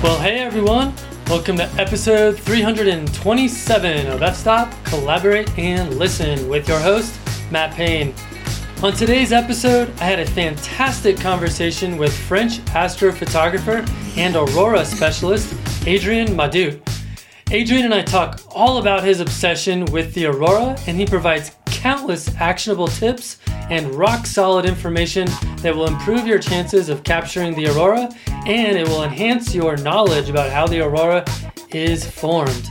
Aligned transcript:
Well, 0.00 0.20
hey 0.20 0.38
everyone. 0.38 0.94
Welcome 1.26 1.56
to 1.56 1.64
episode 1.76 2.38
327 2.38 4.06
of 4.06 4.22
F 4.22 4.36
Stop 4.36 4.72
Collaborate 4.84 5.58
and 5.58 5.98
Listen 5.98 6.48
with 6.48 6.68
your 6.68 6.78
host, 6.78 7.18
Matt 7.50 7.74
Payne. 7.74 8.14
On 8.80 8.92
today's 8.92 9.32
episode, 9.32 9.90
I 9.98 10.04
had 10.04 10.20
a 10.20 10.24
fantastic 10.24 11.18
conversation 11.18 11.98
with 11.98 12.16
French 12.16 12.58
astrophotographer 12.66 13.84
and 14.16 14.36
aurora 14.36 14.84
specialist 14.84 15.52
Adrien 15.84 16.28
Mauduit. 16.28 16.80
Adrien 17.50 17.86
and 17.86 17.94
I 17.94 18.02
talk 18.02 18.40
all 18.54 18.78
about 18.78 19.02
his 19.02 19.18
obsession 19.18 19.84
with 19.86 20.14
the 20.14 20.26
aurora, 20.26 20.78
and 20.86 20.96
he 20.96 21.06
provides 21.06 21.56
countless 21.66 22.32
actionable 22.36 22.86
tips 22.86 23.38
and 23.70 23.94
rock 23.94 24.26
solid 24.26 24.64
information 24.64 25.28
that 25.62 25.74
will 25.74 25.86
improve 25.86 26.26
your 26.26 26.38
chances 26.38 26.88
of 26.88 27.04
capturing 27.04 27.54
the 27.54 27.66
aurora 27.68 28.08
and 28.46 28.76
it 28.76 28.88
will 28.88 29.04
enhance 29.04 29.54
your 29.54 29.76
knowledge 29.76 30.30
about 30.30 30.50
how 30.50 30.66
the 30.66 30.80
aurora 30.80 31.24
is 31.70 32.08
formed. 32.08 32.70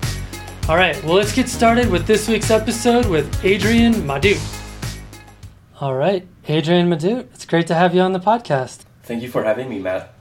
All 0.68 0.77
right, 0.77 1.02
well, 1.05 1.14
let's 1.14 1.32
get 1.32 1.48
started 1.48 1.91
with 1.91 2.06
this 2.06 2.27
week's 2.27 2.50
episode 2.50 3.06
with 3.06 3.44
Adrien 3.44 3.94
Mauduit. 3.94 4.41
All 5.80 5.94
right, 5.94 6.27
Adrien 6.48 6.89
Mauduit, 6.89 7.27
it's 7.34 7.47
great 7.47 7.67
to 7.69 7.75
have 7.75 7.95
you 7.95 8.00
on 8.00 8.12
the 8.12 8.20
podcast. 8.20 8.84
Thank 9.03 9.23
you 9.23 9.31
for 9.31 9.45
having 9.45 9.69
me, 9.69 9.78
Matt. 9.78 10.12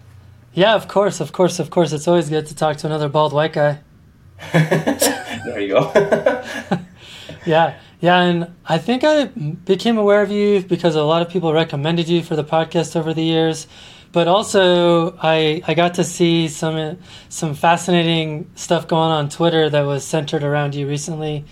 Yeah, 0.54 0.76
of 0.76 0.88
course, 0.88 1.20
of 1.20 1.32
course, 1.32 1.60
of 1.60 1.70
course. 1.70 1.92
It's 1.92 2.08
always 2.08 2.30
good 2.30 2.48
to 2.48 2.56
talk 2.56 2.78
to 2.78 2.88
another 2.88 3.10
bald 3.10 3.34
white 3.34 3.54
guy. 3.54 3.80
there 4.54 5.60
you 5.60 5.70
go. 5.70 5.92
yeah, 7.46 7.78
yeah, 8.00 8.22
and 8.22 8.54
I 8.66 8.78
think 8.78 9.04
I 9.04 9.26
became 9.26 9.98
aware 9.98 10.22
of 10.22 10.32
you 10.32 10.62
because 10.62 10.96
a 10.96 11.04
lot 11.04 11.22
of 11.22 11.30
people 11.30 11.54
recommended 11.54 12.08
you 12.08 12.24
for 12.24 12.36
the 12.36 12.44
podcast 12.44 12.96
over 12.96 13.14
the 13.14 13.24
years 13.24 13.68
but 14.14 14.28
also 14.28 15.18
I 15.22 15.62
I 15.68 15.74
got 15.74 15.96
to 15.96 16.06
see 16.06 16.48
some 16.48 17.00
some 17.28 17.56
fascinating 17.56 18.50
stuff 18.56 18.88
going 18.88 19.12
on 19.12 19.28
Twitter 19.28 19.70
that 19.70 19.82
was 19.82 20.06
centered 20.06 20.44
around 20.44 20.76
you 20.76 20.88
recently, 20.88 21.44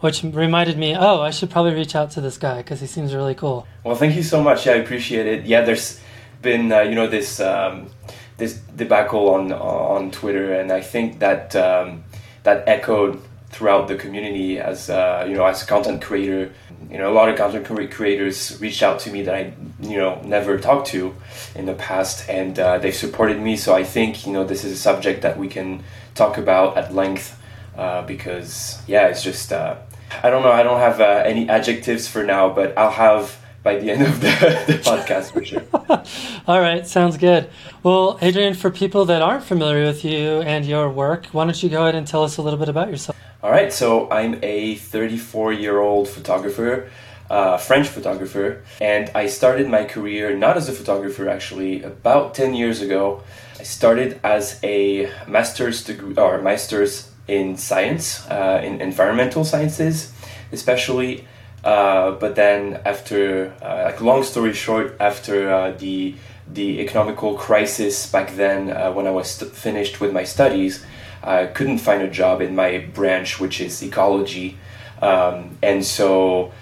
which 0.00 0.22
reminded 0.22 0.78
me, 0.78 0.96
oh, 0.96 1.20
I 1.20 1.30
should 1.30 1.50
probably 1.50 1.74
reach 1.74 1.94
out 1.94 2.10
to 2.12 2.20
this 2.20 2.38
guy 2.38 2.58
because 2.58 2.80
he 2.80 2.86
seems 2.86 3.14
really 3.14 3.34
cool. 3.34 3.66
Well, 3.84 3.96
thank 3.96 4.14
you 4.16 4.22
so 4.22 4.42
much. 4.42 4.66
Yeah, 4.66 4.72
I 4.72 4.76
appreciate 4.76 5.26
it. 5.26 5.44
Yeah, 5.44 5.62
there's 5.62 6.00
been 6.42 6.70
uh, 6.72 6.80
you 6.80 6.94
know 6.94 7.06
this 7.06 7.40
um, 7.40 7.90
this 8.36 8.54
debacle 8.54 9.30
on 9.30 9.52
on 9.52 10.10
Twitter, 10.10 10.54
and 10.54 10.70
I 10.72 10.80
think 10.80 11.18
that 11.18 11.54
um, 11.56 12.04
that 12.44 12.64
echoed 12.66 13.22
throughout 13.50 13.88
the 13.88 13.96
community 13.96 14.58
as 14.58 14.90
uh, 14.90 15.24
you 15.28 15.34
know 15.34 15.46
as 15.46 15.62
content 15.64 16.02
creator 16.02 16.52
you 16.90 16.98
know 16.98 17.10
a 17.10 17.14
lot 17.14 17.28
of 17.28 17.36
content 17.36 17.90
creators 17.90 18.60
reached 18.60 18.82
out 18.82 19.00
to 19.00 19.10
me 19.10 19.22
that 19.22 19.34
i 19.34 19.52
you 19.80 19.96
know 19.96 20.20
never 20.22 20.58
talked 20.58 20.86
to 20.86 21.14
in 21.54 21.64
the 21.64 21.74
past 21.74 22.28
and 22.28 22.58
uh, 22.58 22.78
they've 22.78 22.94
supported 22.94 23.40
me 23.40 23.56
so 23.56 23.74
i 23.74 23.82
think 23.82 24.26
you 24.26 24.32
know 24.32 24.44
this 24.44 24.64
is 24.64 24.72
a 24.72 24.76
subject 24.76 25.22
that 25.22 25.38
we 25.38 25.48
can 25.48 25.82
talk 26.14 26.36
about 26.36 26.76
at 26.76 26.94
length 26.94 27.40
uh, 27.76 28.02
because 28.02 28.82
yeah 28.86 29.08
it's 29.08 29.22
just 29.22 29.52
uh, 29.52 29.76
i 30.22 30.30
don't 30.30 30.42
know 30.42 30.52
i 30.52 30.62
don't 30.62 30.80
have 30.80 31.00
uh, 31.00 31.22
any 31.24 31.48
adjectives 31.48 32.08
for 32.08 32.22
now 32.22 32.48
but 32.48 32.76
i'll 32.76 32.90
have 32.90 33.38
by 33.62 33.76
the 33.76 33.90
end 33.90 34.02
of 34.02 34.20
the, 34.20 34.28
the 34.66 34.78
podcast 34.78 35.32
for 35.32 35.44
sure. 35.44 35.62
All 36.46 36.60
right 36.60 36.86
sounds 36.86 37.18
good. 37.18 37.50
Well 37.82 38.18
Adrien, 38.22 38.54
for 38.54 38.70
people 38.70 39.04
that 39.06 39.20
aren't 39.20 39.44
familiar 39.44 39.84
with 39.84 40.04
you 40.04 40.40
and 40.42 40.64
your 40.64 40.88
work 40.88 41.26
why 41.32 41.44
don't 41.44 41.60
you 41.62 41.68
go 41.68 41.82
ahead 41.82 41.94
and 41.94 42.06
tell 42.06 42.22
us 42.22 42.36
a 42.36 42.42
little 42.42 42.58
bit 42.58 42.68
about 42.68 42.88
yourself? 42.88 43.18
All 43.40 43.52
right, 43.52 43.72
so 43.72 44.10
I'm 44.10 44.40
a 44.42 44.74
34 44.74 45.52
year 45.52 45.78
old 45.78 46.08
photographer, 46.08 46.90
uh, 47.30 47.56
French 47.56 47.86
photographer, 47.86 48.64
and 48.80 49.12
I 49.14 49.28
started 49.28 49.68
my 49.68 49.84
career 49.84 50.36
not 50.36 50.56
as 50.56 50.68
a 50.68 50.72
photographer 50.72 51.28
actually 51.28 51.84
about 51.84 52.34
10 52.34 52.54
years 52.54 52.80
ago. 52.80 53.22
I 53.60 53.62
started 53.62 54.18
as 54.24 54.58
a 54.64 55.08
master's 55.28 55.84
degree 55.84 56.16
or 56.16 56.42
master's 56.42 57.12
in 57.28 57.56
science, 57.56 58.26
uh, 58.28 58.60
in 58.64 58.80
environmental 58.80 59.44
sciences, 59.44 60.12
especially. 60.52 61.24
Uh, 61.62 62.12
but 62.12 62.34
then, 62.34 62.80
after, 62.84 63.52
uh, 63.62 63.84
like 63.84 64.00
long 64.00 64.22
story 64.22 64.54
short, 64.54 64.96
after 65.00 65.52
uh, 65.52 65.70
the 65.72 66.14
the 66.50 66.80
economical 66.80 67.34
crisis 67.34 68.10
back 68.10 68.34
then, 68.36 68.70
uh, 68.70 68.90
when 68.90 69.06
I 69.06 69.10
was 69.10 69.30
st- 69.30 69.52
finished 69.52 70.00
with 70.00 70.12
my 70.14 70.24
studies, 70.24 70.82
I 71.22 71.46
couldn't 71.46 71.78
find 71.78 72.00
a 72.02 72.08
job 72.08 72.40
in 72.40 72.54
my 72.56 72.78
branch, 72.94 73.38
which 73.38 73.60
is 73.60 73.82
ecology. 73.82 74.56
Um, 75.02 75.58
and 75.62 75.84
so 75.84 76.52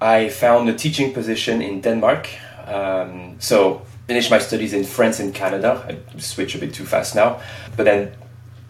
I 0.00 0.28
found 0.28 0.68
a 0.68 0.74
teaching 0.74 1.12
position 1.12 1.60
in 1.60 1.80
Denmark. 1.80 2.28
Um, 2.66 3.36
so 3.38 3.82
finished 4.06 4.30
my 4.30 4.38
studies 4.38 4.72
in 4.72 4.84
France 4.84 5.18
and 5.18 5.34
Canada. 5.34 5.84
I 5.88 6.20
switch 6.20 6.54
a 6.54 6.58
bit 6.58 6.74
too 6.74 6.84
fast 6.84 7.14
now, 7.14 7.40
but 7.76 7.84
then 7.84 8.12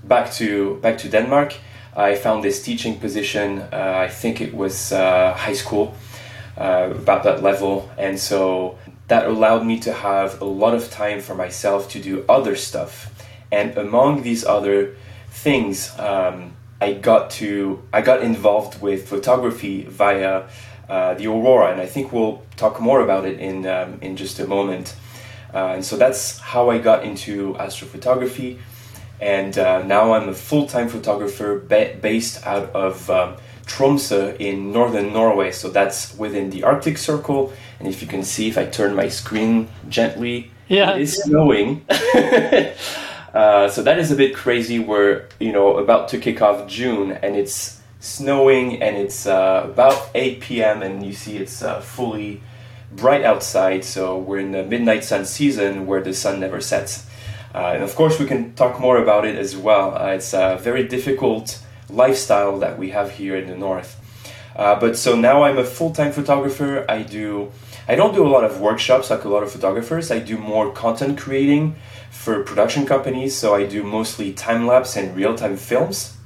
back 0.09 0.33
to 0.35 0.77
back 0.77 0.99
to 0.99 1.09
Denmark. 1.09 1.55
I 1.97 2.15
found 2.15 2.45
this 2.45 2.63
teaching 2.63 3.01
position. 3.01 3.61
Uh, 3.73 4.05
I 4.07 4.09
think 4.09 4.41
it 4.41 4.55
was 4.55 4.93
uh, 4.93 5.33
high 5.35 5.55
school, 5.55 5.95
uh, 6.59 6.91
about 6.91 7.23
that 7.25 7.43
level, 7.43 7.91
and 7.99 8.19
so 8.19 8.79
that 9.09 9.27
allowed 9.27 9.65
me 9.65 9.79
to 9.81 9.93
have 9.93 10.41
a 10.41 10.45
lot 10.45 10.75
of 10.75 10.91
time 10.91 11.21
for 11.21 11.35
myself 11.35 11.89
to 11.91 12.01
do 12.01 12.25
other 12.29 12.57
stuff. 12.57 13.13
And 13.53 13.79
among 13.79 14.23
these 14.23 14.45
other 14.45 14.97
things, 15.31 15.97
um, 15.99 16.53
I 16.81 16.93
got 16.95 17.31
to 17.39 17.83
I 17.93 18.03
got 18.03 18.23
involved 18.23 18.83
with 18.83 19.09
photography 19.09 19.85
via 19.85 20.49
uh, 20.89 21.15
the 21.15 21.27
aurora, 21.27 21.73
and 21.73 21.81
I 21.81 21.87
think 21.87 22.13
we'll 22.13 22.43
talk 22.57 22.81
more 22.81 23.01
about 23.01 23.25
it 23.25 23.41
in 23.41 23.67
um, 23.67 23.99
in 24.03 24.17
just 24.17 24.39
a 24.41 24.47
moment. 24.47 24.95
Uh, 25.55 25.75
and 25.77 25.85
so 25.85 25.97
that's 25.97 26.39
how 26.39 26.71
I 26.71 26.79
got 26.79 27.05
into 27.05 27.55
astrophotography, 27.55 28.59
and 29.21 29.57
uh, 29.59 29.83
now 29.83 30.13
I'm 30.13 30.29
a 30.29 30.35
full 30.35 30.67
time 30.67 30.89
photographer 30.89 31.59
ba- 31.59 31.97
based 32.01 32.47
out 32.47 32.71
of 32.71 33.09
um, 33.11 33.37
Tromsø 33.67 34.37
in 34.39 34.73
northern 34.73 35.13
Norway. 35.13 35.53
So 35.53 35.69
that's 35.69 36.17
within 36.17 36.51
the 36.51 36.65
Arctic 36.65 36.99
Circle. 36.99 37.53
And 37.79 37.89
if 37.89 38.01
you 38.01 38.09
can 38.09 38.23
see, 38.23 38.49
if 38.49 38.57
I 38.59 38.67
turn 38.67 38.95
my 38.95 39.09
screen 39.09 39.69
gently, 39.89 40.51
yeah, 40.69 40.95
it 40.95 41.03
is 41.03 41.23
snowing. 41.23 41.85
Uh, 43.37 43.69
so 43.69 43.83
that 43.83 43.99
is 43.99 44.11
a 44.11 44.17
bit 44.17 44.35
crazy. 44.35 44.79
We're 44.79 45.29
you 45.39 45.53
know 45.53 45.77
about 45.77 46.09
to 46.09 46.19
kick 46.19 46.41
off 46.41 46.67
June 46.67 47.13
and 47.13 47.37
it's 47.37 47.83
snowing 48.01 48.81
and 48.83 48.97
it's 48.97 49.27
uh, 49.27 49.61
about 49.65 50.09
8 50.15 50.41
p.m. 50.41 50.83
and 50.83 51.05
you 51.05 51.13
see 51.13 51.37
it's 51.37 51.63
uh, 51.63 51.83
fully 51.83 52.41
bright 52.93 53.25
outside. 53.25 53.85
So 53.85 54.19
we're 54.19 54.39
in 54.39 54.53
the 54.53 54.63
midnight 54.65 55.05
sun 55.05 55.27
season 55.27 55.87
where 55.87 56.01
the 56.01 56.15
sun 56.15 56.41
never 56.41 56.63
sets. 56.63 57.06
Uh, 57.57 57.73
and 57.75 57.83
of 57.83 57.95
course, 57.95 58.19
we 58.21 58.27
can 58.27 58.53
talk 58.55 58.79
more 58.79 58.99
about 58.99 59.25
it 59.25 59.35
as 59.35 59.57
well. 59.57 59.97
Uh, 59.97 60.09
it's 60.09 60.35
a 60.35 60.59
very 60.61 60.87
difficult 60.87 61.59
lifestyle 61.89 62.59
that 62.59 62.79
we 62.79 62.91
have 62.91 63.13
here 63.13 63.35
in 63.35 63.49
the 63.49 63.57
north. 63.57 63.91
but 64.55 64.97
so 64.97 65.17
now 65.17 65.43
I'm 65.45 65.57
a 65.57 65.65
full-time 65.65 66.13
photographer. 66.13 66.85
I 66.89 67.03
do. 67.03 67.51
I 67.89 67.95
don't 67.95 68.15
do 68.15 68.27
a 68.27 68.33
lot 68.37 68.45
of 68.45 68.61
workshops 68.61 69.11
like 69.11 69.25
a 69.25 69.29
lot 69.29 69.43
of 69.43 69.51
photographers. 69.51 70.11
I 70.11 70.19
do 70.19 70.37
more 70.37 70.71
content 70.73 71.17
creating 71.19 71.77
for 72.11 72.43
production 72.43 72.85
companies, 72.85 73.35
so 73.37 73.55
I 73.55 73.65
do 73.65 73.83
mostly 73.83 74.33
time 74.33 74.67
lapse 74.67 74.97
and 74.97 75.17
real 75.17 75.35
time 75.35 75.57
films. 75.57 76.17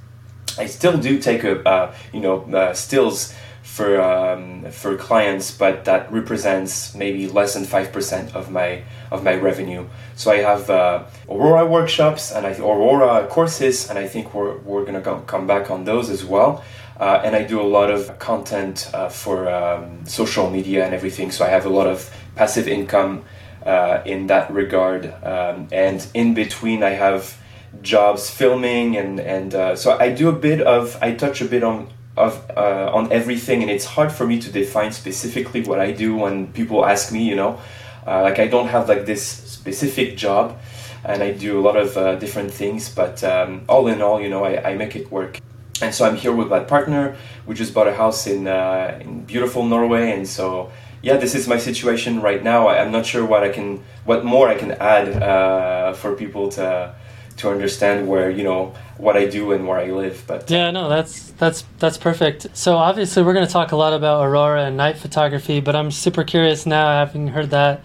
I 0.58 0.66
still 0.66 0.96
do 0.98 1.18
take 1.18 1.44
a 1.44 1.54
uh, 1.68 1.94
you 2.12 2.20
know 2.20 2.42
uh, 2.52 2.74
stills 2.74 3.34
for 3.70 4.00
um, 4.00 4.70
for 4.72 4.96
clients, 4.96 5.56
but 5.56 5.84
that 5.84 6.10
represents 6.12 6.94
maybe 6.94 7.28
less 7.28 7.54
than 7.54 7.64
five 7.64 7.92
percent 7.92 8.34
of 8.34 8.50
my 8.50 8.82
of 9.12 9.22
my 9.22 9.34
revenue. 9.34 9.86
So 10.16 10.32
I 10.32 10.38
have 10.38 10.68
uh, 10.68 11.04
Aurora 11.28 11.64
workshops 11.66 12.32
and 12.32 12.46
I, 12.46 12.52
Aurora 12.58 13.28
courses, 13.28 13.88
and 13.88 13.96
I 13.98 14.08
think 14.08 14.34
we're 14.34 14.58
we're 14.58 14.84
gonna 14.84 15.00
come 15.00 15.24
come 15.24 15.46
back 15.46 15.70
on 15.70 15.84
those 15.84 16.10
as 16.10 16.24
well. 16.24 16.64
Uh, 16.98 17.22
and 17.24 17.34
I 17.34 17.44
do 17.44 17.60
a 17.60 17.68
lot 17.78 17.90
of 17.90 18.18
content 18.18 18.90
uh, 18.92 19.08
for 19.08 19.48
um, 19.48 20.04
social 20.04 20.50
media 20.50 20.84
and 20.84 20.92
everything. 20.92 21.30
So 21.30 21.46
I 21.46 21.48
have 21.48 21.64
a 21.64 21.70
lot 21.70 21.86
of 21.86 22.10
passive 22.34 22.68
income 22.68 23.24
uh, 23.64 24.02
in 24.04 24.26
that 24.26 24.52
regard. 24.52 25.06
Um, 25.24 25.68
and 25.72 26.06
in 26.12 26.34
between, 26.34 26.82
I 26.82 26.90
have 26.90 27.38
jobs 27.82 28.28
filming, 28.28 28.96
and 28.96 29.20
and 29.20 29.54
uh, 29.54 29.76
so 29.76 29.96
I 29.96 30.10
do 30.12 30.28
a 30.28 30.32
bit 30.48 30.60
of 30.60 30.98
I 31.00 31.14
touch 31.14 31.40
a 31.40 31.44
bit 31.44 31.62
on 31.62 31.88
of 32.26 32.32
uh, 32.56 32.90
on 32.92 33.12
everything, 33.12 33.62
and 33.62 33.70
it's 33.70 33.86
hard 33.96 34.12
for 34.12 34.26
me 34.26 34.40
to 34.40 34.50
define 34.50 34.92
specifically 34.92 35.62
what 35.62 35.80
I 35.80 35.92
do 35.92 36.16
when 36.16 36.52
people 36.52 36.84
ask 36.84 37.12
me. 37.12 37.22
You 37.28 37.36
know, 37.36 37.60
uh, 38.06 38.22
like 38.22 38.38
I 38.38 38.46
don't 38.46 38.68
have 38.68 38.88
like 38.88 39.06
this 39.06 39.22
specific 39.26 40.16
job. 40.16 40.58
And 41.02 41.22
I 41.22 41.32
do 41.32 41.58
a 41.58 41.62
lot 41.62 41.78
of 41.78 41.96
uh, 41.96 42.16
different 42.16 42.52
things, 42.52 42.94
but 42.94 43.24
um, 43.24 43.62
all 43.70 43.88
in 43.88 44.02
all, 44.02 44.20
you 44.20 44.28
know, 44.28 44.44
I, 44.44 44.72
I 44.72 44.74
make 44.74 44.94
it 44.94 45.10
work 45.10 45.40
and 45.82 45.94
so 45.94 46.04
I'm 46.04 46.16
here 46.16 46.32
with 46.32 46.48
my 46.48 46.60
partner. 46.60 47.16
We 47.46 47.54
just 47.54 47.72
bought 47.74 47.88
a 47.88 47.94
house 47.94 48.26
in 48.26 48.46
uh, 48.46 48.98
in 49.00 49.24
beautiful 49.24 49.64
Norway, 49.64 50.12
and 50.12 50.28
so 50.28 50.70
yeah, 51.02 51.16
this 51.16 51.34
is 51.34 51.48
my 51.48 51.56
situation 51.56 52.20
right 52.20 52.42
now. 52.42 52.68
I, 52.68 52.76
am 52.76 52.92
not 52.92 53.06
sure 53.06 53.24
what 53.24 53.42
I 53.42 53.48
can, 53.48 53.82
what 54.04 54.24
more 54.24 54.48
I 54.48 54.54
can 54.54 54.72
add 54.72 55.22
uh, 55.22 55.94
for 55.94 56.14
people 56.14 56.50
to 56.50 56.94
to 57.40 57.50
understand 57.50 58.08
where 58.08 58.30
you 58.30 58.44
know 58.44 58.74
what 58.98 59.16
I 59.16 59.26
do 59.26 59.52
and 59.52 59.66
where 59.66 59.78
I 59.78 59.90
live. 59.90 60.24
But 60.26 60.50
yeah, 60.50 60.70
no, 60.70 60.88
that's 60.88 61.30
that's 61.32 61.64
that's 61.78 61.98
perfect. 61.98 62.46
So 62.54 62.76
obviously, 62.76 63.22
we're 63.22 63.34
going 63.34 63.46
to 63.46 63.52
talk 63.52 63.72
a 63.72 63.76
lot 63.76 63.92
about 63.92 64.24
aurora 64.24 64.64
and 64.64 64.76
night 64.76 64.98
photography, 64.98 65.60
but 65.60 65.74
I'm 65.74 65.90
super 65.90 66.24
curious 66.24 66.66
now, 66.66 66.88
having 66.88 67.28
heard 67.28 67.50
that. 67.50 67.82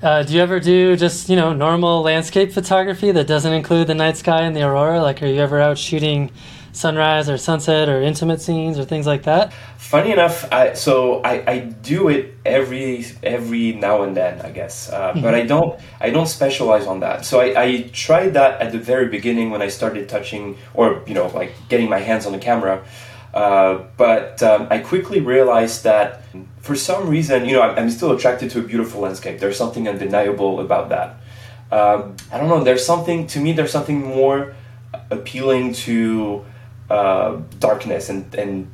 Uh, 0.00 0.22
do 0.22 0.32
you 0.32 0.40
ever 0.40 0.60
do 0.60 0.96
just 0.96 1.28
you 1.28 1.36
know 1.36 1.52
normal 1.52 2.02
landscape 2.02 2.52
photography 2.52 3.10
that 3.12 3.26
doesn't 3.26 3.52
include 3.52 3.88
the 3.88 3.94
night 3.94 4.16
sky 4.16 4.42
and 4.42 4.54
the 4.56 4.62
aurora? 4.62 5.02
Like, 5.02 5.22
are 5.22 5.26
you 5.26 5.40
ever 5.40 5.60
out 5.60 5.76
shooting 5.78 6.30
sunrise 6.72 7.28
or 7.28 7.38
sunset 7.38 7.88
or 7.88 8.02
intimate 8.02 8.40
scenes 8.40 8.78
or 8.78 8.84
things 8.84 9.06
like 9.06 9.24
that? 9.24 9.52
Funny 9.78 10.12
enough, 10.12 10.50
I, 10.52 10.74
so 10.74 11.20
I, 11.22 11.50
I 11.50 11.58
do 11.58 12.08
it 12.08 12.34
every 12.44 13.06
every 13.22 13.72
now 13.72 14.02
and 14.02 14.16
then, 14.16 14.40
I 14.40 14.50
guess, 14.50 14.90
uh, 14.90 15.12
mm-hmm. 15.12 15.22
but 15.22 15.34
I 15.34 15.46
don't 15.46 15.80
I 16.00 16.10
don't 16.10 16.26
specialize 16.26 16.86
on 16.86 17.00
that. 17.00 17.24
So 17.24 17.40
I, 17.40 17.62
I 17.62 17.90
tried 17.92 18.34
that 18.34 18.60
at 18.60 18.72
the 18.72 18.78
very 18.78 19.08
beginning 19.08 19.50
when 19.50 19.62
I 19.62 19.68
started 19.68 20.08
touching 20.08 20.56
or 20.74 21.02
you 21.06 21.14
know 21.14 21.28
like 21.28 21.52
getting 21.68 21.88
my 21.88 21.98
hands 22.00 22.26
on 22.26 22.32
the 22.32 22.38
camera. 22.38 22.84
Uh, 23.32 23.84
but 23.96 24.42
um, 24.42 24.66
I 24.70 24.78
quickly 24.78 25.20
realized 25.20 25.84
that 25.84 26.22
for 26.60 26.74
some 26.74 27.08
reason, 27.08 27.44
you 27.44 27.52
know, 27.52 27.62
I'm 27.62 27.90
still 27.90 28.12
attracted 28.12 28.50
to 28.52 28.60
a 28.60 28.62
beautiful 28.62 29.02
landscape. 29.02 29.38
There's 29.38 29.56
something 29.56 29.86
undeniable 29.88 30.60
about 30.60 30.88
that. 30.88 31.16
Um, 31.70 32.16
I 32.32 32.38
don't 32.38 32.48
know. 32.48 32.64
There's 32.64 32.84
something 32.84 33.26
to 33.28 33.40
me. 33.40 33.52
There's 33.52 33.70
something 33.70 34.02
more 34.02 34.54
appealing 35.10 35.74
to 35.74 36.44
uh, 36.90 37.40
darkness 37.58 38.08
and, 38.08 38.34
and 38.34 38.70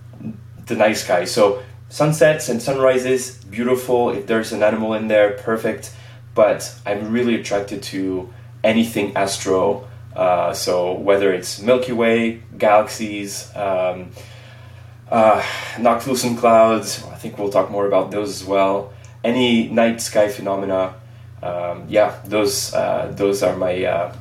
the 0.67 0.75
night 0.75 0.97
sky. 0.97 1.25
So 1.25 1.63
sunsets 1.89 2.49
and 2.49 2.61
sunrises, 2.63 3.37
beautiful. 3.45 4.11
If 4.11 4.27
there's 4.27 4.53
an 4.53 4.63
animal 4.63 4.95
in 4.95 5.09
there, 5.09 5.33
perfect. 5.33 5.95
But 6.35 6.75
I'm 6.85 7.13
really 7.13 7.35
attracted 7.37 7.83
to 7.85 8.33
anything 8.63 9.17
astro. 9.17 9.89
Uh, 10.15 10.53
so 10.53 10.95
whether 10.95 11.33
it's 11.33 11.61
Milky 11.61 11.93
Way, 11.93 12.43
galaxies, 12.57 13.55
um, 13.57 14.11
uh, 15.11 15.41
noctilucent 15.77 16.39
clouds, 16.39 17.05
I 17.05 17.17
think 17.17 17.39
we'll 17.39 17.51
talk 17.51 17.71
more 17.71 17.87
about 17.87 18.11
those 18.11 18.31
as 18.31 18.45
well. 18.45 18.93
Any 19.23 19.69
night 19.69 20.01
sky 20.01 20.29
phenomena, 20.29 20.95
um, 21.43 21.87
yeah, 21.89 22.21
those 22.25 22.73
uh, 22.75 23.13
those 23.15 23.43
are 23.43 23.57
my 23.57 23.85
uh, 23.85 24.17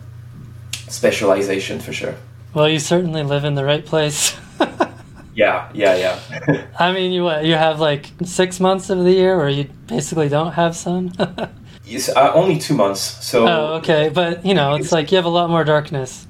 specialization 0.89 1.79
for 1.79 1.93
sure. 1.93 2.15
Well, 2.53 2.69
you 2.69 2.77
certainly 2.77 3.23
live 3.23 3.45
in 3.45 3.55
the 3.55 3.65
right 3.65 3.83
place. 3.83 4.37
yeah, 5.35 5.69
yeah, 5.73 5.95
yeah. 5.95 6.67
I 6.79 6.91
mean, 6.93 7.11
you 7.11 7.29
you 7.41 7.55
have 7.55 7.79
like 7.79 8.11
six 8.23 8.59
months 8.59 8.91
of 8.91 9.03
the 9.03 9.11
year 9.11 9.37
where 9.37 9.49
you 9.49 9.69
basically 9.87 10.29
don't 10.29 10.53
have 10.53 10.75
sun. 10.75 11.13
yes, 11.85 12.09
uh, 12.09 12.31
only 12.33 12.59
two 12.59 12.75
months. 12.75 13.01
So. 13.01 13.47
Oh, 13.47 13.73
okay, 13.77 14.09
but 14.09 14.45
you 14.45 14.53
know, 14.53 14.75
it's 14.75 14.91
like 14.91 15.11
you 15.11 15.15
have 15.15 15.25
a 15.25 15.29
lot 15.29 15.49
more 15.49 15.63
darkness. 15.63 16.27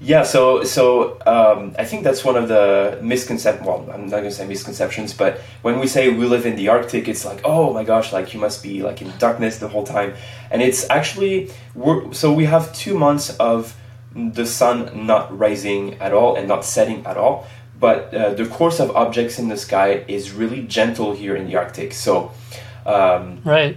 Yeah, 0.00 0.22
so 0.22 0.64
so 0.64 1.18
um, 1.26 1.74
I 1.78 1.84
think 1.84 2.04
that's 2.04 2.24
one 2.24 2.36
of 2.36 2.48
the 2.48 2.98
misconceptions. 3.02 3.66
Well, 3.66 3.86
I'm 3.92 4.06
not 4.06 4.16
gonna 4.16 4.30
say 4.30 4.46
misconceptions, 4.46 5.12
but 5.12 5.40
when 5.60 5.78
we 5.78 5.86
say 5.86 6.08
we 6.08 6.24
live 6.24 6.46
in 6.46 6.56
the 6.56 6.68
Arctic, 6.68 7.06
it's 7.06 7.24
like, 7.24 7.42
oh 7.44 7.72
my 7.74 7.84
gosh, 7.84 8.14
like 8.14 8.32
you 8.32 8.40
must 8.40 8.62
be 8.62 8.82
like 8.82 9.02
in 9.02 9.12
darkness 9.18 9.58
the 9.58 9.68
whole 9.68 9.84
time, 9.84 10.14
and 10.50 10.62
it's 10.62 10.88
actually 10.88 11.50
we're 11.74 12.12
so 12.14 12.32
we 12.32 12.46
have 12.46 12.72
two 12.74 12.98
months 12.98 13.36
of 13.36 13.76
the 14.14 14.46
sun 14.46 15.06
not 15.06 15.36
rising 15.36 15.94
at 15.94 16.12
all 16.12 16.36
and 16.36 16.46
not 16.48 16.64
setting 16.64 17.04
at 17.06 17.16
all. 17.16 17.46
But 17.78 18.14
uh, 18.14 18.34
the 18.34 18.46
course 18.46 18.80
of 18.80 18.94
objects 18.96 19.38
in 19.38 19.48
the 19.48 19.56
sky 19.56 20.04
is 20.06 20.32
really 20.32 20.62
gentle 20.62 21.12
here 21.12 21.36
in 21.36 21.46
the 21.46 21.56
Arctic. 21.56 21.92
So, 21.92 22.32
um, 22.86 23.40
right. 23.44 23.76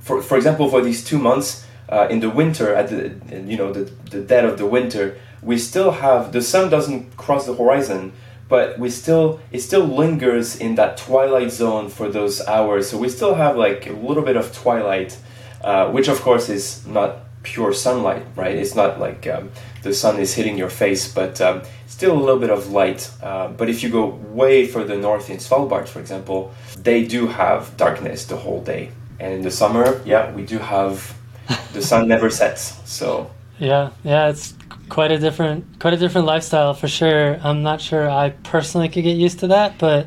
For 0.00 0.22
for 0.22 0.36
example, 0.36 0.68
for 0.68 0.82
these 0.82 1.02
two 1.02 1.18
months 1.18 1.66
uh, 1.88 2.06
in 2.10 2.20
the 2.20 2.30
winter, 2.30 2.74
at 2.74 2.88
the 2.88 3.14
you 3.48 3.56
know 3.56 3.72
the 3.72 3.90
the 4.10 4.20
dead 4.20 4.44
of 4.44 4.58
the 4.58 4.66
winter, 4.66 5.16
we 5.42 5.58
still 5.58 5.90
have 5.90 6.32
the 6.32 6.42
sun 6.42 6.70
doesn't 6.70 7.16
cross 7.16 7.46
the 7.46 7.54
horizon, 7.54 8.12
but 8.48 8.78
we 8.78 8.90
still 8.90 9.40
it 9.50 9.60
still 9.60 9.86
lingers 9.86 10.56
in 10.56 10.74
that 10.74 10.98
twilight 10.98 11.50
zone 11.50 11.88
for 11.88 12.08
those 12.08 12.46
hours. 12.46 12.90
So 12.90 12.98
we 12.98 13.08
still 13.08 13.34
have 13.34 13.56
like 13.56 13.86
a 13.86 13.92
little 13.92 14.22
bit 14.22 14.36
of 14.36 14.54
twilight, 14.54 15.16
uh, 15.62 15.90
which 15.90 16.08
of 16.08 16.20
course 16.20 16.50
is 16.50 16.86
not 16.86 17.16
pure 17.42 17.72
sunlight, 17.72 18.24
right? 18.36 18.54
It's 18.56 18.74
not 18.74 19.00
like 19.00 19.26
um, 19.26 19.50
the 19.82 19.94
sun 19.94 20.18
is 20.18 20.34
hitting 20.34 20.58
your 20.58 20.70
face, 20.70 21.12
but 21.12 21.40
um, 21.40 21.62
still 21.86 22.12
a 22.12 22.20
little 22.20 22.38
bit 22.38 22.50
of 22.50 22.70
light. 22.70 23.10
Uh, 23.22 23.48
but 23.48 23.68
if 23.68 23.82
you 23.82 23.90
go 23.90 24.06
way 24.06 24.66
further 24.66 24.96
north 24.96 25.30
in 25.30 25.38
Svalbard, 25.38 25.88
for 25.88 26.00
example, 26.00 26.52
they 26.78 27.04
do 27.04 27.26
have 27.26 27.76
darkness 27.76 28.24
the 28.26 28.36
whole 28.36 28.62
day. 28.62 28.90
And 29.18 29.34
in 29.34 29.42
the 29.42 29.50
summer, 29.50 30.00
yeah, 30.04 30.32
we 30.32 30.44
do 30.44 30.58
have 30.58 31.14
the 31.72 31.82
sun 31.82 32.08
never 32.08 32.30
sets. 32.30 32.80
So 32.90 33.30
yeah, 33.58 33.90
yeah, 34.04 34.28
it's 34.28 34.54
quite 34.88 35.12
a 35.12 35.18
different 35.18 35.78
quite 35.78 35.94
a 35.94 35.96
different 35.96 36.26
lifestyle 36.26 36.74
for 36.74 36.88
sure. 36.88 37.38
I'm 37.42 37.62
not 37.62 37.80
sure 37.80 38.08
I 38.08 38.30
personally 38.30 38.88
could 38.88 39.04
get 39.04 39.16
used 39.16 39.40
to 39.40 39.48
that, 39.48 39.78
but 39.78 40.06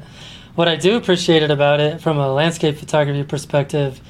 what 0.55 0.67
I 0.67 0.75
do 0.75 0.97
appreciate 0.97 1.43
it 1.43 1.51
about 1.51 1.79
it 1.79 2.01
from 2.01 2.17
a 2.17 2.31
landscape 2.31 2.77
photography 2.77 3.23
perspective 3.23 4.01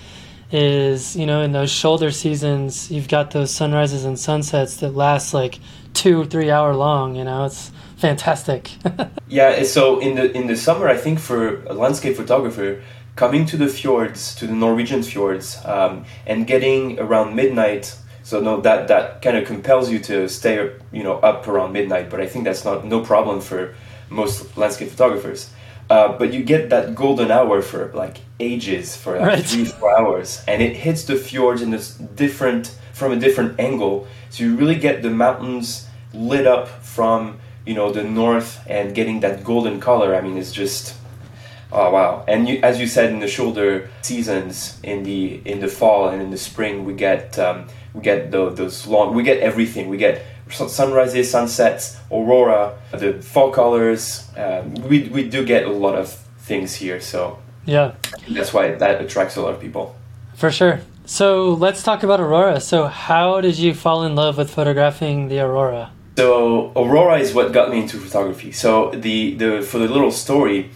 is 0.53 1.15
you 1.15 1.25
know 1.25 1.41
in 1.41 1.51
those 1.51 1.71
shoulder 1.71 2.11
seasons 2.11 2.91
you've 2.91 3.07
got 3.07 3.31
those 3.31 3.49
sunrises 3.49 4.05
and 4.05 4.19
sunsets 4.19 4.77
that 4.77 4.93
last 4.93 5.33
like 5.33 5.59
two 5.93 6.23
three 6.25 6.51
hour 6.51 6.75
long 6.75 7.15
you 7.15 7.23
know? 7.23 7.45
It's 7.45 7.71
fantastic. 7.97 8.71
Yeah 9.27 9.63
so 9.63 9.99
in 9.99 10.15
the 10.15 10.31
in 10.37 10.45
the 10.45 10.55
summer 10.55 10.87
i 10.87 10.95
think 10.95 11.17
for 11.19 11.63
a 11.63 11.73
landscape 11.73 12.15
photographer 12.15 12.83
coming 13.15 13.47
to 13.47 13.57
the 13.57 13.67
fjords 13.67 14.35
to 14.35 14.45
the 14.45 14.53
norwegian 14.53 15.01
fjords 15.01 15.57
um, 15.65 16.05
and 16.27 16.45
getting 16.45 16.99
around 16.99 17.35
midnight 17.35 17.97
so 18.21 18.39
no 18.39 18.61
that 18.61 18.87
that 18.89 19.23
kind 19.23 19.35
of 19.37 19.47
compels 19.47 19.89
you 19.89 19.97
to 19.97 20.29
stay 20.29 20.71
you 20.91 21.03
know 21.03 21.15
up 21.29 21.47
around 21.47 21.73
midnight 21.73 22.11
but 22.11 22.21
i 22.21 22.27
think 22.27 22.45
that's 22.45 22.63
not 22.63 22.85
no 22.85 23.01
problem 23.01 23.41
for 23.41 23.73
most 24.09 24.55
landscape 24.55 24.89
photographers 24.89 25.49
uh, 25.93 26.17
but 26.17 26.33
you 26.33 26.43
get 26.43 26.71
that 26.71 26.95
golden 26.95 27.29
hour 27.29 27.61
for 27.61 27.91
like 27.93 28.17
ages, 28.39 28.95
for 28.95 29.19
like 29.19 29.27
right. 29.27 29.45
three, 29.45 29.65
four 29.65 29.95
hours, 29.95 30.43
and 30.47 30.59
it 30.59 30.75
hits 30.75 31.03
the 31.03 31.15
fjords 31.15 31.61
in 31.61 31.69
this 31.69 31.93
different 31.93 32.75
from 32.93 33.11
a 33.11 33.15
different 33.15 33.59
angle. 33.59 34.07
So 34.31 34.43
you 34.43 34.55
really 34.55 34.79
get 34.87 35.03
the 35.03 35.11
mountains 35.11 35.87
lit 36.11 36.47
up 36.47 36.67
from 36.67 37.39
you 37.67 37.75
know 37.75 37.91
the 37.91 38.03
north 38.03 38.59
and 38.67 38.95
getting 38.95 39.19
that 39.19 39.43
golden 39.43 39.79
color. 39.79 40.15
I 40.15 40.21
mean, 40.21 40.35
it's 40.35 40.51
just 40.51 40.95
oh 41.71 41.91
wow! 41.91 42.25
And 42.27 42.49
you, 42.49 42.59
as 42.63 42.79
you 42.79 42.87
said, 42.87 43.11
in 43.13 43.19
the 43.19 43.27
shoulder 43.27 43.87
seasons, 44.01 44.79
in 44.81 45.03
the 45.03 45.41
in 45.45 45.59
the 45.59 45.67
fall 45.67 46.09
and 46.09 46.23
in 46.23 46.31
the 46.31 46.41
spring, 46.49 46.85
we 46.85 46.93
get 46.95 47.37
um, 47.37 47.67
we 47.93 48.01
get 48.01 48.31
the, 48.31 48.49
those 48.49 48.87
long. 48.87 49.13
We 49.13 49.21
get 49.21 49.41
everything. 49.41 49.89
We 49.89 49.97
get 49.97 50.25
sunrises, 50.53 51.29
sunsets, 51.29 51.97
aurora, 52.11 52.77
the 52.91 53.21
fall 53.21 53.51
colors. 53.51 54.27
Um, 54.37 54.73
we, 54.75 55.09
we 55.09 55.27
do 55.29 55.45
get 55.45 55.65
a 55.65 55.71
lot 55.71 55.95
of 55.95 56.13
things 56.39 56.75
here, 56.75 56.99
so 57.01 57.39
yeah, 57.65 57.93
that's 58.29 58.53
why 58.53 58.75
that 58.75 59.01
attracts 59.01 59.35
a 59.35 59.41
lot 59.41 59.53
of 59.53 59.59
people. 59.61 59.95
For 60.35 60.51
sure. 60.51 60.79
So 61.05 61.53
let's 61.53 61.83
talk 61.83 62.03
about 62.03 62.19
aurora. 62.19 62.59
So 62.59 62.87
how 62.87 63.41
did 63.41 63.57
you 63.57 63.73
fall 63.73 64.03
in 64.03 64.15
love 64.15 64.37
with 64.37 64.49
photographing 64.49 65.27
the 65.27 65.39
aurora? 65.39 65.91
So 66.17 66.71
aurora 66.75 67.19
is 67.19 67.33
what 67.33 67.51
got 67.51 67.69
me 67.69 67.81
into 67.81 67.97
photography. 67.97 68.51
So 68.51 68.91
the, 68.91 69.35
the 69.35 69.61
for 69.61 69.79
the 69.79 69.87
little 69.87 70.11
story, 70.11 70.69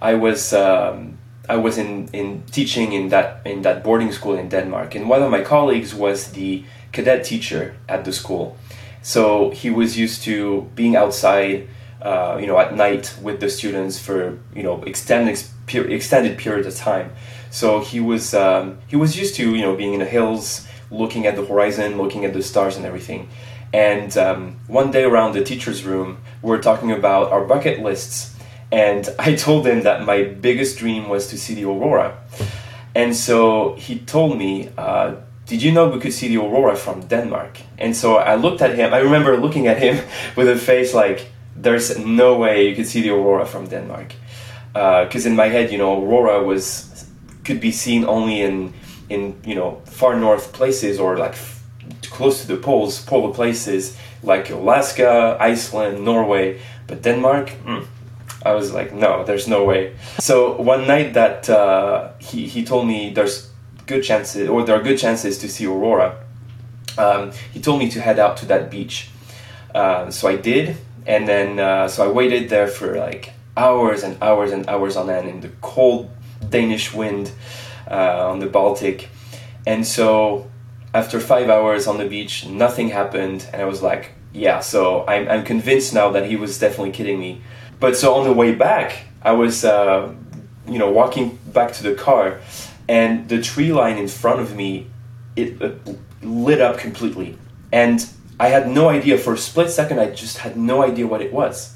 I 0.00 0.14
was 0.14 0.52
um, 0.52 1.18
I 1.48 1.56
was 1.56 1.76
in, 1.76 2.08
in 2.12 2.42
teaching 2.50 2.92
in 2.92 3.08
that 3.08 3.42
in 3.44 3.62
that 3.62 3.84
boarding 3.84 4.12
school 4.12 4.34
in 4.36 4.48
Denmark, 4.48 4.94
and 4.94 5.08
one 5.08 5.22
of 5.22 5.30
my 5.30 5.42
colleagues 5.42 5.94
was 5.94 6.32
the 6.32 6.64
cadet 6.92 7.24
teacher 7.24 7.76
at 7.88 8.04
the 8.04 8.12
school. 8.12 8.56
So 9.04 9.50
he 9.50 9.68
was 9.68 9.98
used 9.98 10.22
to 10.22 10.62
being 10.74 10.96
outside, 10.96 11.68
uh, 12.00 12.38
you 12.40 12.46
know, 12.46 12.58
at 12.58 12.74
night 12.74 13.14
with 13.20 13.38
the 13.38 13.50
students 13.50 13.98
for 13.98 14.38
you 14.54 14.62
know 14.62 14.82
extended 14.84 15.38
extended 15.68 16.38
period 16.38 16.66
of 16.66 16.74
time. 16.74 17.12
So 17.50 17.80
he 17.80 18.00
was 18.00 18.32
um, 18.32 18.78
he 18.86 18.96
was 18.96 19.16
used 19.16 19.34
to 19.34 19.54
you 19.54 19.60
know 19.60 19.76
being 19.76 19.92
in 19.92 20.00
the 20.00 20.06
hills, 20.06 20.66
looking 20.90 21.26
at 21.26 21.36
the 21.36 21.44
horizon, 21.44 21.98
looking 21.98 22.24
at 22.24 22.32
the 22.32 22.42
stars 22.42 22.78
and 22.78 22.86
everything. 22.86 23.28
And 23.74 24.16
um, 24.16 24.56
one 24.68 24.90
day 24.90 25.04
around 25.04 25.34
the 25.34 25.44
teacher's 25.44 25.84
room, 25.84 26.16
we 26.40 26.48
were 26.48 26.62
talking 26.62 26.90
about 26.90 27.30
our 27.30 27.44
bucket 27.44 27.80
lists, 27.80 28.34
and 28.72 29.06
I 29.18 29.34
told 29.34 29.66
him 29.66 29.82
that 29.82 30.06
my 30.06 30.22
biggest 30.22 30.78
dream 30.78 31.10
was 31.10 31.26
to 31.28 31.36
see 31.36 31.52
the 31.52 31.64
aurora. 31.64 32.16
And 32.94 33.14
so 33.14 33.74
he 33.74 33.98
told 33.98 34.38
me, 34.38 34.70
uh, 34.78 35.16
did 35.46 35.62
you 35.62 35.72
know 35.72 35.88
we 35.88 36.00
could 36.00 36.12
see 36.12 36.28
the 36.28 36.38
aurora 36.38 36.76
from 36.76 37.02
Denmark? 37.06 37.58
And 37.78 37.94
so 37.94 38.16
I 38.16 38.34
looked 38.36 38.62
at 38.62 38.74
him. 38.76 38.94
I 38.94 38.98
remember 38.98 39.36
looking 39.36 39.66
at 39.66 39.78
him 39.78 40.02
with 40.36 40.48
a 40.48 40.56
face 40.56 40.94
like, 40.94 41.26
there's 41.56 41.98
no 41.98 42.36
way 42.36 42.68
you 42.68 42.74
could 42.74 42.86
see 42.86 43.02
the 43.02 43.10
aurora 43.10 43.46
from 43.46 43.66
Denmark. 43.68 44.14
Because 44.72 45.26
uh, 45.26 45.28
in 45.28 45.36
my 45.36 45.48
head, 45.48 45.70
you 45.70 45.78
know, 45.78 46.02
aurora 46.02 46.42
was 46.42 47.06
could 47.44 47.60
be 47.60 47.70
seen 47.70 48.04
only 48.06 48.40
in 48.40 48.72
in 49.10 49.38
you 49.44 49.54
know 49.54 49.82
far 49.84 50.18
north 50.18 50.52
places 50.52 50.98
or 50.98 51.16
like 51.16 51.32
f- 51.32 51.62
close 52.10 52.40
to 52.40 52.48
the 52.48 52.56
poles, 52.56 53.04
polar 53.04 53.32
places 53.32 53.96
like 54.22 54.50
Alaska, 54.50 55.36
Iceland, 55.38 56.04
Norway. 56.04 56.58
But 56.86 57.02
Denmark, 57.02 57.52
mm, 57.64 57.86
I 58.44 58.54
was 58.54 58.72
like, 58.72 58.92
no, 58.92 59.24
there's 59.24 59.46
no 59.46 59.64
way. 59.64 59.94
So 60.18 60.60
one 60.60 60.86
night 60.86 61.14
that 61.14 61.48
uh, 61.48 62.12
he 62.18 62.46
he 62.46 62.64
told 62.64 62.86
me 62.86 63.12
there's 63.14 63.50
good 63.86 64.02
chances, 64.02 64.48
or 64.48 64.64
there 64.64 64.76
are 64.76 64.82
good 64.82 64.98
chances 64.98 65.38
to 65.38 65.48
see 65.48 65.66
aurora. 65.66 66.16
um, 66.98 67.32
he 67.52 67.60
told 67.60 67.78
me 67.78 67.88
to 67.90 68.00
head 68.00 68.18
out 68.18 68.36
to 68.38 68.46
that 68.46 68.70
beach. 68.70 69.10
Uh, 69.74 70.10
so 70.10 70.28
I 70.28 70.36
did, 70.36 70.76
and 71.06 71.26
then 71.26 71.58
uh, 71.58 71.88
so 71.88 72.08
I 72.08 72.12
waited 72.12 72.48
there 72.48 72.68
for 72.68 72.96
like 72.96 73.32
hours 73.56 74.02
and 74.02 74.20
hours 74.22 74.52
and 74.52 74.68
hours 74.68 74.96
on 74.96 75.10
end 75.10 75.28
in 75.28 75.40
the 75.40 75.50
cold 75.60 76.10
Danish 76.48 76.92
wind 76.94 77.32
uh, 77.90 78.30
on 78.30 78.38
the 78.38 78.46
Baltic. 78.46 79.08
And 79.66 79.86
so 79.86 80.50
after 80.92 81.18
five 81.18 81.48
hours 81.48 81.86
on 81.86 81.98
the 81.98 82.06
beach, 82.06 82.46
nothing 82.46 82.90
happened, 82.90 83.48
and 83.52 83.60
I 83.60 83.64
was 83.64 83.82
like, 83.82 84.12
yeah, 84.32 84.60
so 84.60 85.04
I'm, 85.06 85.28
I'm 85.28 85.44
convinced 85.44 85.94
now 85.94 86.10
that 86.10 86.28
he 86.28 86.36
was 86.36 86.58
definitely 86.58 86.92
kidding 86.92 87.18
me. 87.18 87.40
But 87.80 87.96
so 87.96 88.14
on 88.14 88.24
the 88.24 88.32
way 88.32 88.54
back, 88.54 89.06
I 89.22 89.32
was, 89.32 89.64
uh, 89.64 90.12
you 90.68 90.78
know, 90.78 90.90
walking 90.90 91.38
back 91.52 91.72
to 91.74 91.82
the 91.82 91.94
car, 91.94 92.40
and 92.88 93.28
the 93.28 93.40
tree 93.40 93.72
line 93.72 93.98
in 93.98 94.08
front 94.08 94.40
of 94.40 94.54
me, 94.54 94.90
it 95.36 95.60
uh, 95.62 95.72
lit 96.22 96.60
up 96.60 96.78
completely. 96.78 97.38
And 97.72 98.06
I 98.38 98.48
had 98.48 98.68
no 98.68 98.88
idea, 98.88 99.18
for 99.18 99.34
a 99.34 99.38
split 99.38 99.70
second, 99.70 99.98
I 99.98 100.10
just 100.10 100.38
had 100.38 100.56
no 100.56 100.82
idea 100.82 101.06
what 101.06 101.22
it 101.22 101.32
was. 101.32 101.74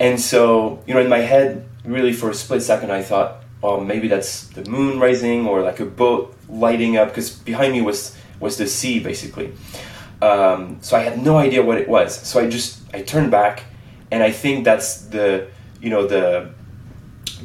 And 0.00 0.20
so, 0.20 0.82
you 0.86 0.94
know, 0.94 1.00
in 1.00 1.08
my 1.08 1.18
head, 1.18 1.68
really 1.84 2.12
for 2.12 2.30
a 2.30 2.34
split 2.34 2.62
second, 2.62 2.90
I 2.90 3.02
thought, 3.02 3.42
oh, 3.62 3.80
maybe 3.80 4.08
that's 4.08 4.48
the 4.48 4.68
moon 4.68 4.98
rising 4.98 5.46
or 5.46 5.62
like 5.62 5.80
a 5.80 5.86
boat 5.86 6.34
lighting 6.48 6.96
up, 6.96 7.08
because 7.08 7.30
behind 7.30 7.72
me 7.72 7.80
was 7.80 8.16
was 8.40 8.56
the 8.56 8.66
sea 8.66 8.98
basically. 8.98 9.52
Um, 10.20 10.78
so 10.80 10.96
I 10.96 11.00
had 11.00 11.22
no 11.22 11.38
idea 11.38 11.62
what 11.62 11.78
it 11.78 11.88
was. 11.88 12.14
So 12.14 12.40
I 12.40 12.48
just 12.48 12.80
I 12.92 13.02
turned 13.02 13.30
back, 13.30 13.64
and 14.10 14.22
I 14.22 14.32
think 14.32 14.64
that's 14.64 15.02
the 15.02 15.48
you 15.80 15.90
know 15.90 16.06
the 16.06 16.50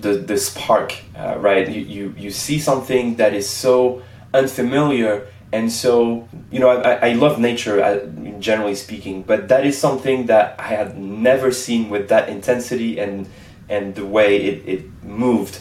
the 0.02 0.14
the 0.14 0.38
spark, 0.38 0.96
uh, 1.16 1.38
right? 1.40 1.68
You, 1.70 1.82
you 1.82 2.16
you 2.18 2.32
see 2.32 2.60
something 2.60 3.16
that 3.16 3.34
is 3.34 3.50
so 3.50 4.02
unfamiliar 4.34 5.28
and 5.52 5.72
so 5.72 6.28
you 6.52 6.60
know 6.60 6.70
I, 6.70 7.10
I 7.10 7.14
love 7.14 7.40
nature 7.40 7.82
uh, 7.82 8.06
generally 8.40 8.76
speaking 8.76 9.24
but 9.24 9.48
that 9.48 9.66
is 9.66 9.78
something 9.78 10.26
that 10.26 10.60
i 10.60 10.68
had 10.68 10.98
never 10.98 11.52
seen 11.52 11.90
with 11.90 12.10
that 12.10 12.30
intensity 12.30 13.00
and 13.00 13.28
and 13.70 13.96
the 13.96 14.06
way 14.06 14.38
it, 14.38 14.68
it 14.68 15.04
moved 15.04 15.60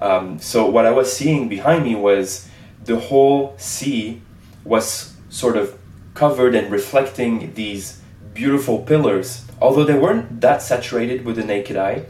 um, 0.00 0.38
so 0.38 0.66
what 0.66 0.86
i 0.86 0.90
was 0.90 1.12
seeing 1.12 1.48
behind 1.48 1.84
me 1.84 1.94
was 1.94 2.48
the 2.84 2.98
whole 2.98 3.54
sea 3.58 4.20
was 4.64 5.14
sort 5.28 5.56
of 5.56 5.78
covered 6.14 6.54
and 6.54 6.70
reflecting 6.70 7.54
these 7.54 8.00
beautiful 8.34 8.80
pillars 8.80 9.44
although 9.60 9.84
they 9.84 9.98
weren't 9.98 10.40
that 10.40 10.62
saturated 10.62 11.24
with 11.24 11.36
the 11.36 11.44
naked 11.44 11.76
eye 11.76 12.04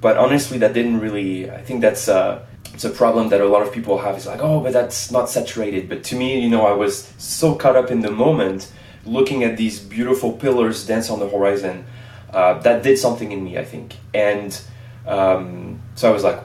but 0.00 0.16
honestly 0.16 0.58
that 0.58 0.72
didn't 0.72 1.00
really 1.00 1.50
i 1.50 1.60
think 1.62 1.80
that's 1.80 2.08
uh, 2.08 2.44
it's 2.78 2.84
a 2.84 2.90
problem 2.90 3.28
that 3.30 3.40
a 3.40 3.48
lot 3.48 3.62
of 3.62 3.72
people 3.72 3.98
have. 3.98 4.16
Is 4.16 4.26
like, 4.26 4.40
oh, 4.40 4.60
but 4.60 4.72
that's 4.72 5.10
not 5.10 5.28
saturated. 5.28 5.88
But 5.88 6.04
to 6.04 6.16
me, 6.16 6.40
you 6.40 6.48
know, 6.48 6.64
I 6.64 6.72
was 6.72 7.12
so 7.18 7.56
caught 7.56 7.74
up 7.74 7.90
in 7.90 8.02
the 8.02 8.10
moment, 8.12 8.70
looking 9.04 9.42
at 9.42 9.56
these 9.56 9.80
beautiful 9.80 10.32
pillars 10.32 10.86
dance 10.86 11.10
on 11.10 11.18
the 11.18 11.28
horizon. 11.28 11.84
Uh, 12.30 12.58
that 12.60 12.84
did 12.84 12.96
something 12.96 13.32
in 13.32 13.42
me, 13.42 13.58
I 13.58 13.64
think. 13.64 13.96
And 14.14 14.60
um, 15.06 15.80
so 15.96 16.08
I 16.08 16.12
was 16.12 16.22
like, 16.22 16.40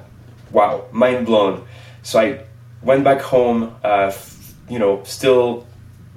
wow, 0.51 0.85
mind 0.91 1.27
blown. 1.27 1.67
So 2.01 2.19
I 2.19 2.45
went 2.81 3.03
back 3.03 3.21
home, 3.21 3.75
uh, 3.83 4.07
f- 4.07 4.55
you 4.67 4.79
know, 4.79 5.03
still 5.03 5.67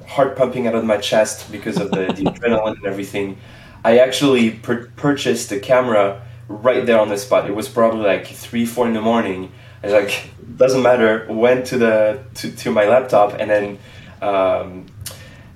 heart 0.07 0.35
pumping 0.35 0.67
out 0.67 0.75
of 0.75 0.85
my 0.85 0.97
chest 0.97 1.53
because 1.53 1.77
of 1.79 1.91
the, 1.91 2.07
the 2.07 2.23
adrenaline 2.31 2.77
and 2.77 2.87
everything. 2.87 3.37
I 3.85 3.99
actually 3.99 4.53
pur- 4.53 4.91
purchased 4.97 5.53
a 5.53 5.61
camera 5.61 6.23
right 6.49 6.85
there 6.87 7.01
on 7.01 7.09
the 7.09 7.19
spot. 7.19 7.49
It 7.49 7.55
was 7.55 7.69
probably 7.69 8.07
like 8.07 8.27
three, 8.27 8.67
four 8.67 8.87
in 8.87 8.95
the 8.95 9.01
morning 9.01 9.53
I 9.83 9.87
was 9.87 9.95
like, 9.95 10.31
doesn't 10.57 10.83
matter. 10.83 11.27
Went 11.29 11.67
to 11.67 11.79
the 11.79 12.25
to, 12.35 12.51
to 12.57 12.71
my 12.71 12.87
laptop 12.87 13.35
and 13.39 13.51
then 13.51 13.79
um, 14.23 14.87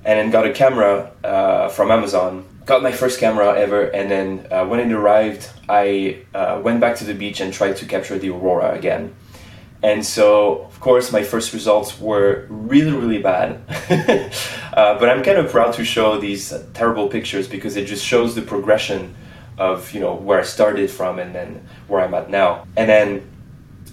and 0.04 0.18
then 0.18 0.30
got 0.30 0.46
a 0.46 0.52
camera 0.52 1.12
uh, 1.24 1.68
from 1.68 1.90
Amazon. 1.90 2.46
Got 2.66 2.82
my 2.82 2.92
first 2.92 3.18
camera 3.18 3.58
ever, 3.58 3.84
and 3.84 4.10
then 4.10 4.46
uh, 4.50 4.64
when 4.64 4.78
it 4.78 4.92
arrived, 4.92 5.50
I 5.68 6.22
uh, 6.34 6.60
went 6.62 6.80
back 6.80 6.96
to 6.96 7.04
the 7.04 7.14
beach 7.14 7.40
and 7.40 7.52
tried 7.52 7.76
to 7.78 7.86
capture 7.86 8.18
the 8.18 8.30
aurora 8.30 8.72
again. 8.74 9.14
And 9.82 10.04
so, 10.04 10.64
of 10.66 10.78
course, 10.78 11.10
my 11.10 11.22
first 11.22 11.52
results 11.54 11.98
were 11.98 12.46
really, 12.48 12.92
really 12.92 13.22
bad. 13.22 13.60
Uh, 14.70 14.96
but 15.00 15.08
I'm 15.08 15.20
kind 15.24 15.36
of 15.36 15.50
proud 15.50 15.74
to 15.74 15.84
show 15.84 16.16
these 16.16 16.54
terrible 16.74 17.08
pictures 17.08 17.48
because 17.48 17.76
it 17.76 17.86
just 17.86 18.04
shows 18.04 18.36
the 18.36 18.40
progression 18.40 19.16
of 19.60 19.92
you 19.92 20.00
know 20.00 20.14
where 20.14 20.40
I 20.40 20.42
started 20.42 20.90
from 20.90 21.18
and 21.18 21.34
then 21.34 21.66
where 21.86 22.00
I'm 22.02 22.14
at 22.14 22.30
now. 22.30 22.66
And 22.76 22.88
then 22.88 23.30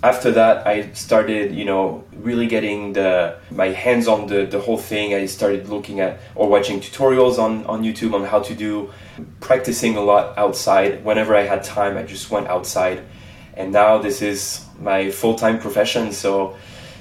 after 0.04 0.32
that 0.32 0.68
i 0.68 0.92
started 0.92 1.56
you 1.56 1.66
know 1.66 2.04
really 2.18 2.46
getting 2.46 2.94
the 2.94 3.36
my 3.50 3.70
hands 3.70 4.08
on 4.08 4.28
the, 4.28 4.46
the 4.46 4.60
whole 4.60 4.78
thing. 4.78 5.14
I 5.14 5.26
started 5.26 5.70
looking 5.70 6.00
at 6.00 6.20
or 6.36 6.48
watching 6.48 6.80
tutorials 6.80 7.40
on, 7.40 7.66
on 7.66 7.84
youtube 7.84 8.14
on 8.14 8.24
how 8.24 8.40
to 8.42 8.54
do 8.54 8.92
practicing 9.40 9.98
a 9.98 10.02
lot 10.02 10.38
outside. 10.38 11.04
Whenever 11.04 11.36
i 11.36 11.42
had 11.42 11.64
time 11.64 11.98
i 11.98 12.04
just 12.04 12.30
went 12.30 12.48
outside. 12.48 13.04
And 13.56 13.72
now 13.72 13.98
this 13.98 14.22
is 14.22 14.64
my 14.80 15.10
full-time 15.10 15.60
profession 15.60 16.12
so 16.12 16.56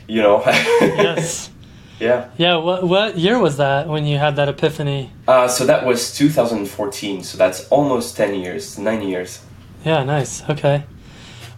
you 0.09 0.23
know. 0.23 0.43
Yes 0.47 1.51
yeah 1.99 2.29
yeah 2.37 2.57
what, 2.57 2.83
what 2.87 3.17
year 3.17 3.39
was 3.39 3.57
that 3.57 3.89
when 3.89 4.05
you 4.05 4.19
had 4.19 4.37
that 4.37 4.49
epiphany 4.49 5.11
uh, 5.29 5.49
so 5.49 5.65
that 5.65 5.85
was 5.87 6.15
2014 6.15 7.23
so 7.23 7.39
that's 7.39 7.69
almost 7.69 8.17
10 8.17 8.35
years 8.35 8.79
9 8.79 9.03
years 9.03 9.43
yeah 9.85 10.05
nice 10.05 10.49
okay 10.49 10.85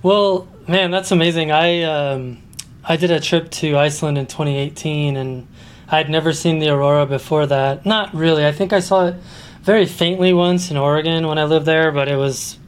well 0.03 0.47
Man, 0.69 0.91
that's 0.91 1.11
amazing. 1.13 1.51
I 1.51 1.83
um, 1.85 2.43
I 2.85 2.99
did 2.99 3.11
a 3.11 3.21
trip 3.21 3.51
to 3.53 3.79
Iceland 3.79 4.19
in 4.19 4.27
2018, 4.27 5.17
and 5.17 5.49
I'd 5.89 6.11
never 6.11 6.35
seen 6.35 6.59
the 6.59 6.69
aurora 6.69 7.07
before 7.07 7.47
that. 7.47 7.87
Not 7.87 8.13
really. 8.15 8.45
I 8.45 8.53
think 8.53 8.75
I 8.75 8.81
saw 8.81 9.07
it 9.07 9.15
very 9.63 9.87
faintly 9.87 10.35
once 10.35 10.71
in 10.71 10.77
Oregon 10.77 11.27
when 11.27 11.39
I 11.39 11.45
lived 11.45 11.65
there, 11.65 11.91
but 11.91 12.07
it 12.07 12.17
was 12.17 12.59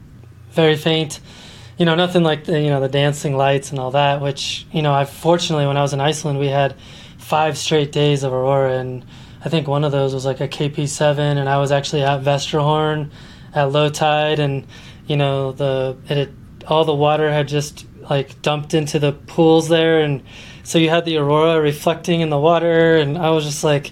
very 0.49 0.75
faint. 0.77 1.19
You 1.77 1.85
know, 1.85 1.93
nothing 1.93 2.23
like 2.23 2.45
the, 2.45 2.59
you 2.59 2.71
know 2.71 2.81
the 2.81 2.89
dancing 2.89 3.37
lights 3.37 3.69
and 3.69 3.77
all 3.77 3.91
that. 3.91 4.19
Which 4.19 4.65
you 4.71 4.81
know, 4.81 4.95
I 4.95 5.05
fortunately 5.05 5.67
when 5.67 5.77
I 5.77 5.83
was 5.83 5.93
in 5.93 6.01
Iceland, 6.01 6.39
we 6.39 6.47
had 6.47 6.73
five 7.31 7.57
straight 7.57 7.93
days 7.93 8.23
of 8.23 8.33
aurora, 8.33 8.77
and 8.77 9.05
I 9.45 9.47
think 9.47 9.65
one 9.65 9.85
of 9.85 9.93
those 9.93 10.13
was 10.13 10.25
like 10.25 10.41
a 10.41 10.49
KP7, 10.49 11.17
and 11.17 11.47
I 11.47 11.59
was 11.59 11.71
actually 11.71 12.03
at 12.03 12.23
Vestrahorn 12.23 13.09
at 13.55 13.71
low 13.71 13.89
tide, 13.89 14.39
and 14.39 14.67
you 15.07 15.15
know 15.15 15.53
the 15.53 15.95
it 16.09 16.17
had, 16.17 16.33
all 16.67 16.83
the 16.83 16.93
water 16.93 17.31
had 17.31 17.47
just 17.47 17.85
like 18.09 18.41
dumped 18.41 18.73
into 18.73 18.99
the 18.99 19.13
pools 19.13 19.69
there 19.69 20.01
and 20.01 20.23
so 20.63 20.77
you 20.77 20.89
had 20.89 21.05
the 21.05 21.17
aurora 21.17 21.61
reflecting 21.61 22.21
in 22.21 22.29
the 22.29 22.39
water 22.39 22.95
and 22.97 23.17
i 23.17 23.29
was 23.29 23.45
just 23.45 23.63
like 23.63 23.91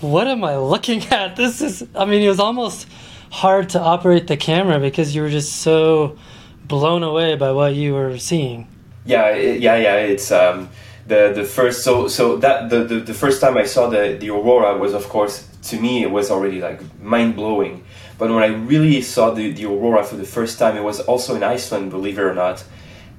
what 0.00 0.26
am 0.26 0.42
i 0.44 0.56
looking 0.56 1.02
at? 1.10 1.36
This 1.36 1.60
is 1.60 1.86
i 1.94 2.04
mean 2.04 2.22
it 2.22 2.28
was 2.28 2.40
almost 2.40 2.88
hard 3.30 3.70
to 3.70 3.80
operate 3.80 4.26
the 4.26 4.36
camera 4.36 4.80
because 4.80 5.14
you 5.14 5.22
were 5.22 5.30
just 5.30 5.56
so 5.56 6.16
blown 6.64 7.02
away 7.02 7.36
by 7.36 7.52
what 7.52 7.74
you 7.74 7.94
were 7.94 8.18
seeing. 8.18 8.66
Yeah 9.04 9.34
yeah 9.36 9.76
yeah 9.76 9.96
it's 9.96 10.30
um 10.32 10.68
the 11.10 11.32
the 11.34 11.44
first 11.44 11.84
so 11.84 12.08
so 12.08 12.36
that 12.44 12.70
the, 12.70 12.84
the 12.84 12.98
the 13.10 13.14
first 13.22 13.40
time 13.40 13.56
i 13.56 13.66
saw 13.74 13.88
the 13.88 14.16
the 14.20 14.30
aurora 14.30 14.78
was 14.78 14.94
of 14.94 15.04
course 15.08 15.34
to 15.70 15.78
me 15.84 16.02
it 16.02 16.10
was 16.10 16.30
already 16.30 16.60
like 16.60 16.80
mind 17.02 17.34
blowing 17.36 17.84
but 18.18 18.30
when 18.30 18.42
i 18.42 18.52
really 18.72 19.02
saw 19.02 19.30
the 19.30 19.52
the 19.52 19.64
aurora 19.66 20.02
for 20.04 20.16
the 20.16 20.30
first 20.36 20.58
time 20.58 20.76
it 20.76 20.84
was 20.90 21.00
also 21.00 21.34
in 21.34 21.42
iceland 21.42 21.90
believe 21.90 22.18
it 22.18 22.22
or 22.22 22.34
not 22.34 22.64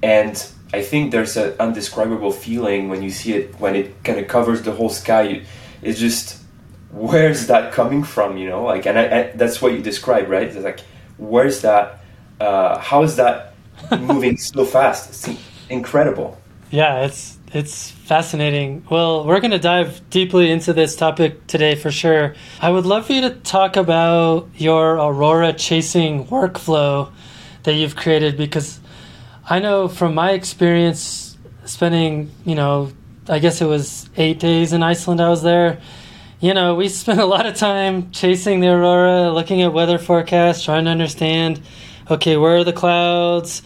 and 0.04 0.52
I 0.74 0.82
think 0.82 1.12
there's 1.12 1.36
an 1.36 1.54
undescribable 1.60 2.32
feeling 2.32 2.90
when 2.90 3.02
you 3.02 3.12
see 3.12 3.34
it 3.34 3.60
when 3.60 3.76
it 3.76 4.04
kind 4.04 4.20
of 4.20 4.28
covers 4.28 4.62
the 4.62 4.72
whole 4.72 4.90
sky. 4.90 5.44
It's 5.82 6.00
just 6.00 6.42
where's 6.92 7.48
that 7.48 7.74
coming 7.74 8.04
from, 8.04 8.38
you 8.38 8.50
know? 8.50 8.64
Like, 8.64 8.86
and 8.86 8.98
I, 8.98 9.20
I, 9.20 9.32
that's 9.36 9.62
what 9.62 9.74
you 9.74 9.82
describe, 9.82 10.30
right? 10.30 10.48
It's 10.48 10.64
like 10.64 10.80
where's 11.18 11.62
that? 11.62 12.00
Uh, 12.40 12.80
how 12.80 13.04
is 13.04 13.18
that 13.18 13.54
moving 14.00 14.38
so 14.38 14.66
fast? 14.66 15.10
It's 15.10 15.40
incredible. 15.70 16.38
Yeah, 16.72 17.06
it's 17.06 17.38
it's 17.54 17.92
fascinating. 17.92 18.86
Well, 18.90 19.26
we're 19.26 19.42
going 19.42 19.52
to 19.52 19.60
dive 19.60 20.10
deeply 20.10 20.50
into 20.52 20.72
this 20.72 20.96
topic 20.96 21.48
today 21.48 21.76
for 21.76 21.92
sure. 21.92 22.34
I 22.62 22.70
would 22.70 22.86
love 22.86 23.08
for 23.08 23.14
you 23.14 23.22
to 23.22 23.32
talk 23.32 23.76
about 23.76 24.50
your 24.56 24.94
aurora 24.96 25.52
chasing 25.52 26.26
workflow 26.28 27.12
that 27.64 27.74
you've 27.74 27.98
created 27.98 28.38
because 28.38 28.80
I 29.50 29.60
know 29.60 29.90
from 29.90 30.16
my 30.16 30.32
experience 30.32 31.38
spending, 31.66 32.32
you 32.46 32.56
know, 32.56 32.94
I 33.28 33.40
guess 33.40 33.62
it 33.62 33.66
was 33.66 34.10
eight 34.16 34.40
days 34.40 34.72
in 34.72 34.82
Iceland 34.82 35.20
I 35.20 35.30
was 35.30 35.44
there. 35.44 35.82
You 36.40 36.54
know, 36.54 36.76
we 36.76 36.88
spent 37.04 37.20
a 37.20 37.26
lot 37.26 37.46
of 37.46 37.56
time 37.56 38.12
chasing 38.12 38.62
the 38.62 38.70
aurora, 38.70 39.30
looking 39.30 39.62
at 39.62 39.74
weather 39.74 39.98
forecasts, 39.98 40.64
trying 40.64 40.86
to 40.86 40.92
understand, 40.92 41.62
okay, 42.10 42.38
where 42.38 42.58
are 42.58 42.64
the 42.64 42.72
clouds? 42.72 43.62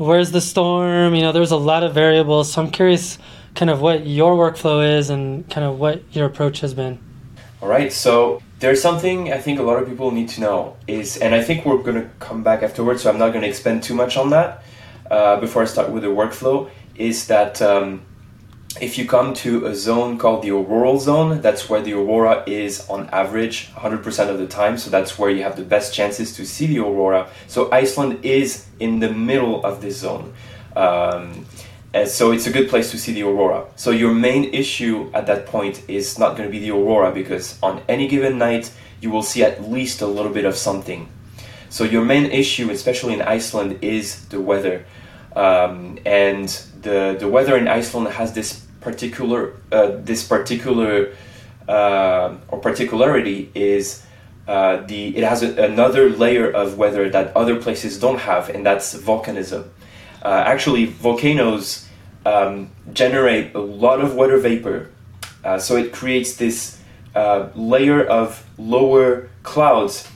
Where's 0.00 0.30
the 0.30 0.40
storm? 0.40 1.14
You 1.14 1.20
know, 1.20 1.32
there's 1.32 1.50
a 1.50 1.58
lot 1.58 1.82
of 1.82 1.92
variables. 1.92 2.50
So 2.50 2.62
I'm 2.62 2.70
curious 2.70 3.18
kind 3.54 3.70
of 3.70 3.82
what 3.82 4.06
your 4.06 4.34
workflow 4.34 4.98
is 4.98 5.10
and 5.10 5.46
kind 5.50 5.66
of 5.66 5.78
what 5.78 6.02
your 6.12 6.24
approach 6.24 6.60
has 6.60 6.72
been. 6.72 6.98
All 7.60 7.68
right. 7.68 7.92
So 7.92 8.40
there's 8.60 8.80
something 8.80 9.30
I 9.30 9.36
think 9.36 9.58
a 9.58 9.62
lot 9.62 9.76
of 9.82 9.86
people 9.86 10.10
need 10.10 10.30
to 10.30 10.40
know 10.40 10.76
is, 10.86 11.18
and 11.18 11.34
I 11.34 11.42
think 11.42 11.66
we're 11.66 11.82
going 11.82 12.00
to 12.02 12.08
come 12.18 12.42
back 12.42 12.62
afterwards, 12.62 13.02
so 13.02 13.10
I'm 13.10 13.18
not 13.18 13.28
going 13.28 13.42
to 13.42 13.48
expend 13.48 13.82
too 13.82 13.92
much 13.92 14.16
on 14.16 14.30
that 14.30 14.64
uh, 15.10 15.38
before 15.38 15.60
I 15.60 15.66
start 15.66 15.90
with 15.90 16.02
the 16.02 16.08
workflow 16.08 16.70
is 16.94 17.26
that 17.26 17.60
um, 17.60 18.00
if 18.78 18.96
you 18.96 19.06
come 19.06 19.34
to 19.34 19.66
a 19.66 19.74
zone 19.74 20.16
called 20.16 20.42
the 20.42 20.50
auroral 20.50 20.98
zone, 21.00 21.40
that's 21.40 21.68
where 21.68 21.82
the 21.82 21.92
aurora 21.94 22.44
is 22.46 22.88
on 22.88 23.08
average 23.10 23.68
100% 23.74 24.28
of 24.28 24.38
the 24.38 24.46
time. 24.46 24.78
So 24.78 24.90
that's 24.90 25.18
where 25.18 25.30
you 25.30 25.42
have 25.42 25.56
the 25.56 25.64
best 25.64 25.92
chances 25.92 26.36
to 26.36 26.46
see 26.46 26.66
the 26.66 26.78
aurora. 26.78 27.28
So 27.48 27.70
Iceland 27.72 28.24
is 28.24 28.66
in 28.78 29.00
the 29.00 29.12
middle 29.12 29.64
of 29.64 29.82
this 29.82 29.98
zone. 29.98 30.32
Um, 30.76 31.46
and 31.92 32.08
so 32.08 32.30
it's 32.30 32.46
a 32.46 32.52
good 32.52 32.68
place 32.68 32.92
to 32.92 32.98
see 32.98 33.12
the 33.12 33.24
aurora. 33.24 33.66
So 33.74 33.90
your 33.90 34.14
main 34.14 34.44
issue 34.54 35.10
at 35.12 35.26
that 35.26 35.46
point 35.46 35.82
is 35.88 36.18
not 36.18 36.36
going 36.36 36.48
to 36.48 36.52
be 36.52 36.60
the 36.60 36.70
aurora 36.70 37.10
because 37.12 37.58
on 37.62 37.82
any 37.88 38.06
given 38.06 38.38
night 38.38 38.72
you 39.00 39.10
will 39.10 39.24
see 39.24 39.42
at 39.42 39.68
least 39.68 40.00
a 40.00 40.06
little 40.06 40.32
bit 40.32 40.44
of 40.44 40.54
something. 40.54 41.08
So 41.70 41.84
your 41.84 42.04
main 42.04 42.26
issue, 42.26 42.70
especially 42.70 43.14
in 43.14 43.22
Iceland, 43.22 43.78
is 43.82 44.26
the 44.26 44.40
weather. 44.40 44.84
Um, 45.36 45.98
and 46.04 46.48
the 46.82 47.16
the 47.18 47.28
weather 47.28 47.56
in 47.56 47.68
Iceland 47.68 48.08
has 48.08 48.32
this 48.32 48.66
particular 48.80 49.54
uh, 49.70 49.92
this 50.02 50.26
particular 50.26 51.14
uh, 51.68 52.36
or 52.48 52.58
particularity 52.58 53.50
is 53.54 54.04
uh, 54.48 54.78
the 54.86 55.16
it 55.16 55.24
has 55.24 55.42
a, 55.42 55.62
another 55.62 56.10
layer 56.10 56.50
of 56.50 56.76
weather 56.76 57.08
that 57.10 57.36
other 57.36 57.56
places 57.56 58.00
don't 58.00 58.18
have, 58.18 58.48
and 58.48 58.66
that's 58.66 58.94
volcanism. 58.94 59.68
Uh, 60.22 60.42
actually, 60.46 60.86
volcanoes 60.86 61.86
um, 62.26 62.70
generate 62.92 63.54
a 63.54 63.60
lot 63.60 64.00
of 64.00 64.14
water 64.14 64.38
vapor, 64.38 64.90
uh, 65.44 65.58
so 65.58 65.76
it 65.76 65.92
creates 65.92 66.36
this 66.36 66.80
uh, 67.14 67.48
layer 67.54 68.04
of 68.04 68.44
lower 68.58 69.28
clouds 69.42 70.08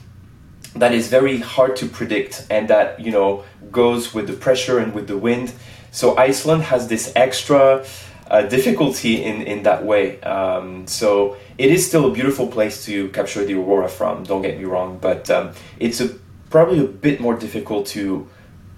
that 0.74 0.92
is 0.92 1.08
very 1.08 1.38
hard 1.38 1.76
to 1.76 1.86
predict 1.86 2.46
and 2.50 2.68
that 2.68 3.00
you 3.00 3.12
know 3.12 3.44
goes 3.70 4.14
with 4.14 4.26
the 4.26 4.32
pressure 4.32 4.78
and 4.78 4.94
with 4.94 5.06
the 5.06 5.16
wind. 5.16 5.52
So 5.90 6.16
iceland 6.16 6.62
has 6.64 6.88
this 6.88 7.12
extra 7.14 7.84
uh, 8.30 8.42
difficulty 8.42 9.22
in, 9.22 9.42
in 9.42 9.62
that 9.62 9.84
way. 9.84 10.20
Um, 10.22 10.86
so 10.86 11.36
it 11.58 11.70
is 11.70 11.86
still 11.86 12.10
a 12.10 12.12
beautiful 12.12 12.48
place 12.48 12.84
to 12.86 13.08
capture 13.10 13.44
the 13.44 13.54
aurora 13.54 13.88
from 13.88 14.24
don't 14.24 14.42
get 14.42 14.58
me 14.58 14.64
wrong 14.64 14.98
but 15.00 15.30
um, 15.30 15.52
it's 15.78 16.00
a, 16.00 16.08
probably 16.50 16.80
a 16.80 16.88
bit 16.88 17.20
more 17.20 17.36
difficult 17.36 17.86
to 17.86 18.28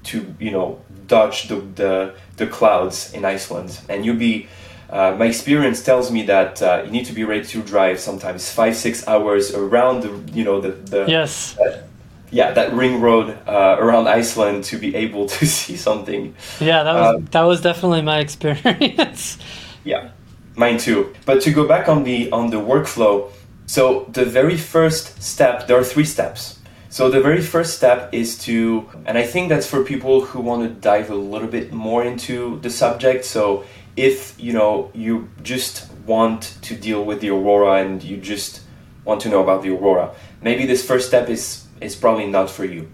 to 0.04 0.34
you 0.38 0.50
know 0.50 0.80
dodge 1.06 1.48
the, 1.48 1.56
the, 1.74 2.14
the 2.36 2.46
clouds 2.46 3.12
in 3.12 3.24
iceland. 3.24 3.78
And 3.88 4.04
you'll 4.04 4.16
be 4.16 4.48
uh, 4.90 5.16
my 5.18 5.26
experience 5.26 5.82
tells 5.82 6.10
me 6.10 6.22
that 6.22 6.62
uh, 6.62 6.82
you 6.84 6.90
need 6.90 7.06
to 7.06 7.12
be 7.12 7.24
ready 7.24 7.44
to 7.44 7.62
drive 7.62 7.98
sometimes 7.98 8.50
five 8.50 8.76
six 8.76 9.06
hours 9.08 9.54
around 9.54 10.02
the 10.02 10.32
you 10.32 10.44
know 10.44 10.60
the, 10.60 10.70
the 10.70 11.06
yes 11.06 11.58
uh, 11.58 11.82
yeah 12.30 12.52
that 12.52 12.72
ring 12.72 13.00
road 13.00 13.36
uh, 13.48 13.76
around 13.78 14.06
Iceland 14.06 14.64
to 14.64 14.78
be 14.78 14.94
able 14.94 15.26
to 15.38 15.46
see 15.46 15.76
something. 15.76 16.34
Yeah, 16.60 16.82
that 16.84 16.94
was 16.94 17.14
um, 17.16 17.24
that 17.32 17.42
was 17.42 17.60
definitely 17.60 18.02
my 18.02 18.18
experience. 18.26 19.38
yeah, 19.84 20.10
mine 20.54 20.78
too. 20.78 21.14
But 21.24 21.42
to 21.42 21.50
go 21.50 21.66
back 21.66 21.88
on 21.88 22.04
the 22.04 22.30
on 22.30 22.50
the 22.50 22.58
workflow, 22.58 23.30
so 23.66 24.08
the 24.12 24.24
very 24.24 24.56
first 24.56 25.20
step 25.22 25.66
there 25.66 25.78
are 25.78 25.84
three 25.84 26.04
steps. 26.04 26.56
So 26.88 27.10
the 27.10 27.20
very 27.20 27.42
first 27.42 27.76
step 27.76 28.08
is 28.14 28.38
to, 28.44 28.88
and 29.04 29.18
I 29.18 29.22
think 29.22 29.50
that's 29.50 29.66
for 29.66 29.84
people 29.84 30.24
who 30.24 30.40
want 30.40 30.62
to 30.62 30.70
dive 30.70 31.10
a 31.10 31.14
little 31.14 31.46
bit 31.46 31.70
more 31.70 32.02
into 32.02 32.58
the 32.60 32.70
subject. 32.70 33.26
So 33.26 33.64
if 33.96 34.38
you 34.38 34.52
know 34.52 34.90
you 34.94 35.28
just 35.42 35.90
want 36.06 36.56
to 36.62 36.76
deal 36.76 37.04
with 37.04 37.20
the 37.20 37.30
aurora 37.30 37.82
and 37.82 38.02
you 38.02 38.16
just 38.18 38.60
want 39.04 39.20
to 39.22 39.28
know 39.28 39.42
about 39.42 39.62
the 39.62 39.70
aurora, 39.70 40.14
maybe 40.42 40.66
this 40.66 40.84
first 40.84 41.08
step 41.08 41.28
is 41.28 41.66
is 41.80 41.96
probably 41.96 42.26
not 42.26 42.50
for 42.50 42.64
you. 42.64 42.88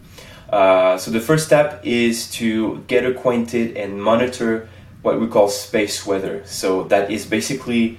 Uh, 0.51 0.99
so 0.99 1.11
the 1.11 1.21
first 1.21 1.47
step 1.47 1.81
is 1.83 2.31
to 2.31 2.79
get 2.87 3.07
acquainted 3.07 3.77
and 3.77 4.03
monitor 4.03 4.69
what 5.01 5.21
we 5.21 5.27
call 5.27 5.49
space 5.49 6.07
weather. 6.07 6.43
So 6.45 6.85
that 6.85 7.11
is 7.11 7.27
basically 7.27 7.99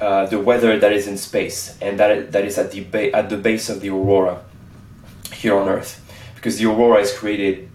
uh, 0.00 0.26
the 0.26 0.40
weather 0.40 0.78
that 0.78 0.92
is 0.92 1.06
in 1.06 1.16
space 1.18 1.76
and 1.80 2.00
that 2.00 2.32
that 2.32 2.44
is 2.44 2.58
at 2.58 2.72
the 2.72 2.84
ba- 2.84 3.14
at 3.14 3.28
the 3.30 3.36
base 3.36 3.68
of 3.68 3.80
the 3.80 3.90
aurora 3.90 4.42
here 5.32 5.56
on 5.56 5.68
Earth, 5.68 6.00
because 6.34 6.58
the 6.58 6.66
aurora 6.66 7.00
is 7.00 7.12
created 7.12 7.68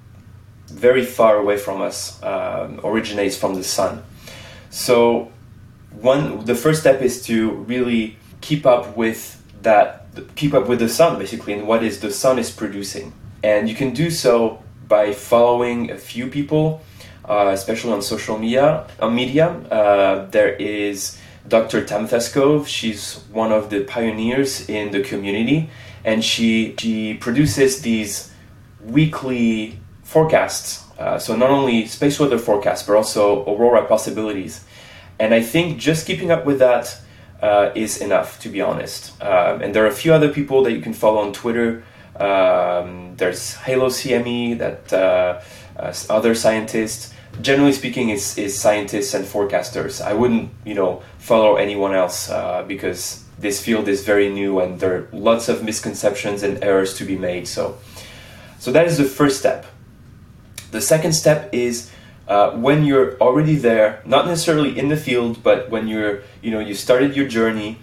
very 0.68 1.06
far 1.06 1.38
away 1.38 1.58
from 1.58 1.82
us, 1.82 2.22
um, 2.24 2.80
originates 2.84 3.38
from 3.38 3.56
the 3.56 3.64
sun. 3.64 4.04
So 4.70 5.32
one 5.92 6.46
the 6.46 6.56
first 6.56 6.82
step 6.82 7.02
is 7.02 7.22
to 7.24 7.52
really 7.52 8.18
keep 8.42 8.66
up 8.66 8.96
with 8.96 9.44
that 9.62 10.08
keep 10.36 10.54
up 10.54 10.68
with 10.68 10.80
the 10.80 10.90
sun 10.90 11.20
basically 11.20 11.54
and 11.54 11.68
what 11.68 11.84
is 11.84 12.00
the 12.00 12.12
sun 12.12 12.40
is 12.40 12.52
producing. 12.52 13.14
And 13.44 13.70
you 13.70 13.76
can 13.76 13.94
do 13.94 14.10
so 14.12 14.62
by 14.88 15.14
following 15.14 15.92
a 15.92 15.98
few 15.98 16.28
people 16.28 16.82
uh, 17.28 17.52
especially 17.54 17.94
on 17.94 18.02
social 18.02 18.38
media 18.38 18.88
on 19.00 19.16
media. 19.16 19.50
Uh, 19.72 20.26
there 20.32 20.54
is 20.56 21.18
dr 21.48 21.86
tamitha 21.86 22.18
skov 22.18 22.68
she's 22.68 23.24
one 23.32 23.52
of 23.52 23.70
the 23.70 23.84
pioneers 23.86 24.70
in 24.70 24.92
the 24.92 25.02
community 25.02 25.70
and 26.04 26.24
she 26.24 26.76
she 26.78 27.14
produces 27.16 27.82
these 27.82 28.32
weekly 28.84 29.80
forecasts 30.04 30.84
uh, 31.00 31.18
so 31.18 31.36
not 31.36 31.50
only 31.50 31.86
space 31.86 32.20
weather 32.20 32.38
forecasts 32.38 32.84
but 32.84 32.96
also 32.96 33.44
aurora 33.46 33.86
possibilities 33.86 34.66
and 35.20 35.34
i 35.34 35.42
think 35.42 35.80
just 35.80 36.06
keeping 36.06 36.30
up 36.30 36.46
with 36.46 36.60
that 36.60 37.00
uh, 37.42 37.72
is 37.76 38.02
enough, 38.02 38.40
to 38.42 38.50
be 38.50 38.62
honest. 38.62 39.22
Um, 39.22 39.62
and 39.62 39.74
there 39.74 39.84
are 39.84 39.88
a 39.88 39.96
few 39.96 40.14
other 40.14 40.30
people 40.30 40.64
that 40.64 40.72
you 40.72 40.82
can 40.82 40.94
follow 40.94 41.20
on 41.20 41.34
Twitter. 41.34 41.84
Um, 42.16 43.16
there's 43.16 43.56
Halo 43.56 43.88
CME, 43.88 44.58
that 44.58 44.92
uh, 44.92 45.42
uh, 45.78 45.94
other 46.10 46.36
scientists. 46.36 47.14
Generally 47.42 47.74
speaking, 47.74 48.10
is 48.10 48.38
is 48.38 48.60
scientists 48.60 49.14
and 49.14 49.24
forecasters. 49.24 50.02
I 50.02 50.14
wouldn't, 50.14 50.50
you 50.66 50.74
know, 50.74 51.02
follow 51.20 51.56
anyone 51.56 51.94
else 51.94 52.30
uh, 52.30 52.64
because 52.68 53.24
this 53.38 53.64
field 53.64 53.88
is 53.88 54.04
very 54.04 54.30
new 54.30 54.60
and 54.60 54.80
there 54.80 54.96
are 54.96 55.08
lots 55.14 55.48
of 55.48 55.64
misconceptions 55.64 56.44
and 56.44 56.62
errors 56.62 56.98
to 56.98 57.06
be 57.06 57.18
made. 57.18 57.48
So, 57.48 57.78
so 58.58 58.72
that 58.74 58.86
is 58.88 58.98
the 58.98 59.06
first 59.06 59.40
step. 59.40 59.66
The 60.72 60.82
second 60.82 61.14
step 61.14 61.50
is 61.54 61.92
uh, 62.28 62.52
when 62.52 62.86
you're 62.86 63.18
already 63.18 63.56
there, 63.56 64.02
not 64.06 64.28
necessarily 64.28 64.78
in 64.78 64.90
the 64.90 64.98
field, 64.98 65.42
but 65.42 65.70
when 65.70 65.88
you're, 65.88 66.22
you 66.42 66.52
know, 66.52 66.60
you 66.60 66.76
started 66.76 67.16
your 67.16 67.28
journey 67.28 67.80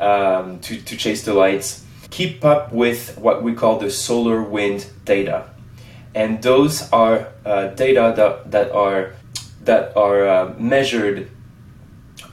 um, 0.00 0.58
to, 0.60 0.80
to 0.80 0.96
chase 0.96 1.24
the 1.24 1.34
lights, 1.34 1.84
keep 2.08 2.44
up 2.44 2.72
with 2.72 3.18
what 3.18 3.42
we 3.42 3.52
call 3.52 3.78
the 3.78 3.90
solar 3.90 4.42
wind 4.42 4.86
data. 5.04 5.50
And 6.14 6.42
those 6.42 6.90
are 6.92 7.28
uh, 7.44 7.68
data 7.68 8.14
that, 8.16 8.50
that 8.50 8.72
are, 8.72 9.12
that 9.64 9.94
are 9.96 10.26
uh, 10.26 10.54
measured 10.58 11.30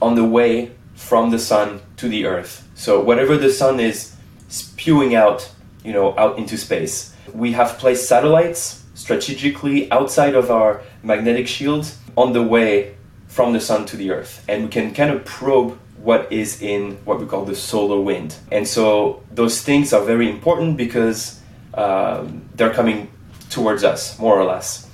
on 0.00 0.14
the 0.14 0.24
way 0.24 0.72
from 0.94 1.30
the 1.30 1.38
sun 1.38 1.80
to 1.98 2.08
the 2.08 2.24
earth. 2.24 2.66
So 2.74 3.00
whatever 3.00 3.36
the 3.36 3.50
sun 3.50 3.78
is 3.78 4.16
spewing 4.48 5.14
out, 5.14 5.50
you 5.84 5.92
know, 5.92 6.18
out 6.18 6.38
into 6.38 6.56
space. 6.56 7.14
We 7.34 7.52
have 7.52 7.78
placed 7.78 8.08
satellites 8.08 8.84
strategically 9.08 9.90
outside 9.90 10.34
of 10.34 10.50
our 10.50 10.82
magnetic 11.02 11.48
shield 11.48 11.90
on 12.14 12.34
the 12.34 12.42
way 12.42 12.94
from 13.26 13.54
the 13.54 13.60
sun 13.60 13.86
to 13.86 13.96
the 13.96 14.10
earth. 14.10 14.44
And 14.46 14.64
we 14.64 14.68
can 14.68 14.92
kind 14.92 15.10
of 15.10 15.24
probe 15.24 15.78
what 15.96 16.30
is 16.30 16.60
in 16.60 16.98
what 17.06 17.18
we 17.18 17.24
call 17.24 17.46
the 17.46 17.56
solar 17.56 17.98
wind. 18.02 18.36
And 18.52 18.68
so 18.68 19.22
those 19.32 19.62
things 19.62 19.94
are 19.94 20.04
very 20.04 20.28
important 20.28 20.76
because 20.76 21.40
um, 21.72 22.42
they're 22.54 22.74
coming 22.74 23.10
towards 23.48 23.82
us 23.82 24.18
more 24.18 24.38
or 24.38 24.44
less. 24.44 24.86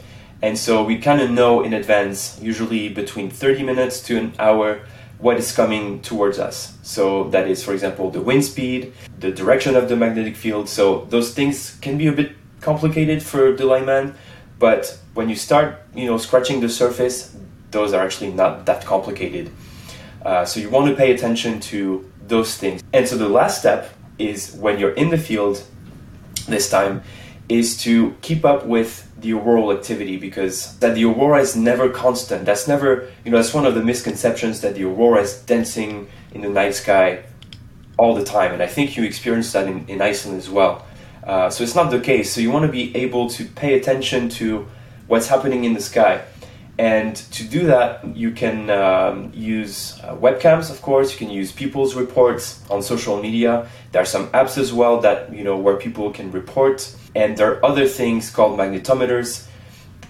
And 0.42 0.56
so 0.56 0.84
we 0.84 0.98
kind 0.98 1.20
of 1.20 1.32
know 1.32 1.64
in 1.64 1.72
advance 1.74 2.38
usually 2.40 2.88
between 2.90 3.30
30 3.30 3.64
minutes 3.64 4.00
to 4.02 4.16
an 4.16 4.32
hour 4.38 4.86
what 5.18 5.38
is 5.38 5.50
coming 5.50 6.00
towards 6.02 6.38
us. 6.38 6.78
So 6.82 7.30
that 7.30 7.48
is 7.48 7.64
for 7.64 7.72
example 7.72 8.12
the 8.12 8.20
wind 8.20 8.44
speed 8.44 8.92
the 9.18 9.32
direction 9.32 9.74
of 9.74 9.88
the 9.88 9.96
magnetic 9.96 10.36
field. 10.36 10.68
So 10.68 11.06
those 11.10 11.34
things 11.34 11.78
can 11.80 11.98
be 11.98 12.06
a 12.06 12.12
bit 12.12 12.32
complicated 12.64 13.22
for 13.22 13.52
the 13.52 13.66
layman, 13.66 14.14
but 14.58 14.98
when 15.14 15.28
you 15.28 15.36
start, 15.36 15.82
you 15.94 16.06
know, 16.06 16.18
scratching 16.18 16.60
the 16.60 16.68
surface, 16.68 17.36
those 17.70 17.92
are 17.92 18.02
actually 18.04 18.32
not 18.32 18.66
that 18.66 18.84
complicated. 18.84 19.50
Uh, 20.24 20.44
so 20.44 20.60
you 20.60 20.70
want 20.70 20.88
to 20.88 20.96
pay 20.96 21.12
attention 21.12 21.60
to 21.60 22.10
those 22.26 22.56
things. 22.56 22.82
And 22.92 23.06
so 23.06 23.16
the 23.16 23.28
last 23.28 23.60
step 23.60 23.94
is 24.18 24.52
when 24.52 24.78
you're 24.78 24.94
in 24.94 25.10
the 25.10 25.18
field 25.18 25.62
this 26.48 26.70
time 26.70 27.02
is 27.48 27.76
to 27.82 28.16
keep 28.22 28.44
up 28.44 28.64
with 28.64 29.10
the 29.20 29.32
auroral 29.32 29.72
activity 29.72 30.16
because 30.16 30.78
that 30.78 30.94
the 30.94 31.04
aurora 31.04 31.40
is 31.40 31.56
never 31.56 31.88
constant. 31.88 32.44
That's 32.44 32.66
never, 32.66 33.10
you 33.24 33.30
know, 33.30 33.36
that's 33.36 33.52
one 33.52 33.66
of 33.66 33.74
the 33.74 33.82
misconceptions 33.82 34.60
that 34.62 34.74
the 34.74 34.84
aurora 34.84 35.22
is 35.22 35.40
dancing 35.40 36.08
in 36.32 36.40
the 36.40 36.48
night 36.48 36.74
sky 36.74 37.24
all 37.98 38.14
the 38.14 38.24
time. 38.24 38.52
And 38.52 38.62
I 38.62 38.66
think 38.66 38.96
you 38.96 39.04
experience 39.04 39.52
that 39.52 39.66
in, 39.66 39.86
in 39.88 40.00
Iceland 40.00 40.38
as 40.38 40.48
well. 40.48 40.86
Uh, 41.26 41.48
so 41.50 41.64
it's 41.64 41.74
not 41.74 41.90
the 41.90 42.00
case. 42.00 42.34
So 42.34 42.40
you 42.40 42.50
want 42.50 42.66
to 42.66 42.72
be 42.72 42.94
able 42.96 43.30
to 43.30 43.44
pay 43.44 43.74
attention 43.78 44.28
to 44.30 44.66
what's 45.06 45.28
happening 45.28 45.64
in 45.64 45.74
the 45.74 45.80
sky. 45.80 46.22
And 46.76 47.14
to 47.14 47.44
do 47.44 47.66
that, 47.66 48.16
you 48.16 48.32
can 48.32 48.68
um, 48.68 49.30
use 49.32 49.98
uh, 50.02 50.16
webcams, 50.16 50.70
of 50.70 50.82
course. 50.82 51.12
You 51.12 51.18
can 51.18 51.30
use 51.30 51.52
people's 51.52 51.94
reports 51.94 52.62
on 52.68 52.82
social 52.82 53.22
media. 53.22 53.68
There 53.92 54.02
are 54.02 54.06
some 54.06 54.26
apps 54.30 54.58
as 54.58 54.72
well 54.72 55.00
that 55.02 55.32
you 55.32 55.44
know 55.44 55.56
where 55.56 55.76
people 55.76 56.10
can 56.10 56.32
report. 56.32 56.92
And 57.14 57.36
there 57.36 57.52
are 57.52 57.64
other 57.64 57.86
things 57.86 58.28
called 58.28 58.58
magnetometers, 58.58 59.46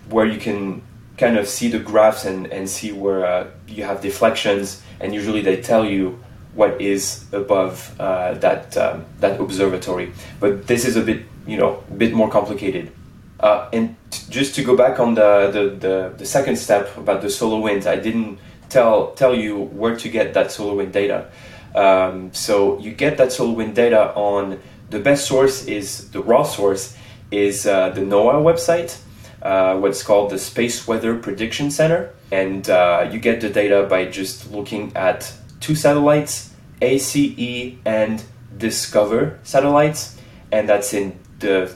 where 0.08 0.24
you 0.24 0.38
can 0.38 0.82
kind 1.18 1.36
of 1.36 1.46
see 1.46 1.68
the 1.68 1.78
graphs 1.78 2.24
and, 2.24 2.46
and 2.46 2.68
see 2.68 2.92
where 2.92 3.26
uh, 3.26 3.50
you 3.68 3.84
have 3.84 4.00
deflections, 4.00 4.82
and 5.00 5.14
usually 5.14 5.42
they 5.42 5.60
tell 5.60 5.84
you 5.84 6.23
what 6.54 6.80
is 6.80 7.24
above 7.32 7.94
uh, 8.00 8.34
that 8.34 8.76
um, 8.76 9.04
that 9.20 9.40
observatory. 9.40 10.12
But 10.40 10.66
this 10.66 10.84
is 10.84 10.96
a 10.96 11.02
bit 11.02 11.22
you 11.46 11.56
know 11.56 11.82
a 11.90 11.94
bit 11.94 12.12
more 12.12 12.30
complicated. 12.30 12.92
Uh, 13.40 13.68
and 13.72 13.96
t- 14.10 14.24
just 14.30 14.54
to 14.54 14.62
go 14.62 14.76
back 14.76 15.00
on 15.00 15.14
the, 15.14 15.50
the, 15.52 15.68
the, 15.86 16.14
the, 16.16 16.24
second 16.24 16.56
step 16.56 16.96
about 16.96 17.20
the 17.20 17.28
solar 17.28 17.60
wind, 17.60 17.84
I 17.86 17.96
didn't 17.96 18.38
tell 18.70 19.10
tell 19.12 19.34
you 19.34 19.58
where 19.58 19.96
to 19.96 20.08
get 20.08 20.34
that 20.34 20.50
solar 20.52 20.74
wind 20.74 20.92
data. 20.92 21.30
Um, 21.74 22.32
so 22.32 22.78
you 22.78 22.92
get 22.92 23.18
that 23.18 23.32
solar 23.32 23.54
wind 23.54 23.74
data 23.74 24.14
on 24.14 24.60
the 24.90 25.00
best 25.00 25.26
source 25.26 25.66
is 25.66 26.10
the 26.12 26.22
raw 26.22 26.44
source 26.44 26.96
is 27.30 27.66
uh, 27.66 27.90
the 27.90 28.00
NOAA 28.00 28.42
website, 28.42 28.98
uh, 29.42 29.76
what's 29.78 30.02
called 30.02 30.30
the 30.30 30.38
Space 30.38 30.86
Weather 30.86 31.18
Prediction 31.18 31.70
Center, 31.70 32.14
and 32.30 32.70
uh, 32.70 33.08
you 33.10 33.18
get 33.18 33.40
the 33.40 33.50
data 33.50 33.86
by 33.90 34.06
just 34.06 34.50
looking 34.52 34.92
at 34.96 35.32
two 35.64 35.74
satellites, 35.74 36.50
ACE 36.82 37.76
and 37.86 38.22
DSCOVR 38.58 39.38
satellites, 39.44 40.20
and 40.52 40.68
that's 40.68 40.92
in 40.92 41.18
the 41.38 41.74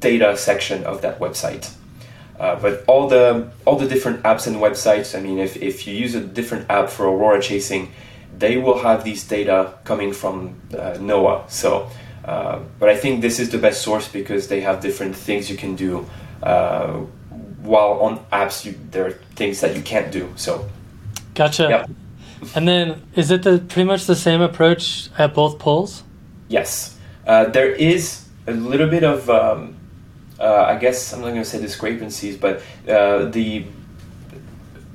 data 0.00 0.36
section 0.36 0.82
of 0.82 1.02
that 1.02 1.20
website. 1.20 1.72
Uh, 2.40 2.56
but 2.56 2.84
all 2.88 3.08
the 3.08 3.50
all 3.64 3.76
the 3.76 3.86
different 3.86 4.22
apps 4.24 4.46
and 4.48 4.56
websites, 4.56 5.16
I 5.16 5.20
mean, 5.20 5.38
if, 5.38 5.56
if 5.56 5.86
you 5.86 5.94
use 5.94 6.14
a 6.16 6.20
different 6.20 6.68
app 6.68 6.88
for 6.88 7.06
aurora 7.06 7.40
chasing, 7.40 7.92
they 8.36 8.56
will 8.56 8.78
have 8.78 9.04
these 9.04 9.22
data 9.26 9.74
coming 9.84 10.12
from 10.12 10.54
uh, 10.72 10.98
NOAA. 10.98 11.48
So, 11.48 11.88
uh, 12.24 12.58
but 12.80 12.88
I 12.88 12.96
think 12.96 13.22
this 13.22 13.38
is 13.38 13.50
the 13.50 13.58
best 13.58 13.82
source 13.82 14.08
because 14.08 14.48
they 14.48 14.60
have 14.62 14.80
different 14.80 15.14
things 15.14 15.48
you 15.48 15.56
can 15.56 15.76
do. 15.76 16.06
Uh, 16.42 17.06
while 17.62 18.00
on 18.00 18.18
apps, 18.32 18.64
you, 18.64 18.74
there 18.90 19.06
are 19.06 19.14
things 19.36 19.60
that 19.60 19.76
you 19.76 19.82
can't 19.82 20.10
do. 20.10 20.32
So, 20.36 20.68
gotcha. 21.34 21.68
Yep. 21.68 21.90
And 22.54 22.66
then, 22.66 23.02
is 23.14 23.30
it 23.30 23.42
the 23.42 23.58
pretty 23.58 23.84
much 23.84 24.06
the 24.06 24.16
same 24.16 24.40
approach 24.40 25.08
at 25.18 25.34
both 25.34 25.58
poles? 25.58 26.02
Yes, 26.48 26.96
uh, 27.26 27.44
there 27.46 27.70
is 27.72 28.26
a 28.46 28.52
little 28.52 28.88
bit 28.88 29.04
of. 29.04 29.28
Um, 29.30 29.76
uh, 30.40 30.66
I 30.68 30.76
guess 30.76 31.12
I'm 31.12 31.20
not 31.20 31.30
going 31.30 31.42
to 31.42 31.44
say 31.44 31.60
discrepancies, 31.60 32.36
but 32.36 32.62
uh, 32.88 33.24
the 33.24 33.64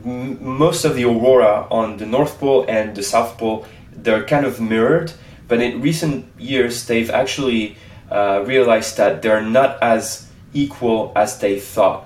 m- 0.06 0.58
most 0.58 0.86
of 0.86 0.95
the 0.95 1.03
aurora 1.03 1.67
on 1.69 1.97
the 1.97 2.06
North 2.06 2.39
Pole 2.39 2.65
and 2.69 2.95
the 2.95 3.03
South 3.03 3.38
Pole 3.38 3.65
they're 3.95 4.23
kind 4.23 4.45
of 4.45 4.60
mirrored. 4.60 5.13
But 5.47 5.62
in 5.62 5.82
recent 5.82 6.25
years, 6.39 6.86
they've 6.88 7.10
actually 7.10 7.77
uh, 8.10 8.43
realized 8.45 8.97
that 8.97 9.21
they're 9.21 9.41
not 9.41 9.82
as 9.82 10.29
equal 10.53 11.12
as 11.15 11.39
they 11.39 11.60
thought. 11.60 12.06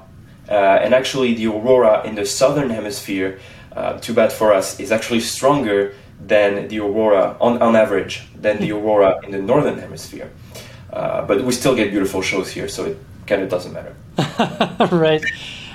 Uh, 0.50 0.54
and 0.54 0.93
actually, 0.93 1.34
the 1.34 1.47
aurora 1.47 2.04
in 2.06 2.15
the 2.15 2.26
southern 2.26 2.69
hemisphere, 2.69 3.39
uh, 3.78 4.00
too 4.00 4.13
bad 4.13 4.34
for 4.34 4.52
us, 4.52 4.80
is 4.80 4.92
actually 4.92 5.20
stronger 5.20 5.94
than 6.20 6.68
the 6.68 6.80
aurora 6.80 7.38
on, 7.40 7.62
on 7.62 7.76
average 7.76 8.24
than 8.36 8.60
the 8.60 8.72
aurora 8.72 9.20
in 9.24 9.32
the 9.32 9.38
northern 9.38 9.78
hemisphere. 9.78 10.32
Uh, 10.92 11.26
but 11.26 11.44
we 11.44 11.52
still 11.52 11.76
get 11.76 11.92
beautiful 11.92 12.22
shows 12.22 12.50
here, 12.50 12.68
so 12.68 12.86
it 12.86 12.98
kind 13.28 13.44
of 13.44 13.50
doesn't 13.50 13.74
matter. 13.74 13.96
right. 14.96 15.24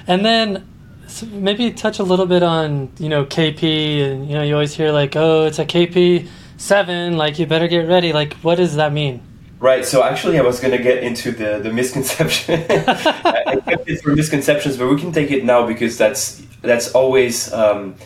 And 0.08 0.24
then 0.24 0.66
so 1.06 1.26
maybe 1.26 1.70
touch 1.70 2.00
a 2.00 2.02
little 2.02 2.26
bit 2.26 2.42
on, 2.42 2.90
you 2.98 3.08
know, 3.08 3.24
KP 3.24 3.62
and 4.04 4.28
you 4.28 4.34
know, 4.34 4.42
you 4.42 4.54
always 4.54 4.74
hear 4.74 4.90
like, 4.90 5.14
"Oh, 5.14 5.46
it's 5.46 5.60
a 5.60 5.64
KP 5.64 6.28
7, 6.56 7.16
like 7.16 7.38
you 7.38 7.46
better 7.46 7.68
get 7.68 7.86
ready." 7.86 8.12
Like 8.12 8.34
what 8.42 8.56
does 8.56 8.74
that 8.76 8.92
mean? 8.92 9.22
Right. 9.60 9.84
So 9.84 10.02
actually, 10.02 10.40
I 10.40 10.42
was 10.42 10.58
going 10.58 10.76
to 10.76 10.82
get 10.82 11.04
into 11.04 11.30
the 11.30 11.60
the 11.62 11.72
misconception. 11.72 12.64
I 12.68 13.62
kept 13.64 13.88
it 13.88 14.02
for 14.02 14.16
misconceptions, 14.16 14.76
but 14.76 14.88
we 14.88 14.98
can 14.98 15.12
take 15.12 15.30
it 15.30 15.44
now 15.44 15.66
because 15.66 15.96
that's 15.96 16.42
that's 16.62 16.92
always 16.92 17.52
um, 17.52 17.96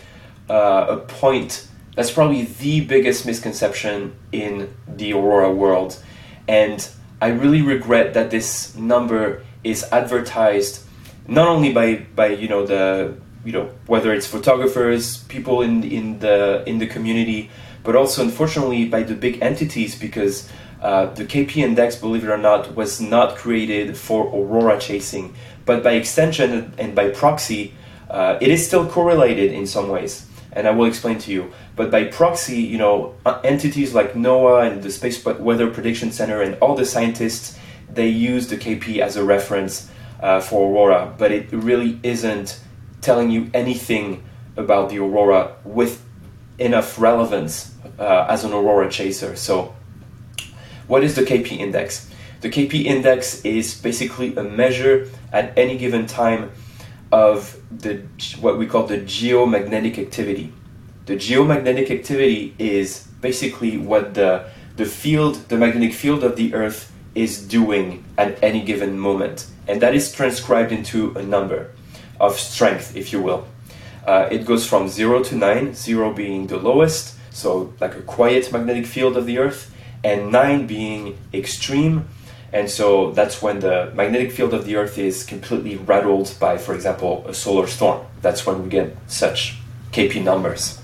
uh, 0.48 0.86
a 0.88 0.96
point. 0.96 1.68
That's 1.94 2.10
probably 2.10 2.42
the 2.42 2.80
biggest 2.80 3.24
misconception 3.24 4.16
in 4.32 4.74
the 4.86 5.12
Aurora 5.14 5.52
world, 5.52 6.02
and 6.48 6.86
I 7.20 7.28
really 7.28 7.62
regret 7.62 8.14
that 8.14 8.30
this 8.30 8.74
number 8.76 9.42
is 9.64 9.84
advertised 9.90 10.84
not 11.28 11.48
only 11.48 11.72
by 11.72 11.96
by 12.14 12.28
you 12.28 12.48
know 12.48 12.66
the 12.66 13.16
you 13.44 13.52
know 13.52 13.70
whether 13.86 14.12
it's 14.12 14.26
photographers, 14.26 15.18
people 15.24 15.62
in 15.62 15.82
in 15.84 16.18
the 16.18 16.62
in 16.66 16.78
the 16.78 16.86
community, 16.86 17.50
but 17.82 17.96
also 17.96 18.22
unfortunately 18.22 18.84
by 18.86 19.02
the 19.02 19.14
big 19.14 19.42
entities 19.42 19.98
because 19.98 20.48
uh, 20.82 21.06
the 21.14 21.24
KP 21.24 21.56
index, 21.56 21.96
believe 21.96 22.24
it 22.24 22.30
or 22.30 22.36
not, 22.36 22.74
was 22.76 23.00
not 23.00 23.36
created 23.36 23.96
for 23.96 24.26
aurora 24.26 24.78
chasing, 24.78 25.34
but 25.64 25.82
by 25.82 25.92
extension 25.92 26.74
and 26.76 26.94
by 26.94 27.08
proxy, 27.08 27.72
uh, 28.10 28.38
it 28.40 28.48
is 28.48 28.66
still 28.66 28.86
correlated 28.88 29.52
in 29.52 29.66
some 29.66 29.88
ways 29.88 30.26
and 30.56 30.66
I 30.66 30.70
will 30.70 30.86
explain 30.86 31.18
to 31.18 31.30
you. 31.30 31.52
But 31.76 31.90
by 31.90 32.04
proxy, 32.04 32.62
you 32.62 32.78
know, 32.78 33.14
uh, 33.26 33.40
entities 33.44 33.92
like 33.94 34.14
NOAA 34.14 34.72
and 34.72 34.82
the 34.82 34.90
Space 34.90 35.22
Weather 35.22 35.70
Prediction 35.70 36.10
Center 36.10 36.40
and 36.40 36.56
all 36.60 36.74
the 36.74 36.86
scientists, 36.86 37.58
they 37.92 38.08
use 38.08 38.48
the 38.48 38.56
KP 38.56 38.98
as 39.00 39.16
a 39.16 39.22
reference 39.22 39.90
uh, 40.20 40.40
for 40.40 40.70
aurora, 40.70 41.14
but 41.18 41.30
it 41.30 41.52
really 41.52 42.00
isn't 42.02 42.58
telling 43.02 43.30
you 43.30 43.50
anything 43.52 44.24
about 44.56 44.88
the 44.88 44.98
aurora 44.98 45.54
with 45.62 46.02
enough 46.58 46.98
relevance 46.98 47.74
uh, 47.98 48.26
as 48.28 48.42
an 48.42 48.52
aurora 48.52 48.90
chaser. 48.90 49.36
So, 49.36 49.74
what 50.86 51.04
is 51.04 51.16
the 51.16 51.22
KP 51.22 51.58
index? 51.58 52.10
The 52.40 52.48
KP 52.48 52.84
index 52.84 53.44
is 53.44 53.78
basically 53.78 54.34
a 54.36 54.42
measure 54.42 55.10
at 55.32 55.56
any 55.58 55.76
given 55.76 56.06
time 56.06 56.50
of 57.12 57.55
the 57.70 58.02
what 58.40 58.58
we 58.58 58.66
call 58.66 58.86
the 58.86 58.98
geomagnetic 58.98 59.98
activity. 59.98 60.52
The 61.06 61.16
geomagnetic 61.16 61.90
activity 61.90 62.54
is 62.58 63.06
basically 63.20 63.78
what 63.78 64.14
the 64.14 64.46
the 64.76 64.84
field, 64.84 65.36
the 65.48 65.56
magnetic 65.56 65.94
field 65.94 66.22
of 66.22 66.36
the 66.36 66.54
Earth 66.54 66.92
is 67.14 67.46
doing 67.46 68.04
at 68.18 68.42
any 68.42 68.62
given 68.62 68.98
moment, 68.98 69.46
and 69.66 69.80
that 69.80 69.94
is 69.94 70.12
transcribed 70.12 70.70
into 70.70 71.12
a 71.16 71.22
number 71.22 71.70
of 72.20 72.38
strength, 72.38 72.94
if 72.94 73.12
you 73.12 73.22
will. 73.22 73.46
Uh, 74.06 74.28
it 74.30 74.44
goes 74.44 74.66
from 74.66 74.88
zero 74.88 75.22
to 75.22 75.34
nine, 75.34 75.74
zero 75.74 76.12
being 76.12 76.46
the 76.46 76.58
lowest, 76.58 77.16
so 77.30 77.72
like 77.80 77.96
a 77.96 78.02
quiet 78.02 78.52
magnetic 78.52 78.86
field 78.86 79.16
of 79.16 79.26
the 79.26 79.38
Earth, 79.38 79.74
and 80.04 80.30
nine 80.30 80.66
being 80.66 81.16
extreme, 81.32 82.06
and 82.52 82.70
so 82.70 83.10
that's 83.10 83.42
when 83.42 83.60
the 83.60 83.92
magnetic 83.94 84.32
field 84.32 84.54
of 84.54 84.64
the 84.64 84.76
Earth 84.76 84.98
is 84.98 85.24
completely 85.24 85.76
rattled 85.76 86.34
by, 86.38 86.58
for 86.58 86.74
example, 86.74 87.24
a 87.26 87.34
solar 87.34 87.66
storm. 87.66 88.06
That's 88.22 88.46
when 88.46 88.62
we 88.62 88.68
get 88.68 88.96
such 89.08 89.58
KP 89.92 90.22
numbers. 90.22 90.80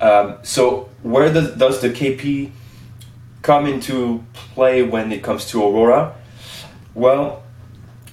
Um, 0.00 0.38
so, 0.42 0.90
where 1.02 1.32
does 1.32 1.80
the 1.80 1.88
KP 1.88 2.50
come 3.42 3.66
into 3.66 4.24
play 4.34 4.82
when 4.82 5.12
it 5.12 5.22
comes 5.22 5.46
to 5.46 5.62
aurora? 5.62 6.14
Well, 6.94 7.42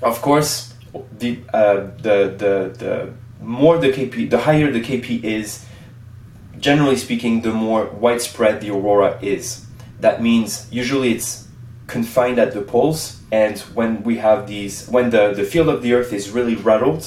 of 0.02 0.22
course, 0.22 0.74
the, 1.18 1.40
uh, 1.54 1.88
the, 1.98 2.34
the, 2.38 2.76
the 2.78 3.14
more 3.42 3.78
the 3.78 3.90
KP, 3.90 4.30
the 4.30 4.40
higher 4.40 4.72
the 4.72 4.82
KP 4.82 5.24
is, 5.24 5.66
generally 6.60 6.96
speaking, 6.96 7.42
the 7.42 7.52
more 7.52 7.86
widespread 7.88 8.62
the 8.62 8.70
aurora 8.70 9.20
is. 9.22 9.66
That 10.00 10.22
means 10.22 10.68
usually 10.72 11.14
it's 11.14 11.43
confined 11.94 12.40
at 12.40 12.54
the 12.54 12.62
poles 12.62 13.22
and 13.32 13.60
when 13.78 14.02
we 14.04 14.18
have 14.18 14.48
these 14.48 14.88
when 14.88 15.12
the, 15.12 15.32
the 15.40 15.44
field 15.44 15.70
of 15.70 15.84
the 15.84 15.94
earth 15.94 16.12
is 16.12 16.32
really 16.32 16.56
rattled 16.56 17.04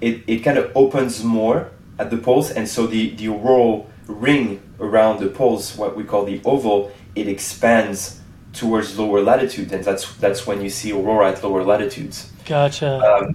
it, 0.00 0.22
it 0.28 0.38
kind 0.46 0.58
of 0.58 0.70
opens 0.76 1.24
more 1.24 1.70
at 1.98 2.08
the 2.10 2.16
poles 2.16 2.48
and 2.52 2.68
so 2.68 2.86
the, 2.86 3.10
the 3.16 3.26
auroral 3.26 3.90
ring 4.06 4.62
around 4.78 5.18
the 5.18 5.28
poles 5.28 5.76
what 5.76 5.96
we 5.96 6.04
call 6.04 6.24
the 6.24 6.40
oval 6.44 6.92
it 7.16 7.26
expands 7.26 8.20
towards 8.52 8.96
lower 8.96 9.20
latitude 9.20 9.72
and 9.72 9.82
that's 9.82 10.04
that's 10.24 10.46
when 10.46 10.62
you 10.62 10.70
see 10.70 10.92
aurora 10.92 11.32
at 11.32 11.42
lower 11.42 11.64
latitudes. 11.64 12.30
Gotcha. 12.44 12.92
Um, 13.00 13.34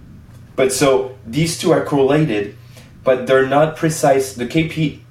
but 0.56 0.72
so 0.72 1.18
these 1.26 1.60
two 1.60 1.72
are 1.72 1.84
correlated 1.84 2.56
but 3.04 3.28
they're 3.28 3.52
not 3.60 3.76
precise 3.76 4.34
the 4.42 4.48
kp 4.56 5.02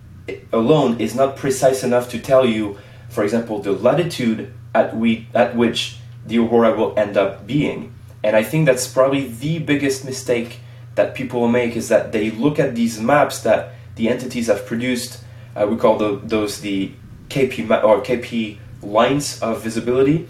alone 0.53 0.99
is 0.99 1.15
not 1.15 1.37
precise 1.37 1.85
enough 1.85 2.09
to 2.13 2.19
tell 2.19 2.47
you 2.47 2.79
for 3.11 3.23
example 3.25 3.61
the 3.61 3.73
latitude 3.73 4.53
at, 4.77 4.97
we, 4.97 5.27
at 5.35 5.57
which 5.57 5.97
the 6.27 6.39
aurora 6.39 6.77
will 6.77 6.93
end 6.99 7.17
up 7.17 7.47
being. 7.47 7.95
And 8.23 8.37
I 8.37 8.43
think 8.43 8.67
that's 8.67 8.87
probably 8.87 9.29
the 9.29 9.59
biggest 9.59 10.05
mistake 10.05 10.61
that 10.97 11.15
people 11.15 11.49
make 11.49 11.77
is 11.77 11.89
that 11.89 12.13
they 12.13 12.31
look 12.31 12.59
at 12.59 12.75
these 12.75 13.01
maps 13.01 13.41
that 13.43 13.75
the 13.97 14.09
entities 14.09 14.49
have 14.49 14.67
produced. 14.67 15.23
Uh, 15.55 15.67
we 15.71 15.77
call 15.77 15.97
the, 15.97 16.21
those 16.23 16.61
the 16.61 16.93
KP 17.29 17.71
or 17.85 18.01
KP 18.03 18.59
lines 18.83 19.41
of 19.43 19.63
visibility. 19.63 20.27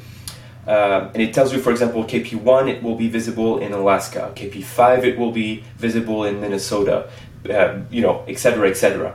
Uh, 0.67 1.11
and 1.15 1.23
it 1.23 1.33
tells 1.33 1.53
you, 1.53 1.61
for 1.61 1.71
example, 1.71 2.05
KP1 2.05 2.69
it 2.69 2.83
will 2.83 2.97
be 2.97 3.09
visible 3.09 3.59
in 3.59 3.73
Alaska, 3.73 4.33
KP5 4.35 5.05
it 5.05 5.19
will 5.19 5.31
be 5.31 5.63
visible 5.77 6.25
in 6.25 6.41
Minnesota, 6.41 7.09
uh, 7.49 7.79
you 7.89 8.03
know, 8.03 8.25
etc., 8.27 8.69
etc. 8.69 9.15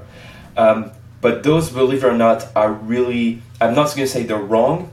Um, 0.55 0.91
but 1.19 1.43
those, 1.43 1.69
believe 1.69 2.03
it 2.03 2.07
or 2.07 2.17
not, 2.17 2.47
are 2.55 2.71
really, 2.71 3.41
I'm 3.59 3.75
not 3.75 3.87
going 3.95 4.07
to 4.07 4.13
say 4.15 4.23
they're 4.23 4.37
wrong, 4.37 4.91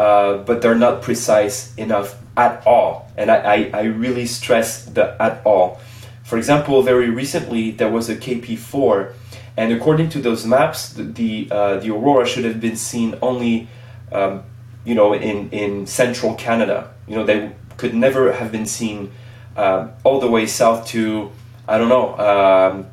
uh, 0.00 0.38
but 0.44 0.62
they're 0.62 0.82
not 0.88 1.02
precise 1.02 1.74
enough 1.76 2.16
at 2.34 2.66
all. 2.66 3.12
And 3.18 3.30
I, 3.30 3.36
I, 3.36 3.70
I 3.74 3.82
really 3.82 4.24
stress 4.24 4.86
the 4.86 5.14
at 5.20 5.44
all. 5.44 5.78
For 6.24 6.38
example, 6.38 6.80
very 6.82 7.10
recently 7.10 7.72
there 7.72 7.90
was 7.90 8.08
a 8.08 8.16
KP4, 8.16 9.12
and 9.58 9.74
according 9.74 10.08
to 10.10 10.18
those 10.22 10.46
maps, 10.46 10.94
the 10.94 11.02
the, 11.02 11.48
uh, 11.50 11.76
the 11.80 11.90
aurora 11.90 12.26
should 12.26 12.44
have 12.44 12.62
been 12.62 12.76
seen 12.76 13.18
only, 13.20 13.68
um, 14.10 14.42
you 14.86 14.94
know, 14.94 15.12
in 15.12 15.50
in 15.50 15.86
central 15.86 16.34
Canada. 16.34 16.94
You 17.06 17.16
know, 17.16 17.24
they 17.26 17.52
could 17.76 17.92
never 17.92 18.32
have 18.32 18.50
been 18.50 18.66
seen 18.66 19.10
uh, 19.54 19.88
all 20.02 20.18
the 20.18 20.30
way 20.30 20.46
south 20.46 20.86
to 20.94 21.30
I 21.68 21.76
don't 21.76 21.90
know. 21.90 22.16
Um, 22.16 22.86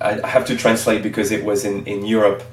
I, 0.00 0.20
I 0.22 0.28
have 0.28 0.46
to 0.46 0.56
translate 0.56 1.02
because 1.02 1.32
it 1.32 1.44
was 1.44 1.64
in 1.64 1.84
in 1.86 2.06
Europe, 2.06 2.44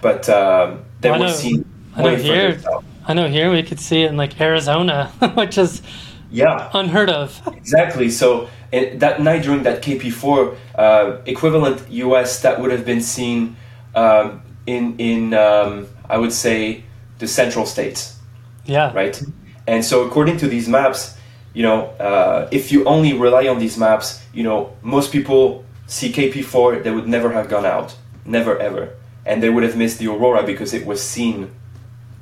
but 0.00 0.28
um, 0.28 0.84
they 1.00 1.10
were 1.10 1.28
seen 1.28 1.73
I 1.96 2.02
know 2.02 2.16
here-. 2.16 2.60
I 3.06 3.12
know 3.14 3.28
here 3.28 3.50
we 3.50 3.62
could 3.62 3.80
see 3.80 4.02
it 4.02 4.10
in 4.10 4.16
like 4.16 4.40
Arizona, 4.40 5.10
which 5.34 5.58
is 5.58 5.82
Yeah. 6.30 6.70
unheard 6.72 7.10
of. 7.10 7.40
Exactly. 7.56 8.10
So 8.10 8.48
that 8.72 9.20
night 9.20 9.42
during 9.42 9.62
that 9.64 9.82
KP4 9.82 10.56
uh, 10.74 11.16
equivalent 11.26 11.82
US, 11.90 12.40
that 12.42 12.60
would 12.60 12.70
have 12.72 12.84
been 12.84 13.00
seen 13.02 13.56
um, 13.94 14.42
in 14.66 14.94
in 14.98 15.34
um, 15.34 15.86
I 16.08 16.16
would 16.18 16.32
say 16.32 16.82
the 17.18 17.26
central 17.26 17.66
states, 17.66 18.18
Yeah. 18.66 18.92
right? 18.94 19.22
And 19.66 19.84
so 19.84 20.04
according 20.06 20.38
to 20.38 20.48
these 20.48 20.68
maps, 20.68 21.16
you 21.54 21.62
know, 21.62 21.84
uh, 22.00 22.48
if 22.50 22.72
you 22.72 22.84
only 22.84 23.12
rely 23.12 23.46
on 23.48 23.58
these 23.58 23.78
maps, 23.78 24.22
you 24.34 24.42
know, 24.42 24.70
most 24.82 25.12
people 25.12 25.64
see 25.86 26.10
KP4, 26.12 26.82
they 26.82 26.90
would 26.90 27.06
never 27.06 27.30
have 27.32 27.48
gone 27.48 27.64
out, 27.66 27.94
never 28.24 28.58
ever, 28.58 28.88
and 29.26 29.42
they 29.42 29.50
would 29.50 29.62
have 29.62 29.76
missed 29.76 29.98
the 30.00 30.08
aurora 30.08 30.42
because 30.42 30.74
it 30.74 30.84
was 30.86 31.00
seen 31.02 31.50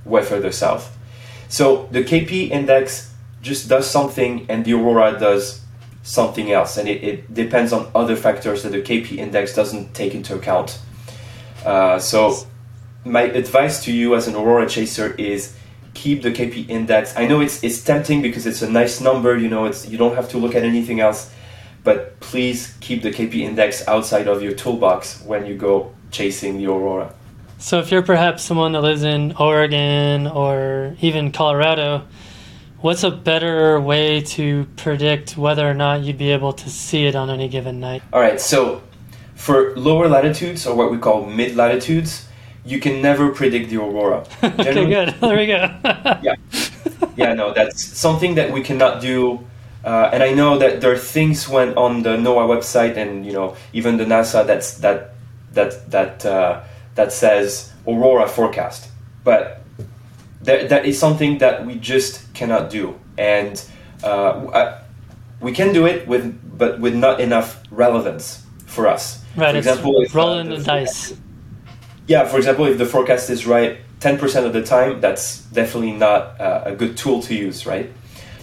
way 0.05 0.23
further 0.23 0.53
south. 0.53 0.97
So 1.49 1.89
the 1.91 2.03
KP 2.03 2.51
index 2.51 3.13
just 3.43 3.69
does 3.69 3.91
something 3.91 4.47
and 4.49 4.65
the 4.65 4.75
aurora 4.75 5.19
does 5.19 5.61
something 6.03 6.51
else, 6.51 6.77
and 6.77 6.89
it, 6.89 7.03
it 7.05 7.35
depends 7.35 7.73
on 7.73 7.91
other 7.95 8.17
factors 8.17 8.63
that 8.63 8.73
the 8.73 8.83
KP 8.83 9.19
index 9.19 9.55
doesn't 9.55 9.95
take 9.95 10.15
into 10.15 10.35
account. 10.35 10.81
Uh, 11.65 11.99
so 11.99 12.47
my 13.05 13.23
advice 13.23 13.83
to 13.85 13.93
you 13.93 14.15
as 14.15 14.27
an 14.27 14.35
aurora 14.35 14.69
chaser 14.69 15.15
is 15.15 15.57
keep 15.95 16.23
the 16.23 16.31
KP 16.31 16.69
index. 16.69 17.17
I 17.17 17.27
know 17.27 17.41
it's 17.41 17.63
it's 17.63 17.83
tempting 17.83 18.23
because 18.23 18.47
it's 18.47 18.63
a 18.63 18.71
nice 18.71 19.01
number, 19.01 19.37
you 19.37 19.49
know, 19.49 19.67
it's 19.67 19.89
you 19.89 19.99
don't 19.99 20.15
have 20.15 20.29
to 20.31 20.39
look 20.39 20.55
at 20.55 20.65
anything 20.65 21.01
else, 21.01 21.31
but 21.85 22.19
please 22.21 22.77
keep 22.81 23.03
the 23.03 23.11
KP 23.11 23.41
index 23.41 23.87
outside 23.87 24.27
of 24.27 24.43
your 24.43 24.53
toolbox 24.53 25.23
when 25.23 25.47
you 25.47 25.57
go 25.57 25.93
chasing 26.11 26.59
the 26.59 26.67
aurora. 26.67 27.15
So 27.63 27.79
if 27.79 27.93
you're 27.93 28.03
perhaps 28.03 28.43
someone 28.43 28.73
that 28.73 28.81
lives 28.81 29.05
in 29.05 29.37
Oregon 29.39 30.27
or 30.27 30.97
even 31.01 31.31
Colorado, 31.31 32.03
what's 32.81 33.05
a 33.05 33.11
better 33.13 33.81
way 33.81 34.21
to 34.35 34.67
predict 34.77 35.39
whether 35.39 35.71
or 35.71 35.73
not 35.73 36.01
you'd 36.01 36.19
be 36.19 36.33
able 36.33 36.53
to 36.55 36.69
see 36.69 37.07
it 37.07 37.15
on 37.15 37.31
any 37.31 37.47
given 37.49 37.79
night? 37.79 38.03
All 38.13 38.21
right, 38.21 38.41
so 38.41 38.83
for 39.37 39.77
lower 39.77 40.09
latitudes 40.09 40.67
or 40.67 40.75
what 40.75 40.91
we 40.91 40.99
call 40.99 41.25
mid 41.25 41.55
latitudes, 41.55 42.27
you 42.65 42.81
can 42.81 43.01
never 43.01 43.31
predict 43.31 43.71
the 43.71 43.77
aurora. 43.77 44.27
okay, 44.43 44.85
good. 44.85 45.15
There 45.21 45.37
we 45.37 45.47
go. 45.47 45.73
Yeah. 46.21 46.35
yeah, 47.15 47.35
no, 47.35 47.55
that's 47.55 47.81
something 47.81 48.35
that 48.35 48.51
we 48.51 48.65
cannot 48.65 49.01
do. 49.01 49.39
Uh, 49.85 50.11
and 50.13 50.25
I 50.25 50.35
know 50.35 50.59
that 50.59 50.81
there 50.81 50.91
are 50.91 50.99
things 50.99 51.49
when 51.49 51.75
on 51.75 52.03
the 52.03 52.17
NOAA 52.17 52.59
website 52.59 52.97
and 52.97 53.25
you 53.25 53.33
know 53.33 53.55
even 53.73 53.99
the 53.99 54.05
NASA 54.05 54.45
that's 54.45 54.79
that 54.79 55.15
that 55.53 55.91
that 55.91 56.27
uh, 56.27 56.63
that 56.95 57.13
says 57.13 57.73
aurora 57.87 58.29
forecast, 58.29 58.89
but 59.25 59.63
that, 60.43 60.69
that 60.69 60.85
is 60.87 60.99
something 60.99 61.39
that 61.39 61.65
we 61.67 61.77
just 61.77 62.33
cannot 62.35 62.71
do, 62.71 62.99
and 63.19 63.63
uh, 64.05 64.49
I- 64.53 64.79
we 65.41 65.51
can 65.53 65.73
do 65.73 65.87
it 65.87 66.07
with 66.07 66.39
but 66.57 66.79
with 66.79 66.95
not 66.95 67.21
enough 67.21 67.61
relevance 67.71 68.45
for 68.67 68.87
us. 68.87 69.25
right, 69.37 69.51
For 69.53 69.57
example, 69.59 70.01
if, 70.03 70.15
uh, 70.15 70.19
rolling 70.19 70.49
the 70.51 70.57
the 70.59 70.63
dice. 70.65 71.15
yeah, 72.07 72.27
for 72.27 72.37
example, 72.37 72.67
if 72.67 72.79
the 72.79 72.87
forecast 72.87 73.29
is 73.31 73.45
right 73.47 73.79
10% 74.01 74.45
of 74.47 74.53
the 74.53 74.63
time, 74.63 75.01
that's 75.01 75.43
definitely 75.53 75.93
not 75.93 76.41
uh, 76.41 76.63
a 76.67 76.75
good 76.75 76.97
tool 76.97 77.23
to 77.23 77.35
use, 77.35 77.67
right? 77.67 77.91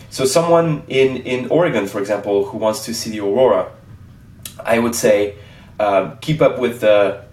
So, 0.10 0.26
someone 0.26 0.84
in, 0.88 1.18
in 1.18 1.50
Oregon, 1.50 1.86
for 1.88 2.00
example, 2.00 2.46
who 2.46 2.58
wants 2.58 2.86
to 2.86 2.94
see 2.94 3.10
the 3.12 3.20
aurora, 3.20 3.72
I 4.64 4.80
would 4.80 4.96
say 4.96 5.36
um, 5.80 6.18
keep 6.22 6.42
up 6.42 6.60
with 6.60 6.80
the, 6.82 7.24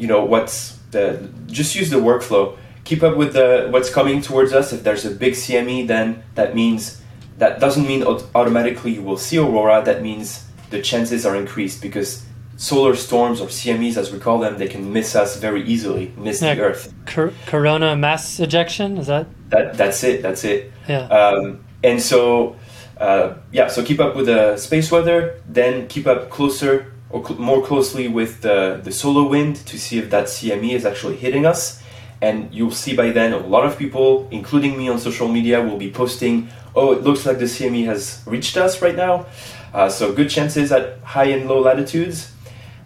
you 0.00 0.06
know, 0.06 0.24
what's 0.24 0.78
the, 0.90 1.28
just 1.46 1.74
use 1.76 1.90
the 1.90 1.96
workflow. 1.96 2.56
Keep 2.84 3.02
up 3.02 3.16
with 3.16 3.34
the 3.34 3.68
what's 3.70 3.90
coming 3.90 4.20
towards 4.22 4.52
us. 4.52 4.72
If 4.72 4.82
there's 4.82 5.04
a 5.04 5.10
big 5.10 5.34
CME, 5.34 5.86
then 5.86 6.22
that 6.34 6.54
means 6.54 7.00
that 7.38 7.60
doesn't 7.60 7.86
mean 7.86 8.02
automatically 8.34 8.92
you 8.94 9.02
will 9.02 9.18
see 9.18 9.38
aurora. 9.38 9.82
That 9.84 10.02
means 10.02 10.44
the 10.70 10.80
chances 10.82 11.24
are 11.26 11.36
increased 11.36 11.82
because 11.82 12.24
solar 12.56 12.96
storms 12.96 13.40
or 13.40 13.46
CMEs, 13.48 13.96
as 13.96 14.12
we 14.12 14.18
call 14.18 14.38
them, 14.38 14.58
they 14.58 14.68
can 14.68 14.92
miss 14.92 15.14
us 15.14 15.36
very 15.36 15.62
easily, 15.64 16.12
miss 16.16 16.42
Yeah. 16.42 16.54
the 16.54 16.62
Earth. 16.62 16.92
Cor- 17.06 17.32
corona 17.46 17.94
mass 17.96 18.40
ejection? 18.40 18.98
Is 18.98 19.06
that? 19.06 19.26
That 19.50 19.76
that's 19.76 20.02
it. 20.02 20.22
That's 20.22 20.44
it. 20.44 20.72
Yeah. 20.88 21.06
Um, 21.06 21.60
and 21.84 22.00
so, 22.02 22.56
uh, 22.98 23.34
yeah, 23.52 23.68
so 23.68 23.82
keep 23.84 24.00
up 24.00 24.16
with 24.16 24.26
the 24.26 24.56
space 24.56 24.90
weather, 24.90 25.40
then 25.48 25.86
keep 25.88 26.06
up 26.06 26.28
closer 26.30 26.92
or 27.10 27.26
cl- 27.26 27.40
more 27.40 27.62
closely 27.64 28.08
with 28.08 28.40
the, 28.42 28.80
the 28.82 28.92
solar 28.92 29.28
wind 29.28 29.56
to 29.66 29.78
see 29.78 29.98
if 29.98 30.10
that 30.10 30.26
CME 30.26 30.72
is 30.72 30.86
actually 30.86 31.16
hitting 31.16 31.44
us. 31.44 31.82
And 32.22 32.52
you'll 32.54 32.70
see 32.70 32.94
by 32.94 33.10
then 33.10 33.32
a 33.32 33.38
lot 33.38 33.64
of 33.64 33.78
people, 33.78 34.28
including 34.30 34.76
me 34.76 34.88
on 34.88 34.98
social 34.98 35.28
media, 35.28 35.62
will 35.62 35.78
be 35.78 35.90
posting, 35.90 36.48
oh, 36.74 36.92
it 36.92 37.02
looks 37.02 37.24
like 37.24 37.38
the 37.38 37.46
CME 37.46 37.86
has 37.86 38.22
reached 38.26 38.56
us 38.56 38.82
right 38.82 38.96
now. 38.96 39.26
Uh, 39.72 39.88
so 39.88 40.12
good 40.12 40.28
chances 40.28 40.70
at 40.72 41.00
high 41.00 41.26
and 41.26 41.48
low 41.48 41.60
latitudes. 41.60 42.32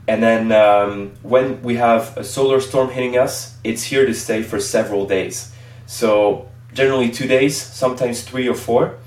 And 0.07 0.23
then 0.23 0.53
um, 0.53 1.13
when 1.23 1.63
we 1.63 1.77
have 1.77 2.17
a 2.17 2.25
solar 2.25 2.61
storm 2.61 2.91
hitting 2.91 3.17
us, 3.17 3.57
it's 3.65 3.83
here 3.85 4.05
to 4.07 4.15
stay 4.15 4.43
for 4.43 4.61
several 4.61 5.07
days. 5.07 5.53
So 5.87 6.49
generally 6.73 7.11
two 7.11 7.27
days, 7.27 7.61
sometimes 7.61 8.23
three 8.23 8.49
or 8.49 8.55
four. 8.55 8.99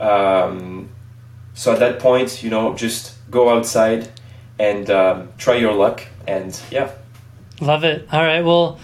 Um, 0.00 0.90
so 1.54 1.72
at 1.72 1.78
that 1.78 2.00
point, 2.00 2.42
you 2.42 2.50
know, 2.50 2.74
just 2.74 3.14
go 3.30 3.48
outside 3.50 4.08
and 4.62 4.88
um, 4.90 5.28
try 5.38 5.56
your 5.56 5.74
luck. 5.74 6.06
And 6.26 6.58
yeah, 6.70 6.92
Love 7.62 7.84
it. 7.84 8.08
All 8.12 8.22
right. 8.22 8.44
Well, 8.44 8.80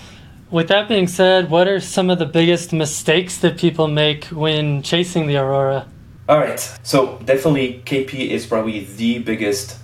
with 0.51 0.69
that 0.69 0.88
being 0.88 1.09
said, 1.09 1.51
what 1.51 1.67
are 1.67 1.81
some 1.81 2.11
of 2.11 2.21
the 2.21 2.27
biggest 2.27 2.73
mistakes 2.73 3.38
that 3.38 3.59
people 3.59 3.88
make 3.88 4.27
when 4.27 4.83
chasing 4.83 5.27
the 5.27 5.37
aurora? 5.37 5.88
All 6.29 6.38
right. 6.38 6.61
So 6.85 7.19
definitely 7.25 7.83
KP 7.85 8.29
is 8.29 8.47
probably 8.47 8.85
the 8.85 9.19
biggest 9.19 9.79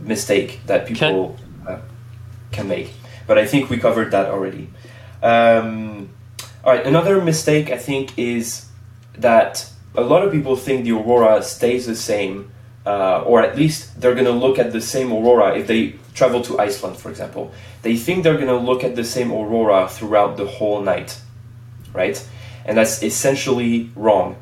mistake 0.00 0.60
that 0.66 0.86
people 0.86 1.36
uh, 1.66 1.80
can 2.50 2.66
make. 2.66 2.92
But 3.26 3.36
I 3.36 3.46
think 3.46 3.68
we 3.68 3.76
covered 3.76 4.10
that 4.12 4.30
already. 4.30 4.70
Um, 5.22 6.08
all 6.64 6.72
right. 6.72 6.86
Another 6.86 7.20
mistake 7.20 7.70
I 7.70 7.76
think 7.76 8.18
is 8.18 8.66
that 9.18 9.70
a 9.94 10.00
lot 10.00 10.22
of 10.22 10.32
people 10.32 10.56
think 10.56 10.84
the 10.84 10.92
aurora 10.92 11.42
stays 11.42 11.86
the 11.86 11.94
same, 11.94 12.50
uh, 12.86 13.22
or 13.22 13.42
at 13.42 13.56
least 13.56 14.00
they're 14.00 14.14
going 14.14 14.26
to 14.26 14.32
look 14.32 14.58
at 14.58 14.72
the 14.72 14.80
same 14.80 15.12
aurora 15.12 15.56
if 15.56 15.66
they 15.66 15.94
travel 16.14 16.42
to 16.42 16.58
Iceland, 16.58 16.96
for 16.96 17.10
example. 17.10 17.52
They 17.82 17.96
think 17.96 18.24
they're 18.24 18.34
going 18.34 18.46
to 18.46 18.56
look 18.56 18.84
at 18.84 18.96
the 18.96 19.04
same 19.04 19.30
aurora 19.32 19.88
throughout 19.88 20.36
the 20.36 20.46
whole 20.46 20.82
night, 20.82 21.20
right? 21.92 22.26
And 22.64 22.76
that's 22.76 23.02
essentially 23.02 23.90
wrong 23.94 24.36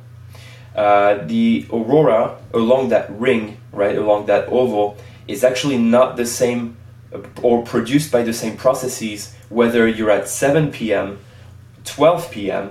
uh, 0.79 1.25
the 1.27 1.67
aurora 1.73 2.39
along 2.55 2.91
that 2.91 3.11
ring, 3.19 3.57
right, 3.73 3.99
along 3.99 4.27
that 4.27 4.49
oval, 4.49 4.97
is 5.27 5.43
actually 5.43 5.77
not 5.77 6.17
the 6.17 6.25
same 6.25 6.77
uh, 7.13 7.19
or 7.43 7.65
produced 7.65 8.13
by 8.13 8.23
the 8.23 8.33
same 8.33 8.57
processes 8.57 9.35
whether 9.49 9.89
you're 9.89 10.11
at 10.11 10.29
7 10.29 10.71
p.m., 10.71 11.19
12 11.85 12.31
p.m., 12.31 12.69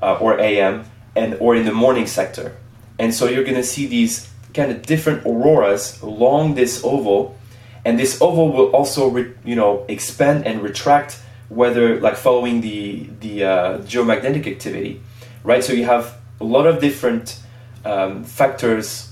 uh, 0.00 0.16
or 0.18 0.38
a.m., 0.38 0.84
and 1.16 1.34
or 1.40 1.56
in 1.56 1.64
the 1.64 1.72
morning 1.72 2.06
sector. 2.06 2.56
And 3.00 3.12
so 3.12 3.26
you're 3.26 3.42
going 3.42 3.56
to 3.56 3.64
see 3.64 3.86
these 3.86 4.29
kind 4.54 4.70
of 4.70 4.82
different 4.82 5.26
auroras 5.26 6.00
along 6.02 6.54
this 6.54 6.82
oval, 6.84 7.36
and 7.84 7.98
this 7.98 8.20
oval 8.20 8.52
will 8.52 8.70
also, 8.70 9.08
re- 9.08 9.32
you 9.44 9.56
know, 9.56 9.84
expand 9.88 10.46
and 10.46 10.62
retract 10.62 11.20
whether 11.48 12.00
like 12.00 12.16
following 12.16 12.60
the 12.60 13.08
the 13.20 13.44
uh, 13.44 13.78
geomagnetic 13.78 14.46
activity, 14.46 15.00
right? 15.44 15.64
So 15.64 15.72
you 15.72 15.84
have 15.84 16.16
a 16.40 16.44
lot 16.44 16.66
of 16.66 16.80
different 16.80 17.40
um, 17.84 18.24
factors 18.24 19.10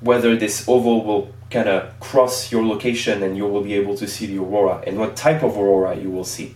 whether 0.00 0.36
this 0.36 0.68
oval 0.68 1.04
will 1.04 1.34
kind 1.50 1.68
of 1.68 1.98
cross 2.00 2.52
your 2.52 2.64
location 2.64 3.22
and 3.22 3.36
you 3.36 3.46
will 3.46 3.62
be 3.62 3.74
able 3.74 3.96
to 3.96 4.06
see 4.06 4.26
the 4.26 4.38
aurora 4.38 4.82
and 4.86 4.98
what 4.98 5.16
type 5.16 5.42
of 5.42 5.56
aurora 5.56 5.96
you 5.96 6.10
will 6.10 6.24
see. 6.24 6.54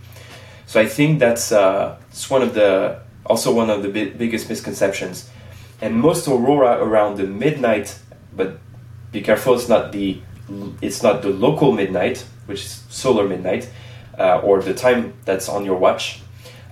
So 0.67 0.81
I 0.81 0.87
think 0.87 1.19
that's 1.19 1.51
uh, 1.51 1.97
it's 2.11 2.31
one 2.31 2.43
of 2.43 2.55
the 2.55 3.01
also 3.27 3.55
one 3.55 3.71
of 3.71 3.83
the 3.83 3.89
bi- 3.89 4.17
biggest 4.17 4.49
misconceptions. 4.49 5.31
And 5.81 5.97
most 5.97 6.29
aurora 6.29 6.83
around 6.83 7.17
the 7.17 7.27
midnight, 7.27 7.99
but 8.37 8.59
be 9.11 9.21
careful, 9.21 9.55
it's 9.55 9.69
not 9.69 9.93
the 9.93 10.21
it's 10.81 11.03
not 11.03 11.23
the 11.23 11.29
local 11.29 11.73
midnight, 11.73 12.27
which 12.47 12.65
is 12.65 12.85
solar 12.89 13.27
midnight, 13.27 13.71
uh, 14.19 14.41
or 14.41 14.61
the 14.61 14.75
time 14.75 15.15
that's 15.25 15.49
on 15.49 15.65
your 15.65 15.77
watch. 15.77 16.21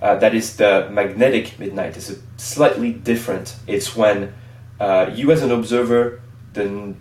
Uh, 0.01 0.15
that 0.15 0.33
is 0.33 0.57
the 0.57 0.89
magnetic 0.91 1.59
midnight. 1.59 1.95
It's 1.95 2.11
slightly 2.37 2.91
different. 2.91 3.55
It's 3.67 3.95
when 3.95 4.33
uh, 4.79 5.11
you, 5.13 5.31
as 5.31 5.43
an 5.43 5.51
observer, 5.51 6.21
the 6.53 6.95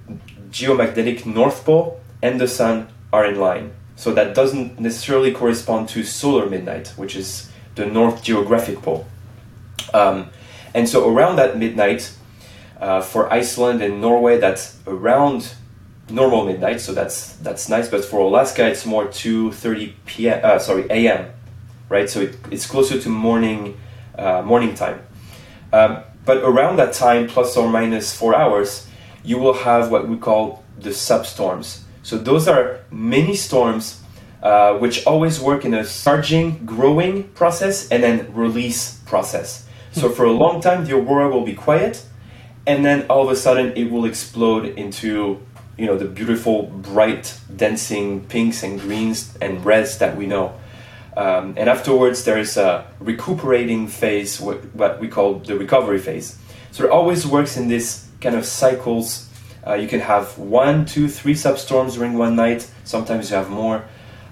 geomagnetic 0.51 1.25
North 1.25 1.65
Pole 1.65 2.01
and 2.23 2.41
the 2.41 2.49
Sun 2.49 2.89
are 3.13 3.25
in 3.25 3.41
line. 3.41 3.73
So 3.97 4.13
that 4.15 4.35
doesn't 4.35 4.79
necessarily 4.79 5.33
correspond 5.33 5.89
to 5.91 6.05
solar 6.05 6.49
midnight, 6.49 6.89
which 6.97 7.17
is 7.17 7.51
the 7.75 7.87
North 7.87 8.23
Geographic 8.23 8.83
Pole. 8.83 9.07
Um, 9.95 10.31
and 10.75 10.89
so 10.89 11.09
around 11.09 11.37
that 11.37 11.59
midnight, 11.59 12.13
uh, 12.81 13.01
for 13.01 13.33
Iceland 13.33 13.83
and 13.83 14.01
Norway, 14.01 14.39
that's 14.39 14.79
around 14.87 15.55
normal 16.09 16.45
midnight, 16.45 16.81
so 16.81 16.93
that's 16.93 17.37
that's 17.37 17.69
nice. 17.69 17.89
But 17.89 18.05
for 18.05 18.21
Alaska, 18.21 18.67
it's 18.67 18.87
more 18.87 19.07
2:30 19.07 19.93
p.m. 20.07 20.41
Uh, 20.43 20.59
sorry, 20.59 20.87
a.m. 20.91 21.31
Right, 21.89 22.09
so 22.09 22.21
it, 22.21 22.37
it's 22.51 22.67
closer 22.67 23.01
to 23.01 23.09
morning 23.09 23.79
uh, 24.17 24.43
morning 24.43 24.75
time. 24.75 25.01
Um, 25.73 26.03
but 26.25 26.39
around 26.39 26.77
that 26.77 26.93
time, 26.93 27.27
plus 27.29 27.57
or 27.57 27.69
minus 27.69 28.15
four 28.17 28.35
hours, 28.35 28.89
you 29.25 29.39
will 29.39 29.55
have 29.55 29.91
what 29.91 30.09
we 30.09 30.17
call 30.17 30.65
the 30.79 30.91
substorms. 30.91 31.83
So 32.03 32.17
those 32.17 32.49
are 32.49 32.81
mini 32.91 33.37
storms 33.37 34.01
uh, 34.43 34.75
which 34.79 35.07
always 35.07 35.41
work 35.41 35.65
in 35.65 35.75
a 35.75 35.85
surging, 35.85 36.65
growing 36.65 37.25
process 37.35 37.89
and 37.91 38.03
then 38.03 38.33
release 38.33 38.95
process. 39.07 39.67
So 39.93 40.09
for 40.09 40.25
a 40.25 40.33
long 40.33 40.61
time, 40.61 40.85
the 40.87 40.97
aurora 40.97 41.29
will 41.29 41.45
be 41.45 41.55
quiet, 41.55 42.03
and 42.67 42.85
then 42.85 43.07
all 43.09 43.23
of 43.25 43.31
a 43.31 43.37
sudden, 43.37 43.73
it 43.77 43.91
will 43.91 44.05
explode 44.05 44.67
into 44.67 45.41
you 45.77 45.87
know 45.87 45.97
the 45.97 46.05
beautiful, 46.05 46.65
bright, 46.65 47.39
dancing 47.55 48.25
pinks 48.27 48.63
and 48.63 48.81
greens 48.81 49.37
and 49.41 49.65
reds 49.65 49.99
that 49.99 50.17
we 50.17 50.27
know. 50.27 50.55
Um, 51.17 51.55
and 51.57 51.69
afterwards, 51.69 52.25
there 52.25 52.39
is 52.39 52.57
a 52.57 52.87
recuperating 53.01 53.89
phase, 53.89 54.41
what, 54.41 55.01
we 55.01 55.09
call 55.09 55.41
the 55.41 55.59
recovery 55.59 55.99
phase. 55.99 56.39
So 56.71 56.85
it 56.85 56.91
always 56.91 57.27
works 57.27 57.57
in 57.57 57.69
this 57.69 58.07
kind 58.21 58.37
of 58.37 58.47
cycles. 58.47 59.29
Uh, 59.67 59.75
you 59.75 59.89
can 59.89 60.01
have 60.01 60.39
one, 60.39 60.87
two, 60.87 61.09
three 61.09 61.35
substorms 61.35 61.95
during 61.95 62.17
one 62.17 62.37
night. 62.37 62.71
Sometimes 62.85 63.31
you 63.31 63.37
have 63.37 63.51
more. 63.51 63.85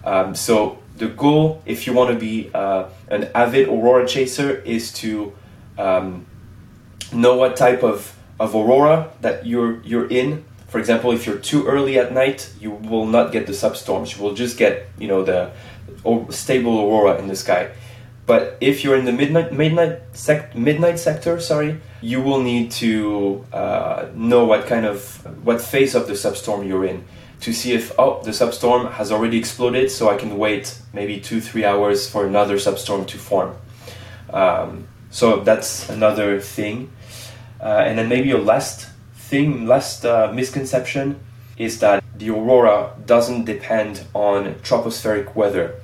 Um, 0.04 0.34
so 0.34 0.78
the 0.96 1.08
goal, 1.08 1.62
if 1.66 1.86
you 1.86 1.92
want 1.92 2.10
to 2.10 2.18
be 2.18 2.50
uh, 2.54 2.88
an 3.08 3.30
avid 3.34 3.68
aurora 3.68 4.06
chaser, 4.06 4.56
is 4.62 4.92
to 4.94 5.32
um, 5.76 6.26
know 7.12 7.36
what 7.36 7.56
type 7.56 7.82
of, 7.82 8.16
of 8.38 8.54
aurora 8.54 9.10
that 9.20 9.46
you're 9.46 9.80
you're 9.82 10.08
in. 10.08 10.44
For 10.68 10.78
example, 10.78 11.12
if 11.12 11.26
you're 11.26 11.38
too 11.38 11.66
early 11.66 11.98
at 11.98 12.12
night, 12.12 12.52
you 12.60 12.70
will 12.70 13.06
not 13.06 13.32
get 13.32 13.46
the 13.46 13.52
substorms. 13.52 14.16
You 14.16 14.22
will 14.22 14.34
just 14.34 14.58
get 14.58 14.88
you 14.98 15.08
know 15.08 15.22
the 15.22 15.50
stable 16.30 16.78
aurora 16.78 17.18
in 17.18 17.28
the 17.28 17.36
sky. 17.36 17.70
But 18.26 18.58
if 18.60 18.84
you're 18.84 18.96
in 18.96 19.06
the 19.06 19.12
midnight 19.12 19.52
midnight 19.52 20.00
sec- 20.12 20.54
midnight 20.54 20.98
sector, 20.98 21.40
sorry, 21.40 21.80
you 22.02 22.20
will 22.20 22.42
need 22.42 22.70
to 22.72 23.44
uh, 23.52 24.08
know 24.14 24.44
what 24.44 24.66
kind 24.66 24.84
of 24.84 25.24
what 25.44 25.62
phase 25.62 25.94
of 25.94 26.06
the 26.06 26.12
substorm 26.12 26.68
you're 26.68 26.84
in 26.84 27.04
to 27.40 27.52
see 27.52 27.72
if 27.72 27.92
oh 27.98 28.20
the 28.22 28.32
substorm 28.32 28.92
has 28.92 29.10
already 29.10 29.38
exploded, 29.38 29.90
so 29.90 30.10
I 30.10 30.16
can 30.16 30.36
wait 30.36 30.78
maybe 30.92 31.20
two 31.20 31.40
three 31.40 31.64
hours 31.64 32.08
for 32.08 32.26
another 32.26 32.56
substorm 32.56 33.06
to 33.06 33.18
form. 33.18 33.56
Um, 34.30 34.88
so 35.10 35.40
that's 35.40 35.88
another 35.88 36.40
thing. 36.40 36.90
Uh, 37.60 37.84
and 37.86 37.98
then 37.98 38.08
maybe 38.08 38.30
a 38.30 38.38
last 38.38 38.88
thing, 39.14 39.66
last 39.66 40.04
uh, 40.04 40.30
misconception 40.32 41.18
is 41.56 41.80
that 41.80 42.02
the 42.16 42.30
aurora 42.30 42.92
doesn't 43.06 43.44
depend 43.44 44.04
on 44.14 44.54
tropospheric 44.56 45.34
weather 45.34 45.74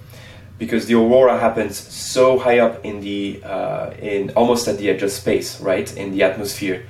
because 0.58 0.86
the 0.86 0.94
aurora 0.94 1.38
happens 1.38 1.76
so 1.76 2.38
high 2.38 2.58
up 2.60 2.84
in 2.84 3.00
the 3.00 3.42
uh, 3.42 3.90
in 3.98 4.30
almost 4.30 4.68
at 4.68 4.78
the 4.78 4.88
edge 4.88 5.02
of 5.02 5.10
space, 5.10 5.60
right, 5.60 5.94
in 5.96 6.12
the 6.12 6.22
atmosphere. 6.22 6.86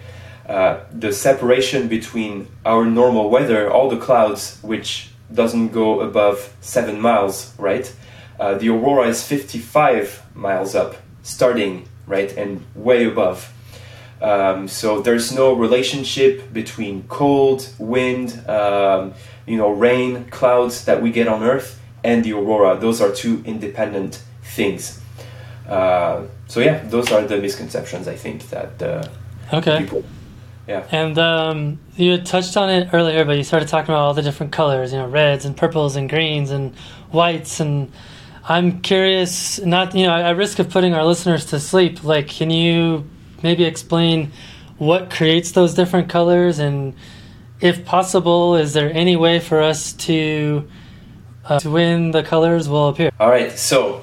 Uh, 0.47 0.81
the 0.93 1.13
separation 1.13 1.89
between 1.89 2.47
our 2.67 2.85
normal 2.85 3.31
weather, 3.31 3.71
all 3.71 3.89
the 3.89 3.97
clouds, 3.97 4.59
which 4.61 5.09
doesn't 5.33 5.69
go 5.69 6.01
above 6.01 6.55
seven 6.61 7.01
miles, 7.01 7.55
right? 7.59 7.95
Uh, 8.39 8.55
the 8.55 8.69
aurora 8.69 9.09
is 9.09 9.27
55 9.27 10.23
miles 10.35 10.75
up, 10.75 10.97
starting 11.23 11.89
right, 12.07 12.37
and 12.37 12.63
way 12.75 13.07
above. 13.07 13.54
Um, 14.25 14.69
so 14.69 15.03
there's 15.03 15.35
no 15.35 15.53
relationship 15.53 16.51
between 16.51 17.03
cold, 17.09 17.69
wind, 17.79 18.43
um, 18.49 19.13
you 19.47 19.59
know, 19.59 19.71
rain, 19.71 20.25
clouds 20.31 20.87
that 20.87 21.03
we 21.03 21.13
get 21.13 21.29
on 21.29 21.43
Earth 21.43 21.79
and 22.03 22.25
the 22.25 22.33
aurora. 22.33 22.79
Those 22.79 23.03
are 23.03 23.13
two 23.13 23.43
independent 23.45 24.23
things. 24.43 24.99
Uh, 25.69 26.23
so 26.47 26.61
yeah, 26.61 26.83
those 26.85 27.13
are 27.13 27.21
the 27.21 27.37
misconceptions 27.37 28.09
I 28.09 28.17
think 28.17 28.49
that 28.49 28.83
uh, 28.83 29.09
okay. 29.53 29.81
People, 29.81 30.03
yeah. 30.67 30.87
And 30.91 31.19
um, 31.19 31.79
you 31.97 32.13
had 32.13 32.25
touched 32.25 32.57
on 32.57 32.71
it 32.71 32.89
earlier, 32.95 33.27
but 33.27 33.37
you 33.37 33.45
started 33.45 33.69
talking 33.69 33.93
about 33.93 34.01
all 34.01 34.15
the 34.15 34.23
different 34.23 34.53
colors, 34.53 34.93
you 34.93 34.99
know, 34.99 35.09
reds 35.09 35.45
and 35.45 35.55
purples 35.55 35.97
and 35.97 36.09
greens 36.09 36.51
and 36.51 36.75
whites 37.11 37.61
and 37.61 37.93
I'm 38.47 38.81
curious, 38.81 39.61
not 39.61 39.95
you 39.95 40.07
know, 40.07 40.15
at 40.15 40.37
risk 40.37 40.59
of 40.59 40.71
putting 40.71 40.95
our 40.95 41.05
listeners 41.05 41.47
to 41.47 41.61
sleep. 41.61 42.05
Like, 42.05 42.29
can 42.29 42.51
you 42.51 43.09
maybe 43.45 43.63
explain 43.63 44.33
what 44.79 45.11
creates 45.11 45.53
those 45.53 45.75
different 45.75 46.09
colors, 46.09 46.59
and 46.59 46.95
if 47.61 47.85
possible, 47.85 48.57
is 48.57 48.73
there 48.73 48.93
any 48.93 49.15
way 49.15 49.39
for 49.39 49.63
us 49.63 49.93
to 49.93 50.69
uh, 51.45 51.61
to 51.61 51.71
when 51.71 52.11
the 52.11 52.25
colors 52.25 52.69
will 52.69 52.89
appear? 52.89 53.11
All 53.21 53.29
right, 53.29 53.53
so 53.53 54.03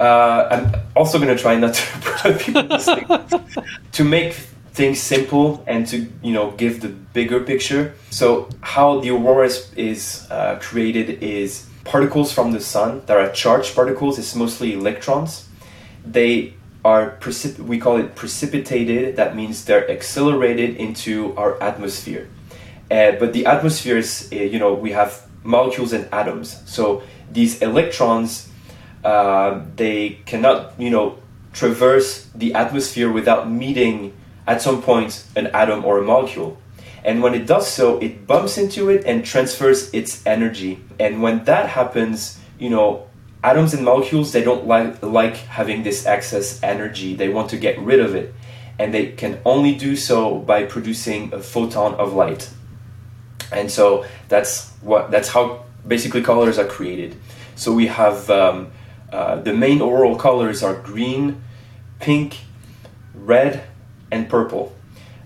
uh, 0.00 0.48
I'm 0.50 0.74
also 0.96 1.18
going 1.18 1.34
to 1.36 1.40
try 1.40 1.56
not 1.56 1.74
to 1.74 2.38
to 2.38 3.64
to 3.92 4.04
make 4.04 4.32
things 4.72 5.00
simple 5.00 5.62
and 5.66 5.86
to 5.86 5.96
you 6.22 6.32
know 6.32 6.50
give 6.52 6.80
the 6.80 6.88
bigger 6.88 7.40
picture. 7.40 7.94
So 8.10 8.48
how 8.60 9.00
the 9.00 9.10
aurora 9.10 9.46
is, 9.46 9.72
is 9.76 10.26
uh, 10.30 10.58
created 10.60 11.22
is 11.22 11.68
particles 11.84 12.32
from 12.32 12.52
the 12.52 12.60
sun 12.60 13.02
that 13.06 13.16
are 13.16 13.30
charged 13.30 13.74
particles. 13.74 14.18
It's 14.18 14.34
mostly 14.34 14.74
electrons. 14.74 15.48
They 16.04 16.54
are 16.84 17.16
precip- 17.20 17.58
we 17.58 17.78
call 17.78 17.96
it 17.96 18.14
precipitated. 18.14 19.16
That 19.16 19.34
means 19.36 19.64
they're 19.64 19.90
accelerated 19.90 20.76
into 20.76 21.34
our 21.36 21.60
atmosphere. 21.62 22.28
Uh, 22.90 23.12
but 23.12 23.32
the 23.32 23.46
atmosphere 23.46 23.98
is, 23.98 24.28
uh, 24.32 24.36
you 24.36 24.58
know, 24.58 24.74
we 24.74 24.92
have 24.92 25.26
molecules 25.42 25.92
and 25.92 26.08
atoms. 26.12 26.62
So 26.66 27.02
these 27.30 27.60
electrons, 27.60 28.48
uh, 29.04 29.60
they 29.76 30.20
cannot, 30.24 30.74
you 30.78 30.90
know, 30.90 31.18
traverse 31.52 32.28
the 32.34 32.54
atmosphere 32.54 33.10
without 33.10 33.50
meeting 33.50 34.12
at 34.46 34.62
some 34.62 34.80
point 34.80 35.24
an 35.36 35.48
atom 35.48 35.84
or 35.84 35.98
a 35.98 36.02
molecule. 36.02 36.56
And 37.04 37.22
when 37.22 37.34
it 37.34 37.46
does 37.46 37.68
so, 37.68 37.98
it 37.98 38.26
bumps 38.26 38.58
into 38.58 38.88
it 38.88 39.04
and 39.04 39.24
transfers 39.24 39.92
its 39.94 40.24
energy. 40.26 40.80
And 40.98 41.22
when 41.22 41.44
that 41.44 41.68
happens, 41.70 42.38
you 42.58 42.70
know, 42.70 43.07
atoms 43.42 43.74
and 43.74 43.84
molecules, 43.84 44.32
they 44.32 44.42
don't 44.42 44.66
like, 44.66 45.02
like 45.02 45.36
having 45.36 45.82
this 45.82 46.06
excess 46.06 46.62
energy. 46.62 47.14
They 47.14 47.28
want 47.28 47.50
to 47.50 47.56
get 47.56 47.78
rid 47.78 48.00
of 48.00 48.14
it. 48.14 48.34
And 48.78 48.94
they 48.94 49.12
can 49.12 49.40
only 49.44 49.74
do 49.74 49.96
so 49.96 50.38
by 50.38 50.64
producing 50.64 51.32
a 51.34 51.40
photon 51.40 51.94
of 51.94 52.12
light. 52.12 52.50
And 53.50 53.70
so 53.70 54.04
that's 54.28 54.70
what 54.82 55.10
that's 55.10 55.28
how 55.28 55.64
basically 55.86 56.22
colors 56.22 56.58
are 56.58 56.66
created. 56.66 57.16
So 57.56 57.72
we 57.72 57.86
have 57.88 58.30
um, 58.30 58.70
uh, 59.12 59.36
the 59.36 59.52
main 59.52 59.80
auroral 59.80 60.16
colors 60.16 60.62
are 60.62 60.74
green, 60.74 61.42
pink, 61.98 62.38
red, 63.14 63.64
and 64.10 64.28
purple. 64.28 64.74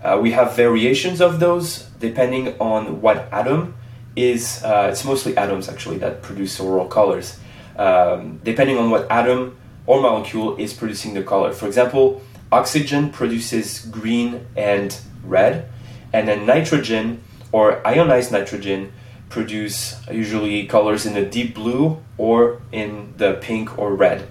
Uh, 0.01 0.19
we 0.21 0.31
have 0.31 0.55
variations 0.55 1.21
of 1.21 1.39
those 1.39 1.83
depending 1.99 2.59
on 2.59 3.01
what 3.01 3.27
atom 3.31 3.75
is. 4.15 4.63
Uh, 4.63 4.89
it's 4.91 5.05
mostly 5.05 5.37
atoms 5.37 5.69
actually 5.69 5.97
that 5.99 6.21
produce 6.21 6.59
auroral 6.59 6.87
colors. 6.87 7.39
Um, 7.75 8.39
depending 8.43 8.77
on 8.77 8.89
what 8.91 9.09
atom 9.09 9.57
or 9.85 10.01
molecule 10.01 10.55
is 10.57 10.73
producing 10.73 11.13
the 11.13 11.23
color. 11.23 11.51
For 11.53 11.67
example, 11.67 12.21
oxygen 12.51 13.09
produces 13.09 13.79
green 13.85 14.45
and 14.55 14.95
red, 15.23 15.69
and 16.13 16.27
then 16.27 16.45
nitrogen 16.45 17.23
or 17.51 17.85
ionized 17.85 18.31
nitrogen 18.31 18.93
produce 19.29 19.99
usually 20.11 20.67
colors 20.67 21.05
in 21.05 21.15
the 21.15 21.25
deep 21.25 21.55
blue 21.55 21.97
or 22.17 22.61
in 22.71 23.13
the 23.17 23.33
pink 23.41 23.79
or 23.79 23.95
red. 23.95 24.27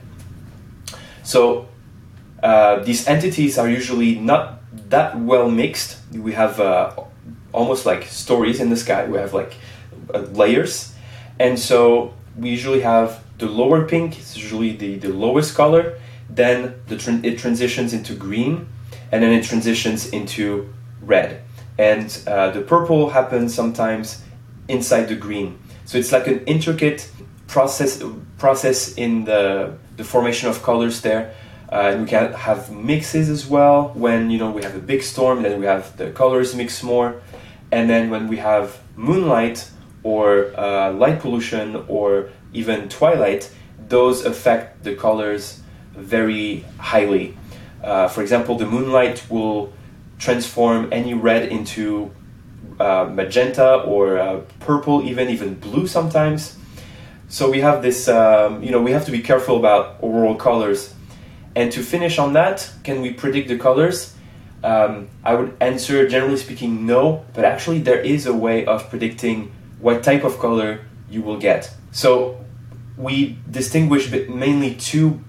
So 1.25 1.69
uh, 2.43 2.81
these 2.81 3.07
entities 3.09 3.59
are 3.59 3.69
usually 3.69 4.17
not 4.19 4.61
that 4.91 5.19
well 5.19 5.51
mixed. 5.51 5.99
We 6.13 6.33
have 6.35 6.61
uh, 6.61 6.93
almost 7.53 7.87
like 7.87 8.05
stories 8.05 8.61
in 8.61 8.71
the 8.71 8.77
sky. 8.77 9.07
We 9.07 9.19
have 9.19 9.35
like 9.35 9.55
uh, 10.15 10.21
layers, 10.21 10.95
and 11.39 11.59
so 11.59 12.15
we 12.37 12.51
usually 12.51 12.81
have 12.81 13.22
the 13.39 13.47
lower 13.47 13.85
pink. 13.87 14.19
is 14.19 14.37
usually 14.37 14.77
the 14.77 14.97
the 14.97 15.09
lowest 15.09 15.55
color. 15.55 15.99
Then 16.29 16.75
the 16.87 16.97
it 17.25 17.39
transitions 17.39 17.93
into 17.93 18.15
green, 18.15 18.67
and 19.11 19.23
then 19.23 19.33
it 19.33 19.45
transitions 19.45 20.09
into 20.09 20.73
red. 21.03 21.43
And 21.79 22.07
uh, 22.27 22.51
the 22.51 22.61
purple 22.61 23.11
happens 23.11 23.55
sometimes 23.55 24.23
inside 24.69 25.09
the 25.09 25.17
green. 25.17 25.59
So 25.85 25.99
it's 25.99 26.13
like 26.13 26.27
an 26.27 26.45
intricate 26.47 27.11
process 27.49 28.03
process 28.39 28.95
in 28.95 29.25
the 29.25 29.77
the 29.97 30.05
formation 30.05 30.49
of 30.49 30.63
colors 30.63 31.03
there 31.03 31.35
uh, 31.71 31.91
and 31.93 32.03
we 32.03 32.09
can 32.09 32.33
have 32.33 32.71
mixes 32.73 33.29
as 33.29 33.47
well 33.47 33.93
when 33.95 34.31
you 34.31 34.39
know 34.39 34.51
we 34.51 34.63
have 34.63 34.75
a 34.75 34.85
big 34.93 35.03
storm 35.03 35.43
then 35.43 35.61
we 35.61 35.67
have 35.67 35.95
the 35.99 36.11
colors 36.13 36.55
mix 36.55 36.83
more 36.83 37.21
And 37.73 37.89
then 37.89 38.11
when 38.11 38.29
we 38.29 38.37
have 38.37 38.79
moonlight 38.97 39.69
or 40.03 40.53
uh, 40.57 40.93
light 40.93 41.21
pollution 41.21 41.85
or 41.89 42.29
even 42.53 42.89
twilight, 42.89 43.51
those 43.89 44.25
affect 44.25 44.85
the 44.85 44.95
colors 44.95 45.61
very 45.95 46.65
highly. 46.79 47.37
Uh, 47.83 48.09
for 48.09 48.23
example, 48.23 48.57
the 48.57 48.67
moonlight 48.67 49.25
will 49.29 49.73
transform 50.19 50.89
any 50.93 51.15
red 51.15 51.49
into 51.49 52.11
uh, 52.79 53.05
magenta 53.13 53.75
or 53.83 54.19
uh, 54.19 54.41
purple, 54.61 55.03
even 55.03 55.29
even 55.29 55.55
blue 55.55 55.87
sometimes. 55.87 56.57
So 57.29 57.51
we 57.51 57.61
have 57.61 57.83
this, 57.83 58.09
um, 58.09 58.63
you 58.63 58.71
know, 58.71 58.81
we 58.81 58.93
have 58.93 59.05
to 59.07 59.11
be 59.11 59.21
careful 59.21 59.57
about 59.57 59.97
auroral 60.03 60.35
colors. 60.35 60.95
And 61.55 61.73
to 61.73 61.83
finish 61.83 62.19
on 62.19 62.35
that, 62.35 62.71
can 62.85 63.01
we 63.03 63.13
predict 63.13 63.49
the 63.49 63.59
colors? 63.59 64.15
Um, 64.63 65.09
I 65.25 65.35
would 65.35 65.57
answer, 65.61 66.09
generally 66.09 66.37
speaking, 66.37 66.87
no. 66.87 67.25
But 67.35 67.45
actually, 67.45 67.81
there 67.81 68.01
is 68.01 68.27
a 68.27 68.35
way 68.35 68.65
of 68.65 68.89
predicting 68.91 69.53
what 69.81 70.03
type 70.03 70.25
of 70.25 70.39
color 70.39 70.81
you 71.11 71.21
will 71.23 71.39
get. 71.39 71.71
So 71.91 72.42
we 72.97 73.39
distinguish 73.51 74.11
mainly 74.29 74.75
two 74.75 75.21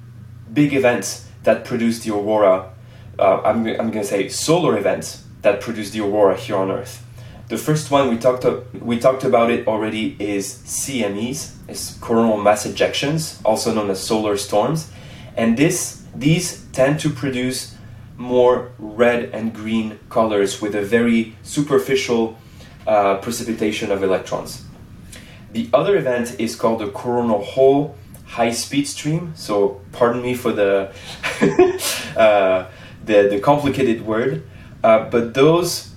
big 0.51 0.73
events 0.73 1.27
that 1.43 1.65
produce 1.65 1.99
the 1.99 2.13
aurora. 2.13 2.71
Uh, 3.17 3.41
I'm, 3.41 3.65
I'm 3.67 3.91
going 3.91 3.93
to 3.93 4.05
say 4.05 4.29
solar 4.29 4.77
events 4.77 5.23
that 5.41 5.61
produce 5.61 5.91
the 5.91 6.01
aurora 6.01 6.35
here 6.35 6.55
on 6.57 6.71
Earth. 6.71 7.05
The 7.49 7.57
first 7.57 7.91
one 7.91 8.09
we 8.09 8.17
talked 8.17 8.45
we 8.81 8.97
talked 8.99 9.25
about 9.25 9.51
it 9.51 9.67
already 9.67 10.15
is 10.17 10.47
CMEs, 10.65 11.69
is 11.69 11.97
coronal 11.99 12.37
mass 12.37 12.65
ejections, 12.65 13.39
also 13.43 13.73
known 13.73 13.89
as 13.89 14.01
solar 14.01 14.37
storms, 14.37 14.89
and 15.35 15.57
this 15.57 16.03
these 16.15 16.65
tend 16.71 16.99
to 17.01 17.09
produce 17.09 17.75
more 18.17 18.71
red 18.79 19.25
and 19.33 19.53
green 19.53 19.99
colors 20.09 20.61
with 20.61 20.73
a 20.75 20.81
very 20.81 21.35
superficial 21.43 22.37
uh, 22.87 23.17
precipitation 23.17 23.91
of 23.91 24.03
electrons. 24.03 24.63
The 25.53 25.69
other 25.73 25.95
event 25.97 26.39
is 26.39 26.55
called 26.55 26.81
the 26.81 26.89
coronal 26.89 27.43
hole 27.43 27.95
high 28.25 28.51
speed 28.51 28.87
stream. 28.87 29.33
So 29.35 29.81
pardon 29.91 30.21
me 30.21 30.33
for 30.33 30.51
the 30.51 30.91
uh, 32.17 32.65
the, 33.05 33.27
the 33.29 33.39
complicated 33.39 34.05
word, 34.05 34.43
uh, 34.83 35.09
but 35.09 35.33
those 35.33 35.93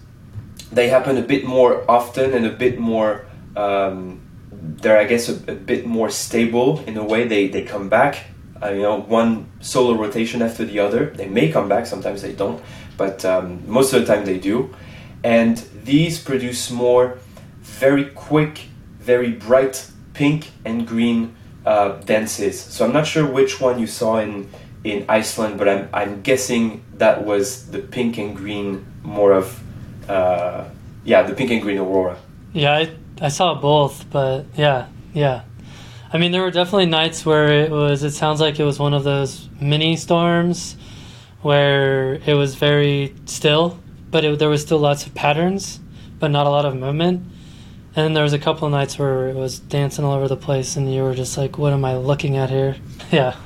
they 0.71 0.89
happen 0.89 1.17
a 1.17 1.23
bit 1.23 1.45
more 1.45 1.89
often 1.91 2.35
and 2.35 2.47
a 2.47 2.51
bit 2.51 2.79
more. 2.79 3.27
Um, 3.57 4.21
they're 4.53 4.99
I 4.99 5.05
guess 5.05 5.29
a, 5.29 5.33
a, 5.33 5.55
bit 5.55 5.87
more 5.87 6.11
stable 6.11 6.81
in 6.87 6.97
a 6.97 7.05
way. 7.05 7.27
They 7.27 7.49
they 7.49 7.63
come 7.63 7.89
back. 7.89 8.25
Uh, 8.63 8.71
you 8.71 8.83
know, 8.83 9.01
one 9.01 9.47
solar 9.61 9.97
rotation 9.97 10.43
after 10.43 10.65
the 10.65 10.79
other. 10.79 11.07
They 11.11 11.29
may 11.29 11.51
come 11.53 11.69
back. 11.69 11.87
Sometimes 11.87 12.23
they 12.23 12.33
don't, 12.33 12.63
but 12.97 13.25
um, 13.25 13.63
most 13.67 13.93
of 13.93 14.01
the 14.01 14.07
time 14.07 14.25
they 14.25 14.39
do. 14.39 14.75
And 15.23 15.57
these 15.85 16.23
produce 16.23 16.71
more 16.71 17.19
very 17.63 18.07
quick, 18.07 18.69
very 19.07 19.33
bright 19.33 19.89
pink 20.15 20.51
and 20.65 20.87
green 20.87 21.35
uh, 21.65 22.01
dances. 22.03 22.61
So 22.61 22.85
I'm 22.85 22.93
not 22.93 23.07
sure 23.07 23.25
which 23.25 23.61
one 23.61 23.79
you 23.79 23.87
saw 23.87 24.19
in 24.19 24.49
in 24.85 25.05
Iceland, 25.09 25.59
but 25.59 25.69
I'm 25.69 25.89
I'm 25.93 26.23
guessing 26.23 26.83
that 26.99 27.25
was 27.25 27.71
the 27.71 27.79
pink 27.79 28.19
and 28.19 28.37
green 28.37 28.85
more 29.03 29.33
of 29.33 29.47
uh, 30.09 30.65
yeah 31.05 31.23
the 31.23 31.35
pink 31.35 31.51
and 31.51 31.63
green 31.63 31.79
aurora. 31.79 32.17
Yeah, 32.53 32.75
I 32.75 32.91
I 33.21 33.29
saw 33.29 33.55
both, 33.55 34.11
but 34.11 34.45
yeah 34.57 34.87
yeah. 35.15 35.43
I 36.13 36.19
mean, 36.19 36.31
there 36.31 36.43
were 36.43 36.53
definitely 36.53 36.87
nights 36.87 37.27
where 37.27 37.49
it 37.65 37.71
was. 37.71 38.05
It 38.05 38.13
sounds 38.13 38.41
like 38.41 38.61
it 38.61 38.65
was 38.65 38.79
one 38.79 38.95
of 38.95 39.03
those 39.03 39.49
mini 39.61 39.97
storms, 39.97 40.77
where 41.43 42.15
it 42.27 42.35
was 42.35 42.55
very 42.55 43.15
still, 43.27 43.79
but 44.11 44.25
it, 44.25 44.39
there 44.39 44.49
was 44.49 44.63
still 44.63 44.79
lots 44.79 45.05
of 45.07 45.15
patterns, 45.15 45.81
but 46.21 46.31
not 46.31 46.47
a 46.47 46.51
lot 46.51 46.65
of 46.65 46.77
movement. 46.77 47.27
And 47.97 48.15
there 48.15 48.23
was 48.23 48.35
a 48.35 48.39
couple 48.39 48.67
of 48.67 48.73
nights 48.73 48.99
where 48.99 49.29
it 49.29 49.35
was 49.35 49.59
dancing 49.59 50.05
all 50.05 50.13
over 50.13 50.29
the 50.29 50.37
place, 50.37 50.77
and 50.77 50.93
you 50.93 51.03
were 51.03 51.15
just 51.15 51.39
like, 51.39 51.57
"What 51.57 51.73
am 51.73 51.83
I 51.83 51.97
looking 51.97 52.37
at 52.37 52.51
here?" 52.51 52.77
Yeah. 53.11 53.37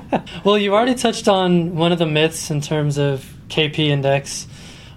well, 0.44 0.58
you've 0.58 0.74
already 0.74 0.94
touched 0.94 1.26
on 1.26 1.74
one 1.74 1.90
of 1.90 1.98
the 1.98 2.06
myths 2.06 2.50
in 2.50 2.60
terms 2.60 2.98
of 2.98 3.24
KP 3.48 3.78
index. 3.78 4.46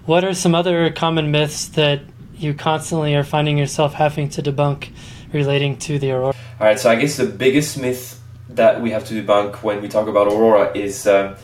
What 0.04 0.24
are 0.24 0.34
some 0.34 0.54
other 0.54 0.90
common 0.90 1.30
myths 1.30 1.68
that 1.68 2.02
you 2.36 2.52
constantly 2.54 3.16
are 3.16 3.24
finding 3.24 3.56
yourself 3.56 3.94
having 3.94 4.28
to 4.30 4.42
debunk 4.42 4.90
relating 5.32 5.78
to 5.78 5.98
the 5.98 6.12
aurora? 6.12 6.34
All 6.60 6.66
right. 6.66 6.78
So 6.78 6.90
I 6.90 6.96
guess 6.96 7.16
the 7.16 7.26
biggest 7.26 7.78
myth 7.78 8.20
that 8.50 8.80
we 8.80 8.90
have 8.90 9.06
to 9.06 9.14
debunk 9.14 9.62
when 9.62 9.80
we 9.80 9.88
talk 9.88 10.06
about 10.06 10.28
aurora 10.28 10.70
is 10.76 11.06
uh, 11.06 11.36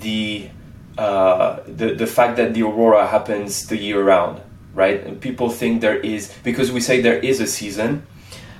the 0.00 0.50
uh, 0.98 1.60
the 1.66 1.94
the 1.94 2.06
fact 2.06 2.36
that 2.36 2.52
the 2.52 2.62
aurora 2.64 3.06
happens 3.06 3.66
the 3.68 3.78
year 3.78 4.02
round 4.02 4.42
right? 4.74 5.02
And 5.04 5.20
people 5.20 5.48
think 5.50 5.80
there 5.80 5.98
is 5.98 6.32
because 6.42 6.72
we 6.72 6.80
say 6.80 7.00
there 7.00 7.18
is 7.18 7.40
a 7.40 7.46
season, 7.46 8.06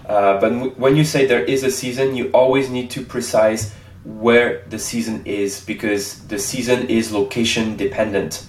uh, 0.06 0.40
but 0.40 0.50
w- 0.50 0.72
when 0.76 0.96
you 0.96 1.04
say 1.04 1.26
there 1.26 1.44
is 1.44 1.64
a 1.64 1.70
season, 1.70 2.14
you 2.14 2.30
always 2.30 2.70
need 2.70 2.90
to 2.90 3.04
precise 3.04 3.74
where 4.04 4.62
the 4.68 4.78
season 4.78 5.22
is 5.24 5.64
because 5.64 6.26
the 6.28 6.38
season 6.38 6.88
is 6.88 7.10
location 7.12 7.76
dependent. 7.76 8.46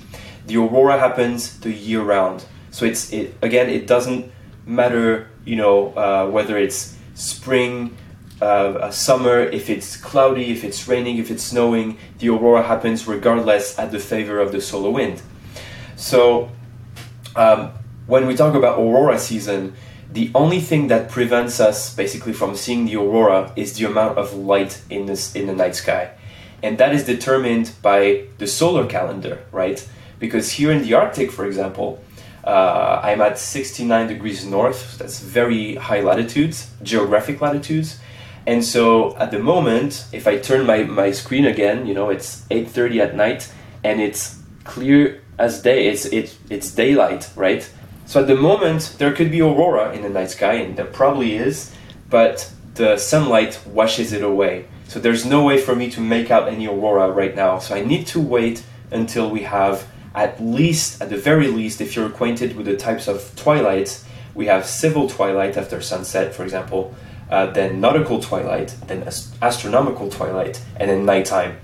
The 0.48 0.58
aurora 0.58 1.00
happens 1.00 1.60
the 1.60 1.72
year 1.72 2.02
round, 2.02 2.46
so 2.72 2.86
it's 2.86 3.12
it 3.12 3.36
again. 3.42 3.70
It 3.70 3.88
doesn't 3.88 4.32
matter, 4.66 5.30
you 5.46 5.56
know, 5.56 5.94
uh, 5.96 6.30
whether 6.30 6.58
it's 6.58 6.96
spring. 7.16 7.98
Uh, 8.42 8.92
summer, 8.92 9.40
if 9.40 9.70
it's 9.70 9.96
cloudy, 9.96 10.52
if 10.52 10.66
it's 10.66 10.90
raining, 10.90 11.18
if 11.20 11.32
it's 11.32 11.42
snowing, 11.42 11.98
the 12.20 12.28
aurora 12.28 12.62
happens 12.62 13.08
regardless 13.08 13.80
at 13.80 13.92
the 13.92 14.00
favor 14.00 14.42
of 14.42 14.52
the 14.52 14.60
solar 14.60 14.90
wind. 14.90 15.22
So 15.96 16.52
um, 17.36 17.72
when 18.08 18.28
we 18.28 18.36
talk 18.36 18.56
about 18.56 18.80
aurora 18.80 19.20
season, 19.20 19.74
the 20.12 20.32
only 20.36 20.60
thing 20.60 20.88
that 20.88 21.10
prevents 21.10 21.60
us 21.60 21.94
basically 21.96 22.34
from 22.34 22.56
seeing 22.56 22.86
the 22.86 22.96
aurora 22.96 23.52
is 23.56 23.78
the 23.78 23.86
amount 23.86 24.18
of 24.18 24.34
light 24.34 24.82
in 24.90 25.06
this 25.08 25.36
in 25.36 25.48
the 25.48 25.54
night 25.54 25.76
sky, 25.76 26.12
and 26.64 26.78
that 26.78 26.94
is 26.94 27.06
determined 27.06 27.72
by 27.82 28.26
the 28.38 28.48
solar 28.48 28.86
calendar, 28.86 29.44
right? 29.52 29.88
Because 30.20 30.52
here 30.52 30.72
in 30.72 30.84
the 30.84 30.94
Arctic, 30.94 31.32
for 31.32 31.46
example, 31.46 32.02
uh, 32.46 33.02
I'm 33.04 33.22
at 33.22 33.40
69 33.40 34.08
degrees 34.08 34.46
north. 34.46 34.98
That's 34.98 35.20
very 35.20 35.76
high 35.76 36.02
latitudes, 36.02 36.72
geographic 36.84 37.42
latitudes. 37.42 38.00
And 38.48 38.64
so 38.64 39.16
at 39.18 39.32
the 39.32 39.40
moment, 39.40 40.06
if 40.12 40.28
I 40.28 40.38
turn 40.38 40.66
my, 40.66 40.84
my 40.84 41.12
screen 41.12 41.46
again, 41.46 41.88
you 41.88 41.96
know, 41.96 42.10
it's 42.10 42.42
8.30 42.50 43.00
at 43.00 43.16
night 43.16 43.52
and 43.84 44.00
it's 44.00 44.40
clear 44.64 45.22
as 45.38 45.62
day. 45.62 45.88
It's 45.88 46.06
it's 46.06 46.38
it's 46.50 46.72
daylight, 46.72 47.30
right? 47.36 47.70
So 48.06 48.22
at 48.22 48.28
the 48.28 48.36
moment 48.36 48.96
there 48.98 49.14
could 49.14 49.32
be 49.32 49.42
aurora 49.42 49.94
in 49.94 50.02
the 50.02 50.10
night 50.10 50.32
sky, 50.32 50.54
and 50.54 50.78
there 50.78 50.86
probably 50.86 51.36
is, 51.36 51.74
but 52.10 52.50
the 52.76 52.98
sunlight 52.98 53.60
washes 53.66 54.14
it 54.14 54.24
away. 54.24 54.68
So 54.88 55.00
there's 55.00 55.26
no 55.26 55.44
way 55.44 55.58
for 55.58 55.76
me 55.76 55.90
to 55.92 56.02
make 56.02 56.30
out 56.30 56.48
any 56.48 56.68
aurora 56.68 57.10
right 57.10 57.36
now. 57.36 57.60
So 57.60 57.76
I 57.76 57.84
need 57.84 58.06
to 58.08 58.20
wait 58.20 58.64
until 58.92 59.30
we 59.30 59.44
have 59.44 59.88
at 60.14 60.42
least, 60.42 61.02
at 61.02 61.10
the 61.10 61.18
very 61.18 61.48
least, 61.48 61.82
if 61.82 61.96
you're 61.96 62.06
acquainted 62.06 62.56
with 62.56 62.66
the 62.66 62.78
types 62.78 63.08
of 63.08 63.36
twilights, 63.36 64.06
we 64.34 64.46
have 64.46 64.66
civil 64.66 65.10
twilight 65.10 65.58
after 65.58 65.82
sunset, 65.82 66.34
for 66.34 66.44
example, 66.44 66.96
uh, 67.30 67.48
then 67.48 67.82
nautical 67.82 68.22
twilight, 68.22 68.76
then 68.88 69.04
astronomical 69.42 70.10
twilight, 70.10 70.62
and 70.78 70.90
then 70.90 71.06
nighttime. 71.06 71.58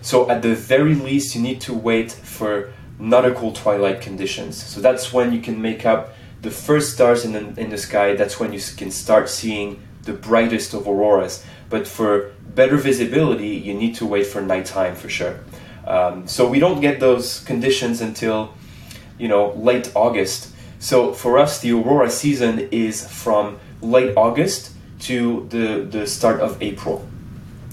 So 0.00 0.30
at 0.30 0.40
the 0.40 0.54
very 0.54 0.94
least, 0.94 1.34
you 1.34 1.42
need 1.42 1.60
to 1.62 1.74
wait 1.74 2.10
for 2.10 2.72
nautical 3.00 3.52
twilight 3.52 4.00
conditions. 4.00 4.62
So 4.62 4.80
that's 4.80 5.12
when 5.12 5.32
you 5.32 5.40
can 5.40 5.60
make 5.60 5.86
up 5.86 6.14
the 6.42 6.50
first 6.50 6.94
stars 6.94 7.24
in 7.24 7.32
the, 7.32 7.60
in 7.60 7.70
the 7.70 7.78
sky. 7.78 8.14
That's 8.14 8.38
when 8.38 8.52
you 8.52 8.60
can 8.76 8.90
start 8.90 9.28
seeing 9.28 9.82
the 10.02 10.12
brightest 10.12 10.74
of 10.74 10.86
auroras. 10.86 11.44
But 11.68 11.86
for 11.86 12.32
better 12.54 12.76
visibility, 12.76 13.48
you 13.48 13.74
need 13.74 13.94
to 13.96 14.06
wait 14.06 14.26
for 14.26 14.40
nighttime 14.40 14.94
for 14.94 15.08
sure. 15.08 15.40
Um, 15.86 16.26
so 16.26 16.48
we 16.48 16.58
don't 16.58 16.80
get 16.80 17.00
those 17.00 17.40
conditions 17.40 18.00
until 18.00 18.54
you 19.18 19.28
know 19.28 19.52
late 19.52 19.92
August. 19.94 20.54
So 20.78 21.12
for 21.12 21.38
us, 21.38 21.60
the 21.60 21.72
aurora 21.72 22.10
season 22.10 22.68
is 22.70 23.08
from 23.08 23.58
late 23.80 24.14
August 24.16 24.72
to 25.00 25.46
the 25.48 25.86
the 25.90 26.06
start 26.06 26.40
of 26.40 26.60
April. 26.62 27.06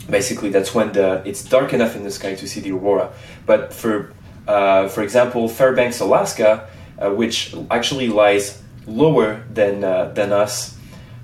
Basically, 0.10 0.50
that's 0.50 0.74
when 0.74 0.94
the 0.94 1.22
it's 1.26 1.44
dark 1.44 1.74
enough 1.74 1.96
in 1.96 2.04
the 2.04 2.12
sky 2.12 2.36
to 2.36 2.48
see 2.48 2.62
the 2.62 2.72
aurora. 2.72 3.12
But 3.46 3.74
for 3.74 4.14
uh, 4.48 4.88
for 4.88 5.04
example, 5.04 5.50
Fairbanks, 5.50 6.00
Alaska, 6.00 6.68
uh, 7.00 7.12
which 7.12 7.54
actually 7.70 8.08
lies 8.08 8.62
lower 8.86 9.44
than 9.54 9.84
uh, 9.84 10.06
than 10.14 10.32
us, 10.32 10.78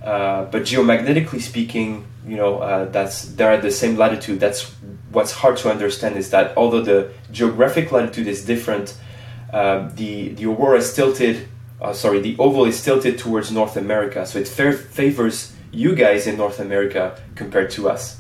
uh, 0.04 0.46
but 0.46 0.64
geomagnetically 0.64 1.42
speaking, 1.42 2.06
you 2.28 2.36
know, 2.36 2.60
uh, 2.60 2.86
that's 2.86 3.24
they're 3.36 3.54
at 3.54 3.62
the 3.62 3.72
same 3.72 3.98
latitude. 3.98 4.40
That's 4.40 4.72
what's 5.12 5.32
hard 5.32 5.58
to 5.58 5.72
understand 5.72 6.18
is 6.18 6.32
that 6.32 6.56
although 6.58 6.82
the 6.82 7.12
geographic 7.32 7.92
latitude 7.92 8.28
is 8.28 8.46
different, 8.46 8.98
the 9.52 10.30
the 10.36 10.46
aurora 10.46 10.78
is 10.78 10.94
tilted. 10.94 11.48
sorry, 11.94 12.20
the 12.20 12.36
oval 12.40 12.66
is 12.66 12.84
tilted 12.84 13.18
towards 13.18 13.52
North 13.52 13.78
America, 13.78 14.26
so 14.26 14.40
it 14.40 14.48
favors 14.48 15.54
you 15.72 15.96
guys 15.96 16.28
in 16.28 16.38
North 16.38 16.60
America 16.60 17.20
compared 17.36 17.72
to 17.72 17.90
us. 17.90 18.20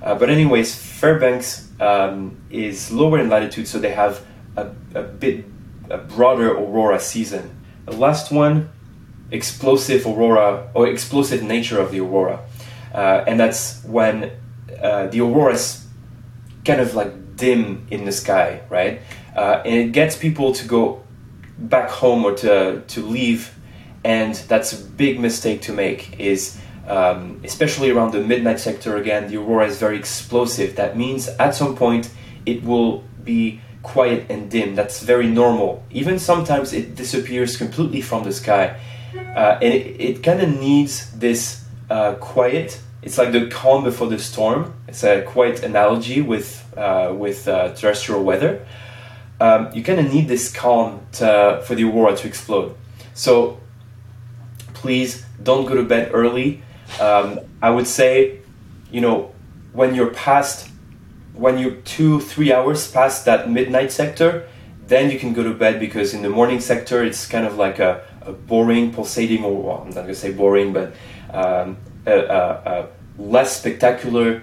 but 0.00 0.30
anyways, 0.30 0.74
Fairbanks 0.74 1.66
um, 1.80 2.36
is 2.50 2.90
lower 2.90 3.18
in 3.18 3.28
latitude, 3.28 3.68
so 3.68 3.78
they 3.78 3.92
have 3.92 4.24
a, 4.56 4.70
a 4.94 5.02
bit 5.02 5.44
a 5.90 5.98
broader 5.98 6.50
aurora 6.50 7.00
season. 7.00 7.50
The 7.84 7.92
last 7.92 8.32
one, 8.32 8.70
explosive 9.30 10.06
aurora 10.06 10.70
or 10.74 10.88
explosive 10.88 11.42
nature 11.42 11.80
of 11.80 11.92
the 11.92 12.00
aurora, 12.00 12.40
uh, 12.92 13.24
and 13.26 13.38
that's 13.38 13.84
when 13.84 14.32
uh, 14.80 15.06
the 15.06 15.20
aurora 15.20 15.54
is 15.54 15.86
kind 16.64 16.80
of 16.80 16.94
like 16.94 17.36
dim 17.36 17.86
in 17.90 18.04
the 18.04 18.12
sky, 18.12 18.62
right? 18.68 19.00
Uh, 19.36 19.62
and 19.64 19.74
it 19.74 19.92
gets 19.92 20.16
people 20.16 20.52
to 20.52 20.66
go 20.66 21.02
back 21.58 21.88
home 21.88 22.24
or 22.24 22.34
to 22.34 22.82
to 22.88 23.00
leave, 23.00 23.54
and 24.04 24.34
that's 24.48 24.72
a 24.72 24.82
big 24.82 25.20
mistake 25.20 25.62
to 25.62 25.72
make. 25.72 26.18
Is 26.18 26.58
um, 26.88 27.40
especially 27.44 27.90
around 27.90 28.12
the 28.12 28.20
midnight 28.20 28.60
sector 28.60 28.96
again, 28.96 29.28
the 29.28 29.36
aurora 29.36 29.66
is 29.66 29.78
very 29.78 29.98
explosive. 29.98 30.76
That 30.76 30.96
means 30.96 31.28
at 31.28 31.54
some 31.54 31.76
point 31.76 32.10
it 32.44 32.62
will 32.62 33.04
be 33.24 33.60
quiet 33.86 34.26
and 34.28 34.50
dim. 34.50 34.74
That's 34.74 35.00
very 35.00 35.28
normal. 35.28 35.84
Even 35.90 36.18
sometimes 36.18 36.72
it 36.72 36.96
disappears 36.96 37.56
completely 37.56 38.00
from 38.00 38.24
the 38.24 38.32
sky. 38.32 38.76
Uh, 39.14 39.62
and 39.62 39.72
it, 39.72 40.00
it 40.00 40.22
kind 40.22 40.42
of 40.42 40.48
needs 40.60 41.12
this 41.12 41.64
uh, 41.88 42.14
quiet. 42.14 42.80
It's 43.02 43.16
like 43.16 43.30
the 43.30 43.46
calm 43.48 43.84
before 43.84 44.08
the 44.08 44.18
storm. 44.18 44.74
It's 44.88 45.04
a 45.04 45.22
quite 45.22 45.62
analogy 45.62 46.20
with 46.20 46.48
uh, 46.76 47.14
with 47.16 47.46
uh, 47.46 47.74
terrestrial 47.74 48.24
weather. 48.24 48.66
Um, 49.40 49.70
you 49.72 49.82
kind 49.82 50.00
of 50.00 50.12
need 50.12 50.26
this 50.28 50.52
calm 50.52 51.06
to, 51.12 51.62
for 51.66 51.74
the 51.74 51.84
aurora 51.84 52.16
to 52.16 52.26
explode. 52.26 52.74
So 53.14 53.60
please 54.74 55.24
don't 55.42 55.66
go 55.66 55.74
to 55.74 55.84
bed 55.84 56.10
early. 56.12 56.62
Um, 57.00 57.40
I 57.62 57.70
would 57.70 57.86
say, 57.86 58.40
you 58.90 59.00
know, 59.00 59.32
when 59.72 59.94
you're 59.94 60.12
past, 60.12 60.70
when 61.36 61.58
you're 61.58 61.76
two, 61.82 62.20
three 62.20 62.52
hours 62.52 62.90
past 62.90 63.24
that 63.26 63.50
midnight 63.50 63.92
sector, 63.92 64.48
then 64.86 65.10
you 65.10 65.18
can 65.18 65.32
go 65.32 65.42
to 65.42 65.52
bed 65.52 65.78
because 65.78 66.14
in 66.14 66.22
the 66.22 66.30
morning 66.30 66.60
sector 66.60 67.04
it's 67.04 67.26
kind 67.26 67.46
of 67.46 67.56
like 67.56 67.78
a, 67.78 68.02
a 68.22 68.32
boring, 68.32 68.92
pulsating, 68.92 69.44
or 69.44 69.62
well, 69.62 69.82
I'm 69.82 69.90
not 69.90 70.02
gonna 70.02 70.14
say 70.14 70.32
boring, 70.32 70.72
but 70.72 70.94
um, 71.30 71.76
a, 72.06 72.12
a, 72.12 72.40
a 72.64 72.88
less 73.18 73.58
spectacular 73.58 74.42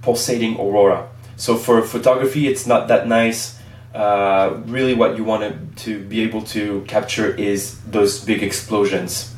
pulsating 0.00 0.56
aurora. 0.56 1.08
So 1.36 1.56
for 1.56 1.82
photography, 1.82 2.48
it's 2.48 2.66
not 2.66 2.88
that 2.88 3.06
nice. 3.06 3.58
Uh, 3.94 4.60
really, 4.66 4.94
what 4.94 5.16
you 5.16 5.24
want 5.24 5.76
to 5.78 6.02
be 6.04 6.22
able 6.22 6.42
to 6.42 6.82
capture 6.88 7.34
is 7.34 7.80
those 7.82 8.24
big 8.24 8.42
explosions. 8.42 9.34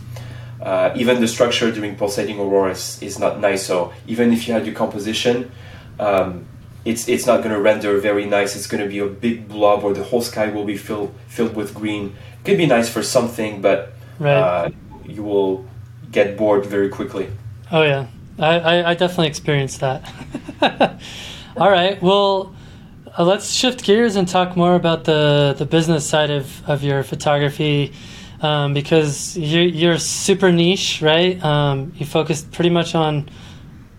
Uh, 0.62 0.93
even 0.97 1.21
the 1.21 1.29
structure 1.29 1.71
during 1.73 1.97
pulsating 1.97 2.39
auroras 2.39 3.03
is 3.03 3.19
not 3.19 3.41
nice. 3.41 3.67
So 3.67 3.93
even 4.07 4.33
if 4.33 4.47
you 4.47 4.55
had 4.55 4.65
your 4.65 4.75
composition, 4.75 5.51
um, 5.99 6.47
it's 6.85 7.09
it's 7.09 7.26
not 7.26 7.39
going 7.43 7.55
to 7.55 7.61
render 7.61 7.99
very 7.99 8.26
nice. 8.26 8.57
It's 8.57 8.66
going 8.66 8.82
to 8.82 8.89
be 8.89 8.99
a 8.99 9.07
big 9.07 9.49
blob, 9.49 9.85
or 9.85 9.93
the 9.95 10.05
whole 10.05 10.20
sky 10.22 10.49
will 10.49 10.64
be 10.64 10.76
filled 10.76 11.14
filled 11.28 11.55
with 11.57 11.74
green. 11.74 12.14
Could 12.45 12.59
be 12.59 12.66
nice 12.66 12.89
for 12.89 13.03
something, 13.03 13.61
but 13.61 13.93
Right. 14.18 14.37
uh, 14.37 14.70
you 15.07 15.22
will 15.22 15.64
get 16.12 16.37
bored 16.37 16.66
very 16.66 16.89
quickly. 16.89 17.28
Oh 17.72 17.82
yeah, 17.82 18.07
I, 18.39 18.59
I, 18.61 18.91
I 18.91 18.95
definitely 18.95 19.26
experienced 19.28 19.80
that. 19.80 20.09
All 21.57 21.70
right, 21.70 22.01
well, 22.03 22.55
uh, 23.18 23.24
let's 23.24 23.51
shift 23.51 23.85
gears 23.85 24.16
and 24.16 24.26
talk 24.28 24.57
more 24.57 24.74
about 24.74 25.05
the 25.05 25.55
the 25.57 25.64
business 25.66 26.07
side 26.09 26.30
of, 26.30 26.68
of 26.68 26.82
your 26.82 27.03
photography, 27.03 27.93
um, 28.43 28.74
because 28.74 29.37
you're 29.37 29.62
you're 29.64 29.99
super 29.99 30.53
niche, 30.53 31.01
right? 31.03 31.43
Um, 31.45 31.93
you 31.97 32.07
focus 32.07 32.43
pretty 32.43 32.70
much 32.70 32.95
on 32.95 33.28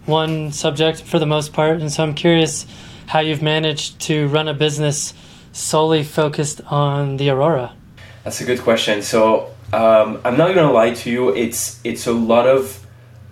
one 0.06 0.52
subject 0.52 1.02
for 1.02 1.20
the 1.20 1.26
most 1.26 1.54
part, 1.54 1.82
and 1.82 1.92
so 1.92 2.04
I'm 2.04 2.14
curious 2.14 2.66
how 3.08 3.20
you've 3.20 3.42
managed 3.42 4.00
to 4.02 4.28
run 4.28 4.48
a 4.48 4.54
business 4.54 5.14
solely 5.52 6.04
focused 6.04 6.62
on 6.68 7.18
the 7.18 7.30
aurora. 7.30 7.74
That's 8.24 8.42
a 8.42 8.46
good 8.46 8.62
question. 8.62 9.02
So 9.02 9.52
um, 9.72 10.20
I'm 10.24 10.38
not 10.38 10.56
gonna 10.56 10.72
lie 10.72 10.94
to 10.94 11.10
you. 11.10 11.30
It's 11.36 11.80
it's 11.84 12.08
a 12.08 12.14
lot 12.14 12.48
of 12.48 12.86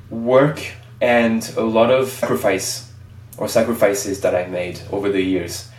work 0.09 0.61
and 1.01 1.51
a 1.57 1.63
lot 1.63 1.91
of 1.91 2.09
sacrifice 2.09 2.91
or 3.37 3.47
sacrifices 3.47 4.21
that 4.21 4.35
I've 4.35 4.51
made 4.51 4.79
over 4.91 5.09
the 5.09 5.21
years, 5.21 5.69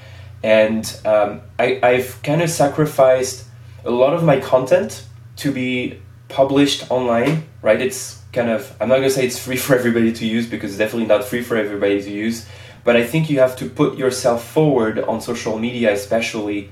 and 0.43 0.85
um, 1.05 1.41
I, 1.59 1.79
I've 1.83 2.23
kind 2.23 2.43
of 2.43 2.51
sacrificed 2.51 3.45
a 3.85 3.91
lot 3.91 4.15
of 4.15 4.25
my 4.25 4.41
content 4.41 5.07
to 5.37 5.53
be 5.53 6.01
published 6.29 6.91
online. 6.91 7.45
Right? 7.63 7.81
It's 7.81 8.21
kind 8.35 8.51
of 8.51 8.75
I'm 8.81 8.89
not 8.89 8.97
gonna 8.97 9.11
say 9.11 9.27
it's 9.27 9.39
free 9.39 9.57
for 9.65 9.75
everybody 9.77 10.13
to 10.13 10.27
use 10.27 10.47
because 10.47 10.73
it's 10.73 10.79
definitely 10.79 11.07
not 11.07 11.25
free 11.25 11.43
for 11.43 11.57
everybody 11.57 12.03
to 12.03 12.11
use. 12.11 12.47
But 12.85 12.97
I 12.97 13.07
think 13.07 13.31
you 13.31 13.39
have 13.39 13.57
to 13.57 13.69
put 13.69 13.97
yourself 13.97 14.47
forward 14.47 14.99
on 14.99 15.21
social 15.21 15.59
media, 15.59 15.93
especially 15.93 16.71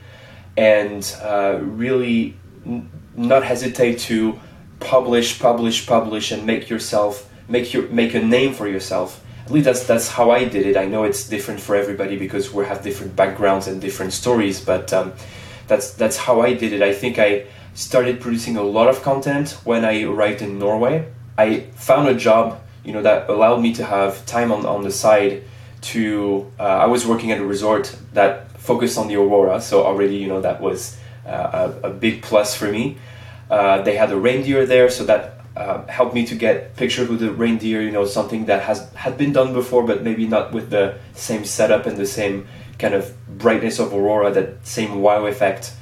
and 0.57 1.03
uh, 1.23 1.59
really 1.63 2.37
n- 2.67 2.91
not 3.17 3.45
hesitate 3.45 3.99
to 4.01 4.39
publish, 4.81 5.41
publish, 5.41 5.87
publish, 5.87 6.33
and 6.33 6.45
make 6.45 6.69
yourself 6.69 7.31
make 7.49 7.73
your 7.73 7.89
make 7.89 8.15
a 8.15 8.21
name 8.21 8.53
for 8.53 8.69
yourself. 8.69 9.25
At 9.47 9.51
least 9.51 9.65
that's 9.65 9.85
that's 9.87 10.09
how 10.09 10.31
I 10.31 10.45
did 10.45 10.67
it. 10.67 10.77
I 10.77 10.85
know 10.85 11.05
it's 11.05 11.29
different 11.29 11.61
for 11.61 11.77
everybody 11.77 12.17
because 12.17 12.53
we 12.53 12.65
have 12.67 12.83
different 12.83 13.17
backgrounds 13.17 13.67
and 13.67 13.81
different 13.81 14.13
stories, 14.13 14.61
but 14.61 14.93
um, 14.93 15.13
that's 15.67 15.95
that's 15.95 16.17
how 16.17 16.41
I 16.43 16.53
did 16.55 16.73
it. 16.73 16.83
I 16.83 16.93
think 16.93 17.19
I 17.19 17.47
started 17.75 18.21
producing 18.21 18.57
a 18.57 18.63
lot 18.63 18.89
of 18.89 19.03
content 19.03 19.57
when 19.65 19.85
I 19.85 20.03
arrived 20.03 20.43
in 20.43 20.59
Norway. 20.59 21.07
I 21.37 21.61
found 21.75 22.09
a 22.09 22.15
job, 22.15 22.61
you 22.85 22.93
know, 22.93 23.03
that 23.03 23.29
allowed 23.29 23.61
me 23.61 23.75
to 23.75 23.85
have 23.85 24.25
time 24.27 24.53
on, 24.53 24.67
on 24.67 24.83
the 24.83 24.91
side 24.91 25.45
to. 25.83 26.51
Uh, 26.59 26.63
I 26.63 26.87
was 26.87 27.07
working 27.07 27.33
at 27.33 27.39
a 27.39 27.45
resort 27.45 27.97
that 28.13 28.51
focused 28.61 28.99
on 28.99 29.09
the 29.09 29.17
aurora, 29.17 29.61
so 29.61 29.85
already, 29.85 30.17
you 30.17 30.29
know, 30.29 30.41
that 30.41 30.61
was 30.61 30.97
uh, 31.27 31.75
a, 31.83 31.89
a 31.89 31.91
big 31.91 32.23
plus 32.23 32.55
for 32.55 32.71
me. 32.71 32.99
Uh, 33.51 33.83
they 33.83 33.97
had 33.97 34.11
a 34.11 34.17
reindeer 34.17 34.67
there, 34.67 34.89
so 34.89 35.05
that 35.05 35.41
uh, 35.57 35.85
helped 35.87 36.15
me 36.15 36.25
to 36.27 36.35
get 36.35 36.77
pictures 36.77 37.09
with 37.09 37.21
the 37.21 37.33
reindeer. 37.33 37.83
You 37.83 37.91
know, 37.91 38.05
something 38.05 38.47
that 38.47 38.63
has 38.63 38.91
had 38.95 39.17
been 39.17 39.33
done 39.33 39.53
before, 39.53 39.85
but 39.85 40.03
maybe 40.03 40.27
not 40.27 40.53
with 40.53 40.71
the 40.71 40.99
same 41.15 41.45
setup 41.45 41.87
and 41.87 41.97
the 41.97 42.07
same 42.07 42.47
kind 42.79 42.95
of 42.95 43.15
brightness 43.39 43.79
of 43.79 43.93
aurora, 43.93 44.31
that 44.33 44.67
same 44.67 45.01
wow 45.01 45.27
effect. 45.27 45.73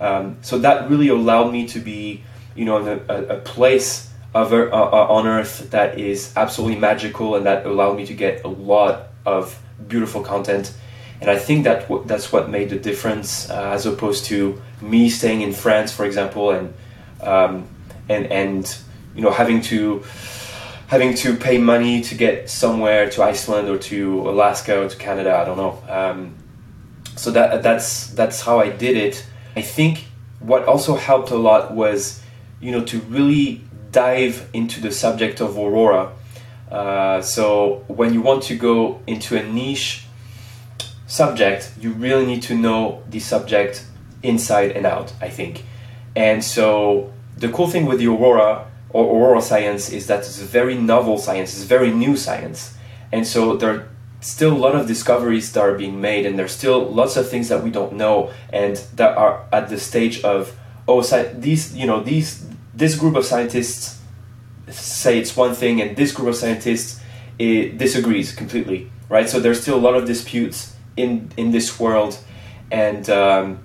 Um, 0.00 0.38
so 0.42 0.58
that 0.58 0.90
really 0.90 1.08
allowed 1.08 1.52
me 1.52 1.66
to 1.68 1.78
be, 1.78 2.24
you 2.56 2.64
know, 2.64 2.78
in 2.78 2.88
a, 2.88 3.14
a, 3.14 3.36
a 3.36 3.40
place 3.40 4.11
uh, 4.34 4.38
uh, 4.40 5.06
on 5.10 5.26
Earth 5.26 5.70
that 5.70 5.98
is 5.98 6.32
absolutely 6.36 6.78
magical, 6.78 7.36
and 7.36 7.46
that 7.46 7.66
allowed 7.66 7.96
me 7.96 8.06
to 8.06 8.14
get 8.14 8.44
a 8.44 8.48
lot 8.48 9.08
of 9.26 9.58
beautiful 9.88 10.22
content. 10.22 10.74
And 11.20 11.30
I 11.30 11.38
think 11.38 11.64
that 11.64 11.82
w- 11.82 12.04
that's 12.06 12.32
what 12.32 12.48
made 12.48 12.70
the 12.70 12.78
difference, 12.78 13.48
uh, 13.50 13.70
as 13.72 13.86
opposed 13.86 14.24
to 14.26 14.60
me 14.80 15.10
staying 15.10 15.42
in 15.42 15.52
France, 15.52 15.92
for 15.92 16.04
example, 16.04 16.50
and 16.50 16.74
um, 17.20 17.68
and 18.08 18.26
and 18.26 18.76
you 19.14 19.22
know 19.22 19.30
having 19.30 19.60
to 19.62 20.02
having 20.88 21.14
to 21.14 21.36
pay 21.36 21.58
money 21.58 22.02
to 22.02 22.14
get 22.14 22.50
somewhere 22.50 23.08
to 23.10 23.22
Iceland 23.22 23.68
or 23.68 23.78
to 23.78 24.28
Alaska 24.28 24.82
or 24.82 24.88
to 24.88 24.96
Canada. 24.96 25.36
I 25.36 25.44
don't 25.44 25.56
know. 25.56 25.82
Um, 25.88 26.34
so 27.16 27.30
that 27.30 27.62
that's 27.62 28.08
that's 28.08 28.40
how 28.40 28.58
I 28.58 28.70
did 28.70 28.96
it. 28.96 29.24
I 29.54 29.60
think 29.60 30.06
what 30.40 30.64
also 30.64 30.96
helped 30.96 31.30
a 31.30 31.36
lot 31.36 31.72
was, 31.72 32.22
you 32.60 32.72
know, 32.72 32.84
to 32.86 32.98
really 33.02 33.62
dive 33.92 34.48
into 34.52 34.80
the 34.80 34.90
subject 34.90 35.40
of 35.40 35.56
aurora. 35.56 36.12
Uh, 36.70 37.20
so 37.20 37.84
when 37.86 38.14
you 38.14 38.22
want 38.22 38.42
to 38.44 38.56
go 38.56 39.00
into 39.06 39.38
a 39.38 39.42
niche 39.42 40.06
subject, 41.06 41.72
you 41.78 41.92
really 41.92 42.24
need 42.24 42.42
to 42.42 42.56
know 42.56 43.02
the 43.08 43.20
subject 43.20 43.84
inside 44.22 44.72
and 44.72 44.86
out. 44.86 45.12
I 45.20 45.28
think, 45.28 45.64
and 46.16 46.42
so 46.42 47.12
the 47.36 47.50
cool 47.50 47.68
thing 47.68 47.84
with 47.86 47.98
the 47.98 48.06
aurora 48.06 48.66
or 48.90 49.04
aurora 49.04 49.42
science 49.42 49.90
is 49.90 50.06
that 50.06 50.20
it's 50.20 50.40
a 50.40 50.44
very 50.44 50.74
novel 50.74 51.18
science. 51.18 51.54
It's 51.54 51.64
very 51.64 51.90
new 51.90 52.16
science, 52.16 52.74
and 53.12 53.26
so 53.26 53.56
there 53.56 53.70
are 53.74 53.88
still 54.20 54.52
a 54.52 54.56
lot 54.56 54.74
of 54.74 54.86
discoveries 54.86 55.52
that 55.52 55.60
are 55.60 55.76
being 55.76 56.00
made, 56.00 56.24
and 56.24 56.38
there's 56.38 56.52
still 56.52 56.80
lots 56.90 57.18
of 57.18 57.28
things 57.28 57.50
that 57.50 57.62
we 57.62 57.70
don't 57.70 57.92
know, 57.92 58.32
and 58.50 58.76
that 58.96 59.18
are 59.18 59.44
at 59.52 59.68
the 59.68 59.78
stage 59.78 60.22
of 60.24 60.56
oh, 60.88 61.00
sci- 61.00 61.32
these 61.34 61.76
you 61.76 61.86
know 61.86 62.00
these 62.00 62.46
this 62.74 62.96
group 62.96 63.16
of 63.16 63.24
scientists 63.24 64.00
say 64.68 65.18
it's 65.18 65.36
one 65.36 65.54
thing, 65.54 65.80
and 65.80 65.96
this 65.96 66.12
group 66.12 66.28
of 66.28 66.36
scientists 66.36 67.00
it 67.38 67.78
disagrees 67.78 68.34
completely, 68.34 68.90
right? 69.08 69.28
So 69.28 69.40
there's 69.40 69.60
still 69.60 69.76
a 69.76 69.80
lot 69.80 69.94
of 69.94 70.06
disputes 70.06 70.76
in 70.96 71.30
in 71.36 71.50
this 71.50 71.78
world, 71.78 72.18
and 72.70 73.08
um, 73.10 73.58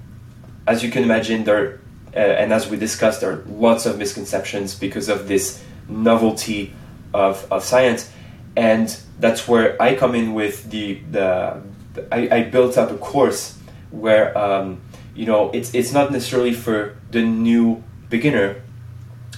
as 0.65 0.83
you 0.83 0.91
can 0.91 1.03
imagine, 1.03 1.43
there 1.43 1.79
uh, 2.15 2.19
and 2.19 2.51
as 2.51 2.69
we 2.69 2.77
discussed, 2.77 3.21
there 3.21 3.31
are 3.31 3.43
lots 3.47 3.85
of 3.85 3.97
misconceptions 3.97 4.73
because 4.73 5.07
of 5.09 5.27
this 5.27 5.63
novelty 5.87 6.73
of, 7.13 7.45
of 7.51 7.63
science, 7.63 8.11
and 8.55 8.99
that's 9.19 9.47
where 9.47 9.81
I 9.81 9.95
come 9.95 10.15
in 10.15 10.33
with 10.33 10.69
the 10.71 10.95
the 11.11 11.61
I, 12.11 12.29
I 12.31 12.43
built 12.43 12.77
up 12.77 12.91
a 12.91 12.97
course 12.97 13.57
where 13.91 14.37
um, 14.37 14.81
you 15.15 15.25
know 15.25 15.51
it's 15.51 15.73
it's 15.73 15.93
not 15.93 16.11
necessarily 16.11 16.53
for 16.53 16.97
the 17.11 17.21
new 17.21 17.83
beginner, 18.09 18.61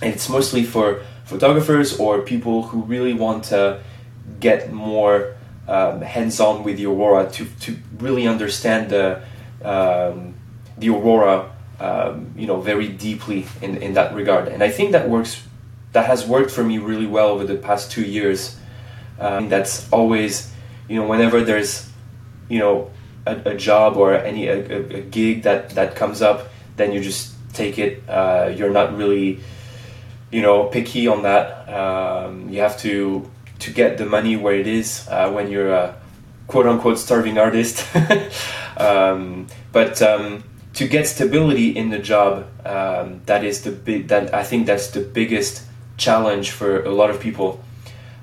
and 0.01 0.13
it's 0.13 0.29
mostly 0.29 0.63
for 0.63 1.01
photographers 1.25 1.99
or 1.99 2.21
people 2.21 2.63
who 2.63 2.81
really 2.81 3.13
want 3.13 3.45
to 3.45 3.81
get 4.39 4.71
more 4.71 5.35
um, 5.67 6.01
hands-on 6.01 6.63
with 6.63 6.77
the 6.77 6.85
aurora 6.85 7.29
to, 7.29 7.45
to 7.61 7.77
really 7.99 8.27
understand 8.27 8.89
the 8.89 9.21
um, 9.63 10.33
the 10.77 10.89
aurora 10.89 11.51
um, 11.79 12.33
you 12.35 12.47
know 12.47 12.59
very 12.61 12.87
deeply 12.87 13.45
in 13.61 13.77
in 13.77 13.93
that 13.93 14.13
regard. 14.13 14.47
And 14.47 14.63
I 14.63 14.69
think 14.69 14.91
that 14.91 15.09
works. 15.09 15.43
That 15.91 16.05
has 16.05 16.25
worked 16.27 16.51
for 16.51 16.63
me 16.63 16.77
really 16.77 17.07
well 17.07 17.29
over 17.29 17.45
the 17.45 17.55
past 17.55 17.91
two 17.91 18.03
years. 18.03 18.59
Um, 19.19 19.49
that's 19.49 19.91
always, 19.91 20.51
you 20.87 20.95
know, 20.95 21.07
whenever 21.07 21.43
there's, 21.43 21.89
you 22.47 22.59
know, 22.59 22.91
a, 23.25 23.35
a 23.51 23.55
job 23.55 23.97
or 23.97 24.13
any 24.13 24.47
a, 24.47 24.97
a, 24.97 25.01
gig 25.01 25.43
that 25.43 25.71
that 25.71 25.95
comes 25.95 26.21
up, 26.21 26.47
then 26.77 26.91
you 26.93 27.01
just 27.01 27.33
take 27.53 27.77
it. 27.77 28.03
Uh, 28.07 28.53
you're 28.55 28.69
not 28.69 28.95
really, 28.95 29.39
you 30.31 30.41
know, 30.41 30.65
picky 30.65 31.07
on 31.07 31.23
that. 31.23 31.69
Um, 31.69 32.49
you 32.49 32.61
have 32.61 32.77
to 32.79 33.29
to 33.59 33.71
get 33.71 33.97
the 33.97 34.05
money 34.05 34.37
where 34.37 34.55
it 34.55 34.67
is 34.67 35.07
uh, 35.09 35.31
when 35.31 35.51
you're 35.51 35.73
a 35.73 35.95
quote 36.47 36.67
unquote 36.67 36.97
starving 36.97 37.37
artist. 37.37 37.85
um, 38.77 39.47
but 39.71 40.01
um, 40.01 40.43
to 40.73 40.87
get 40.87 41.07
stability 41.07 41.75
in 41.75 41.89
the 41.89 41.99
job, 41.99 42.47
um, 42.65 43.21
that 43.25 43.43
is 43.43 43.63
the 43.63 43.71
big. 43.71 44.07
That 44.09 44.33
I 44.33 44.43
think 44.43 44.65
that's 44.65 44.87
the 44.89 45.01
biggest 45.01 45.63
challenge 45.97 46.51
for 46.51 46.83
a 46.83 46.91
lot 46.91 47.09
of 47.09 47.19
people, 47.19 47.63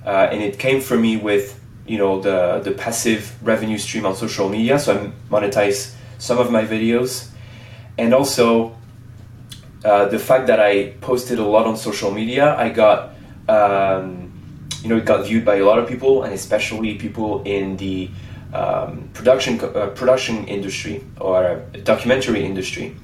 uh, 0.05 0.29
and 0.31 0.43
it 0.43 0.59
came 0.59 0.81
for 0.81 0.97
me 0.97 1.17
with 1.17 1.61
you 1.87 1.99
know 1.99 2.21
the 2.21 2.61
the 2.63 2.73
passive 2.73 3.35
revenue 3.43 3.79
stream 3.79 4.07
on 4.07 4.15
social 4.15 4.49
media. 4.49 4.79
So 4.79 4.95
I 4.95 5.13
monetize 5.31 5.95
some 6.19 6.39
of 6.39 6.51
my 6.51 6.65
videos, 6.65 7.29
and 7.99 8.15
also 8.15 8.76
uh, 9.87 10.07
the 10.09 10.19
fact 10.19 10.49
that 10.49 10.61
I 10.61 10.73
posted 11.01 11.39
a 11.39 11.45
lot 11.55 11.65
on 11.67 11.77
social 11.77 12.11
media. 12.11 12.57
I 12.57 12.69
got 12.71 13.15
um, 13.49 14.27
you 14.83 14.89
know, 14.89 14.97
it 14.97 15.05
got 15.05 15.27
viewed 15.27 15.45
by 15.45 15.57
a 15.57 15.65
lot 15.65 15.79
of 15.79 15.89
people, 15.89 16.23
and 16.23 16.33
especially 16.33 16.95
people 16.95 17.43
in 17.45 17.77
the 17.77 18.11
um, 18.53 19.11
production 19.15 19.61
uh, 19.61 19.89
production 19.95 20.47
industry 20.47 21.05
or 21.21 21.63
documentary 21.85 22.45
industry, 22.45 22.97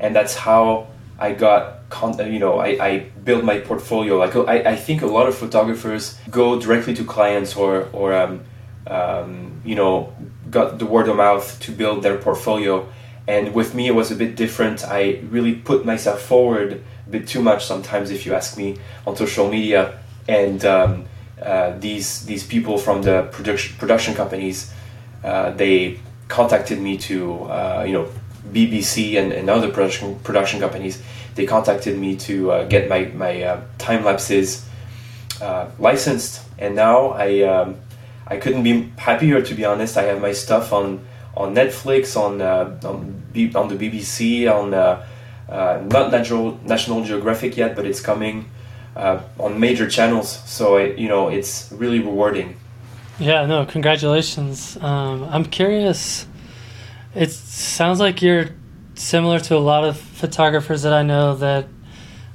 and 0.00 0.14
that's 0.14 0.34
how 0.34 0.88
I 1.18 1.32
got 1.32 1.88
con- 1.90 2.20
uh, 2.20 2.24
you 2.24 2.38
know 2.38 2.58
I, 2.58 2.68
I 2.88 2.98
built 3.24 3.44
my 3.44 3.58
portfolio. 3.60 4.16
Like 4.16 4.34
I, 4.36 4.72
I 4.72 4.76
think 4.76 5.02
a 5.02 5.06
lot 5.06 5.26
of 5.28 5.34
photographers 5.34 6.18
go 6.30 6.60
directly 6.60 6.94
to 6.94 7.04
clients 7.04 7.56
or 7.56 7.88
or 7.92 8.14
um, 8.14 8.44
um, 8.86 9.62
you 9.64 9.74
know 9.74 10.14
got 10.50 10.78
the 10.78 10.86
word 10.86 11.08
of 11.08 11.16
mouth 11.16 11.58
to 11.60 11.72
build 11.72 12.02
their 12.02 12.18
portfolio. 12.18 12.86
And 13.28 13.54
with 13.54 13.74
me, 13.74 13.88
it 13.88 13.94
was 13.94 14.10
a 14.10 14.14
bit 14.14 14.36
different. 14.36 14.84
I 14.84 15.20
really 15.30 15.54
put 15.54 15.84
myself 15.84 16.22
forward 16.22 16.84
a 17.06 17.10
bit 17.10 17.26
too 17.26 17.42
much 17.42 17.66
sometimes, 17.66 18.10
if 18.10 18.24
you 18.24 18.34
ask 18.34 18.56
me, 18.56 18.78
on 19.06 19.16
social 19.16 19.48
media. 19.48 19.98
And 20.28 20.64
um, 20.64 21.06
uh, 21.40 21.76
these 21.78 22.24
these 22.24 22.46
people 22.46 22.78
from 22.78 23.02
the 23.02 23.28
production 23.30 23.76
production 23.76 24.14
companies 24.14 24.72
uh, 25.22 25.50
they 25.50 26.00
contacted 26.28 26.80
me 26.80 26.96
to 26.96 27.42
uh, 27.44 27.84
you 27.86 27.92
know 27.92 28.08
BBC 28.52 29.20
and, 29.20 29.32
and 29.32 29.50
other 29.50 29.68
production 29.70 30.18
production 30.20 30.60
companies 30.60 31.02
they 31.34 31.44
contacted 31.44 31.98
me 31.98 32.16
to 32.16 32.52
uh, 32.52 32.64
get 32.68 32.88
my 32.88 33.04
my 33.14 33.42
uh, 33.42 33.60
time 33.76 34.02
lapses 34.02 34.66
licensed 35.78 36.42
and 36.58 36.74
now 36.74 37.08
I 37.08 37.42
um, 37.42 37.76
I 38.26 38.38
couldn't 38.38 38.62
be 38.62 38.90
happier 38.96 39.42
to 39.42 39.54
be 39.54 39.66
honest 39.66 39.98
I 39.98 40.04
have 40.04 40.22
my 40.22 40.32
stuff 40.32 40.72
on 40.72 41.04
on 41.36 41.54
Netflix 41.54 42.16
on 42.16 42.40
on, 42.42 43.22
B- 43.32 43.54
on 43.54 43.68
the 43.68 43.76
BBC 43.76 44.50
on 44.50 44.70
not 44.70 46.10
Natural 46.10 46.58
National 46.64 47.04
Geographic 47.04 47.56
yet 47.56 47.76
but 47.76 47.86
it's 47.86 48.00
coming 48.00 48.50
uh, 48.96 49.20
on 49.38 49.60
major 49.60 49.88
channels. 49.88 50.42
So 50.46 50.76
it, 50.76 50.98
you 50.98 51.08
know, 51.08 51.28
it's 51.28 51.70
really 51.70 52.00
rewarding. 52.00 52.56
Yeah, 53.18 53.46
no, 53.46 53.64
congratulations. 53.66 54.76
Um, 54.78 55.24
I'm 55.24 55.44
curious. 55.44 56.26
It 57.14 57.30
sounds 57.30 58.00
like 58.00 58.20
you're 58.20 58.48
similar 58.94 59.38
to 59.40 59.56
a 59.56 59.58
lot 59.58 59.84
of 59.84 59.98
photographers 59.98 60.82
that 60.82 60.92
I 60.92 61.02
know 61.02 61.36
that 61.36 61.66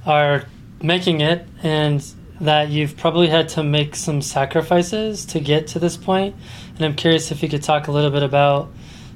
are 0.05 0.45
making 0.81 1.21
it, 1.21 1.47
and 1.61 2.03
that 2.39 2.69
you've 2.69 2.97
probably 2.97 3.27
had 3.27 3.49
to 3.49 3.63
make 3.63 3.95
some 3.95 4.21
sacrifices 4.21 5.25
to 5.25 5.39
get 5.39 5.67
to 5.67 5.79
this 5.79 5.95
point. 5.97 6.35
And 6.75 6.85
I'm 6.85 6.95
curious 6.95 7.31
if 7.31 7.43
you 7.43 7.49
could 7.49 7.61
talk 7.61 7.87
a 7.87 7.91
little 7.91 8.09
bit 8.09 8.23
about 8.23 8.71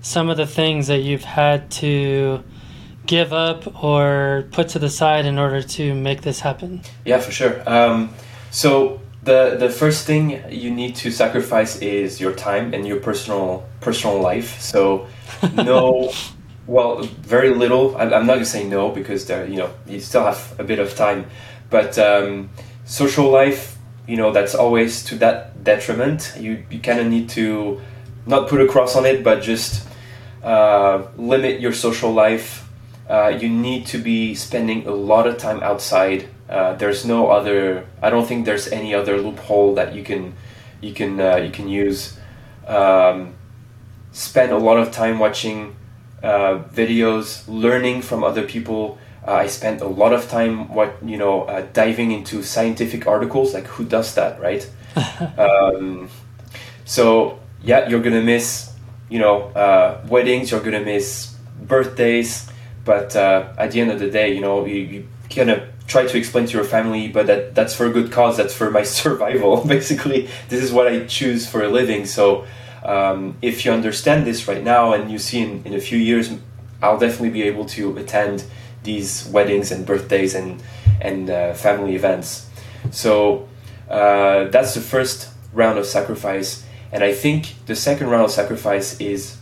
some 0.05 0.29
of 0.29 0.37
the 0.37 0.45
things 0.45 0.85
that 0.85 0.99
you've 0.99 1.23
had 1.23 1.71
to 1.71 2.43
give 3.07 3.33
up 3.33 3.83
or 3.83 4.47
put 4.51 4.69
to 4.69 4.77
the 4.77 4.89
side 4.89 5.25
in 5.25 5.39
order 5.39 5.63
to 5.63 5.95
make 5.95 6.21
this 6.21 6.39
happen? 6.39 6.81
Yeah, 7.05 7.19
for 7.19 7.31
sure. 7.31 7.67
Um, 7.67 8.13
so 8.51 9.01
the 9.23 9.55
the 9.57 9.69
first 9.69 10.05
thing 10.05 10.43
you 10.51 10.69
need 10.69 10.95
to 10.97 11.09
sacrifice 11.09 11.77
is 11.81 12.21
your 12.21 12.33
time 12.33 12.71
and 12.75 12.87
your 12.87 12.99
personal 12.99 13.67
personal 13.81 14.21
life. 14.21 14.61
So 14.61 15.07
no. 15.55 16.13
well, 16.67 17.01
very 17.01 17.49
little. 17.55 17.97
I'm 17.97 18.27
not 18.27 18.35
gonna 18.35 18.45
say 18.45 18.63
no 18.63 18.91
because 18.91 19.25
there, 19.25 19.47
you 19.47 19.57
know, 19.57 19.71
you 19.87 19.99
still 19.99 20.23
have 20.23 20.53
a 20.59 20.63
bit 20.63 20.77
of 20.77 20.95
time, 20.95 21.25
but 21.71 21.97
um, 21.97 22.51
social 22.85 23.31
life, 23.31 23.79
you 24.07 24.17
know, 24.17 24.31
that's 24.31 24.53
always 24.53 25.03
to 25.05 25.15
that 25.15 25.63
detriment. 25.63 26.35
You 26.39 26.63
you 26.69 26.79
kind 26.79 26.99
of 26.99 27.07
need 27.07 27.27
to 27.29 27.81
not 28.27 28.49
put 28.49 28.61
a 28.61 28.67
cross 28.67 28.95
on 28.95 29.07
it, 29.07 29.23
but 29.23 29.41
just 29.41 29.87
uh, 30.45 31.07
limit 31.17 31.59
your 31.59 31.73
social 31.73 32.13
life 32.13 32.65
uh, 33.09 33.37
you 33.39 33.49
need 33.49 33.85
to 33.87 33.97
be 33.97 34.33
spending 34.33 34.87
a 34.87 34.91
lot 34.91 35.27
of 35.27 35.37
time 35.37 35.61
outside. 35.61 36.27
Uh, 36.49 36.73
there's 36.73 37.05
no 37.05 37.29
other. 37.29 37.87
I 38.01 38.09
don't 38.09 38.27
think 38.27 38.45
there's 38.45 38.67
any 38.67 38.93
other 38.93 39.21
loophole 39.21 39.75
that 39.75 39.93
you 39.93 40.03
can 40.03 40.33
you 40.81 40.93
can 40.93 41.19
uh, 41.19 41.37
you 41.37 41.51
can 41.51 41.67
use. 41.67 42.17
Um, 42.67 43.35
spend 44.11 44.51
a 44.51 44.57
lot 44.57 44.77
of 44.79 44.91
time 44.91 45.19
watching 45.19 45.75
uh, 46.23 46.63
videos, 46.73 47.43
learning 47.47 48.01
from 48.01 48.23
other 48.23 48.43
people. 48.43 48.97
Uh, 49.27 49.33
I 49.33 49.47
spent 49.47 49.81
a 49.81 49.87
lot 49.87 50.13
of 50.13 50.27
time 50.27 50.73
what 50.73 50.97
you 51.05 51.17
know 51.17 51.45
diving 51.73 52.11
into 52.11 52.41
scientific 52.41 53.05
articles. 53.05 53.53
Like 53.53 53.67
who 53.67 53.85
does 53.85 54.15
that, 54.15 54.39
right? 54.41 54.67
um, 55.37 56.09
so 56.85 57.39
yeah, 57.63 57.87
you're 57.87 58.01
gonna 58.01 58.21
miss 58.23 58.71
you 59.09 59.19
know 59.19 59.51
weddings. 60.07 60.51
You're 60.51 60.61
gonna 60.61 60.81
miss 60.81 61.35
birthdays 61.61 62.49
but 62.85 63.15
uh, 63.15 63.51
at 63.57 63.71
the 63.71 63.81
end 63.81 63.91
of 63.91 63.99
the 63.99 64.09
day, 64.09 64.33
you 64.33 64.41
know, 64.41 64.65
you, 64.65 64.75
you 64.75 65.07
kind 65.29 65.49
of 65.49 65.63
try 65.87 66.05
to 66.05 66.17
explain 66.17 66.45
to 66.45 66.53
your 66.53 66.63
family, 66.63 67.07
but 67.07 67.25
that 67.25 67.55
that's 67.55 67.75
for 67.75 67.87
a 67.87 67.89
good 67.89 68.11
cause. 68.11 68.37
That's 68.37 68.55
for 68.55 68.69
my 68.71 68.83
survival. 69.01 69.65
Basically, 69.65 70.29
this 70.47 70.63
is 70.63 70.71
what 70.71 70.87
I 70.87 71.05
choose 71.05 71.49
for 71.49 71.63
a 71.63 71.67
living. 71.67 72.05
So, 72.05 72.45
um, 72.83 73.37
if 73.41 73.65
you 73.65 73.71
understand 73.71 74.25
this 74.25 74.47
right 74.47 74.63
now, 74.63 74.93
and 74.93 75.11
you 75.11 75.17
see 75.17 75.41
in, 75.41 75.63
in 75.65 75.73
a 75.73 75.81
few 75.81 75.97
years, 75.97 76.31
I'll 76.81 76.99
definitely 76.99 77.31
be 77.31 77.43
able 77.43 77.65
to 77.65 77.97
attend 77.97 78.45
these 78.83 79.27
weddings 79.29 79.71
and 79.71 79.85
birthdays 79.85 80.35
and 80.35 80.61
and 81.01 81.29
uh, 81.29 81.53
family 81.55 81.95
events. 81.95 82.47
So 82.91 83.49
uh, 83.89 84.45
that's 84.45 84.75
the 84.75 84.81
first 84.81 85.29
round 85.53 85.79
of 85.79 85.87
sacrifice, 85.87 86.63
and 86.95 87.03
I 87.03 87.11
think 87.11 87.55
the 87.65 87.75
second 87.75 88.07
round 88.07 88.23
of 88.23 88.31
sacrifice 88.31 89.01
is 89.01 89.35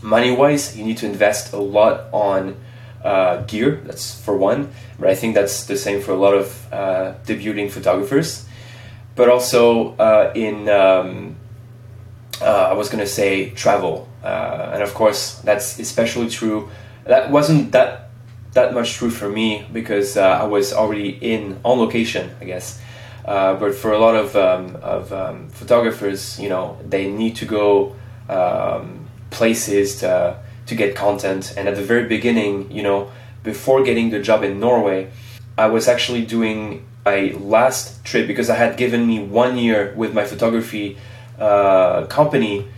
money 0.00 0.34
wise, 0.34 0.74
you 0.74 0.86
need 0.86 0.96
to 0.98 1.06
invest 1.06 1.52
a 1.52 1.58
lot 1.58 2.08
on 2.12 2.56
uh, 3.04 3.42
gear. 3.42 3.82
That's 3.84 4.18
for 4.18 4.34
one, 4.38 4.72
but 4.98 5.10
I 5.10 5.14
think 5.14 5.34
that's 5.34 5.66
the 5.66 5.76
same 5.76 6.00
for 6.00 6.12
a 6.12 6.16
lot 6.16 6.32
of 6.32 6.72
uh, 6.72 7.12
debuting 7.26 7.70
photographers. 7.70 8.46
But 9.16 9.28
also 9.28 9.94
uh, 9.96 10.32
in, 10.34 10.70
um, 10.70 11.36
uh, 12.40 12.70
I 12.70 12.72
was 12.72 12.88
gonna 12.88 13.06
say 13.06 13.50
travel, 13.50 14.08
uh, 14.24 14.70
and 14.72 14.82
of 14.82 14.94
course 14.94 15.40
that's 15.44 15.78
especially 15.78 16.30
true. 16.30 16.70
That 17.04 17.30
wasn't 17.30 17.72
that 17.72 18.08
that 18.54 18.72
much 18.72 18.94
true 18.94 19.10
for 19.10 19.28
me 19.28 19.66
because 19.74 20.16
uh, 20.16 20.22
I 20.22 20.44
was 20.44 20.72
already 20.72 21.10
in 21.20 21.60
on 21.66 21.78
location, 21.78 22.34
I 22.40 22.46
guess. 22.46 22.80
But 23.24 23.74
for 23.74 23.92
a 23.92 23.98
lot 23.98 24.14
of 24.14 24.36
um, 24.36 24.76
of 24.76 25.12
um, 25.12 25.48
photographers, 25.50 26.38
you 26.38 26.48
know, 26.48 26.78
they 26.88 27.10
need 27.10 27.36
to 27.36 27.46
go. 27.46 27.96
Um, 28.28 29.02
places 29.32 29.98
to, 30.00 30.38
to 30.66 30.74
get 30.76 30.94
content. 30.94 31.54
And 31.56 31.66
at 31.66 31.74
the 31.74 31.82
very 31.82 32.06
beginning, 32.06 32.70
you 32.70 32.82
know, 32.84 33.10
before 33.42 33.82
getting 33.82 34.10
the 34.10 34.20
job 34.20 34.44
in 34.44 34.60
Norway, 34.60 35.10
I 35.58 35.66
was 35.66 35.88
actually 35.88 36.24
doing 36.24 36.86
a 37.04 37.32
last 37.32 38.04
trip 38.04 38.28
because 38.28 38.48
I 38.48 38.54
had 38.54 38.76
given 38.76 39.04
me 39.06 39.18
one 39.18 39.58
year 39.58 39.92
with 39.96 40.14
my 40.14 40.24
photography 40.24 40.96
uh, 41.38 42.06
company 42.06 42.68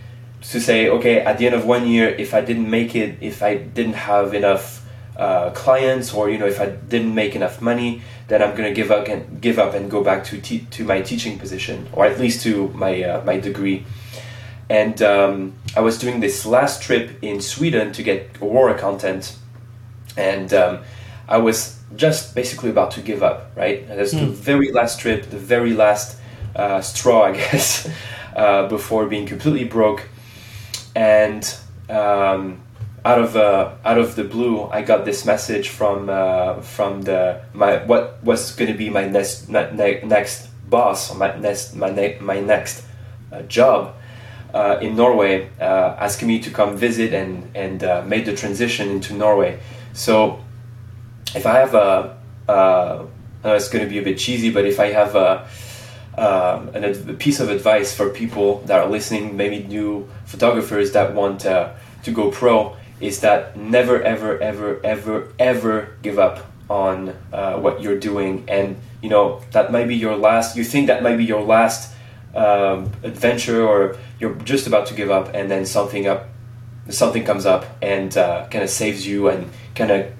to 0.41 0.59
say, 0.59 0.89
okay, 0.89 1.19
at 1.19 1.37
the 1.37 1.45
end 1.45 1.55
of 1.55 1.65
one 1.65 1.87
year, 1.87 2.09
if 2.09 2.33
I 2.33 2.41
didn't 2.41 2.69
make 2.69 2.95
it, 2.95 3.17
if 3.21 3.43
I 3.43 3.57
didn't 3.57 3.93
have 3.93 4.33
enough 4.33 4.83
uh, 5.17 5.51
clients, 5.51 6.13
or 6.13 6.29
you 6.29 6.37
know, 6.37 6.47
if 6.47 6.59
I 6.59 6.67
didn't 6.67 7.13
make 7.15 7.35
enough 7.35 7.61
money, 7.61 8.01
then 8.27 8.41
I'm 8.41 8.55
gonna 8.55 8.73
give 8.73 8.91
up 8.91 9.07
and 9.07 9.39
give 9.41 9.59
up 9.59 9.73
and 9.73 9.89
go 9.89 10.03
back 10.03 10.23
to 10.25 10.41
te- 10.41 10.67
to 10.71 10.83
my 10.83 11.01
teaching 11.01 11.37
position, 11.37 11.87
or 11.93 12.05
at 12.05 12.19
least 12.19 12.41
to 12.43 12.69
my 12.69 13.03
uh, 13.03 13.23
my 13.23 13.39
degree. 13.39 13.85
And 14.69 14.99
um, 15.01 15.53
I 15.75 15.81
was 15.81 15.99
doing 15.99 16.21
this 16.21 16.45
last 16.45 16.81
trip 16.81 17.21
in 17.21 17.39
Sweden 17.39 17.91
to 17.93 18.03
get 18.03 18.37
Aurora 18.41 18.77
content, 18.77 19.37
and 20.17 20.51
um, 20.53 20.79
I 21.27 21.37
was 21.37 21.79
just 21.95 22.33
basically 22.33 22.71
about 22.71 22.91
to 22.91 23.01
give 23.01 23.21
up. 23.21 23.51
Right, 23.55 23.87
that's 23.87 24.13
mm. 24.13 24.19
the 24.19 24.25
hmm. 24.25 24.31
very 24.31 24.71
last 24.71 24.99
trip, 24.99 25.29
the 25.29 25.37
very 25.37 25.73
last 25.73 26.17
uh, 26.55 26.81
straw, 26.81 27.25
I 27.25 27.31
guess, 27.37 27.87
uh, 28.35 28.67
before 28.67 29.05
being 29.05 29.27
completely 29.27 29.65
broke. 29.65 30.07
And 30.95 31.43
um, 31.89 32.64
out 33.05 33.19
of 33.19 33.35
uh, 33.35 33.75
out 33.85 33.99
of 33.99 34.15
the 34.15 34.23
blue, 34.23 34.63
I 34.63 34.81
got 34.81 35.05
this 35.05 35.25
message 35.25 35.69
from 35.69 36.09
uh, 36.09 36.61
from 36.61 37.03
the 37.03 37.41
my 37.53 37.85
what 37.85 38.23
was 38.23 38.55
going 38.55 38.71
to 38.71 38.77
be 38.77 38.89
my 38.89 39.07
next 39.07 39.47
ne- 39.47 40.01
next 40.03 40.47
boss, 40.67 41.13
my 41.13 41.37
next 41.37 41.75
my 41.75 41.91
ne- 41.91 42.17
my 42.19 42.39
next 42.39 42.83
uh, 43.31 43.43
job 43.43 43.95
uh, 44.55 44.79
in 44.81 44.95
Norway, 44.95 45.49
uh, 45.61 45.95
asking 45.99 46.29
me 46.29 46.39
to 46.39 46.49
come 46.49 46.75
visit 46.75 47.13
and 47.13 47.55
and 47.55 47.83
uh, 47.83 48.01
made 48.07 48.25
the 48.25 48.35
transition 48.35 48.89
into 48.89 49.13
Norway. 49.13 49.59
So 49.93 50.39
if 51.35 51.45
I 51.45 51.59
have 51.59 51.75
a, 51.75 52.17
uh, 52.49 53.05
it's 53.43 53.69
going 53.69 53.83
to 53.83 53.89
be 53.89 53.99
a 53.99 54.03
bit 54.03 54.17
cheesy, 54.17 54.49
but 54.49 54.65
if 54.65 54.79
I 54.79 54.87
have 54.87 55.15
a 55.15 55.47
um, 56.17 56.69
an, 56.69 56.83
a 56.85 57.13
piece 57.13 57.39
of 57.39 57.49
advice 57.49 57.93
for 57.93 58.09
people 58.09 58.61
that 58.61 58.79
are 58.79 58.89
listening, 58.89 59.37
maybe 59.37 59.59
new 59.67 60.09
photographers 60.25 60.93
that 60.93 61.13
want 61.13 61.41
to 61.41 61.75
go 62.11 62.31
pro, 62.31 62.75
is 62.99 63.21
that 63.21 63.57
never, 63.57 64.01
ever, 64.01 64.39
ever, 64.39 64.79
ever, 64.83 65.33
ever 65.37 65.97
give 66.01 66.17
up 66.17 66.45
on 66.69 67.15
uh, 67.31 67.57
what 67.57 67.81
you're 67.81 67.99
doing. 67.99 68.45
And 68.47 68.77
you 69.01 69.09
know 69.09 69.41
that 69.51 69.71
might 69.71 69.87
be 69.87 69.95
your 69.95 70.15
last. 70.15 70.55
You 70.55 70.63
think 70.63 70.87
that 70.87 71.03
might 71.03 71.17
be 71.17 71.25
your 71.25 71.43
last 71.43 71.93
um, 72.33 72.91
adventure, 73.03 73.65
or 73.65 73.97
you're 74.19 74.35
just 74.35 74.67
about 74.67 74.87
to 74.87 74.93
give 74.93 75.11
up, 75.11 75.33
and 75.33 75.49
then 75.49 75.65
something 75.65 76.07
up, 76.07 76.27
something 76.89 77.23
comes 77.23 77.45
up 77.45 77.65
and 77.81 78.15
uh, 78.17 78.47
kind 78.49 78.63
of 78.63 78.69
saves 78.69 79.05
you 79.05 79.29
and 79.29 79.49
kind 79.75 79.91
of 79.91 80.11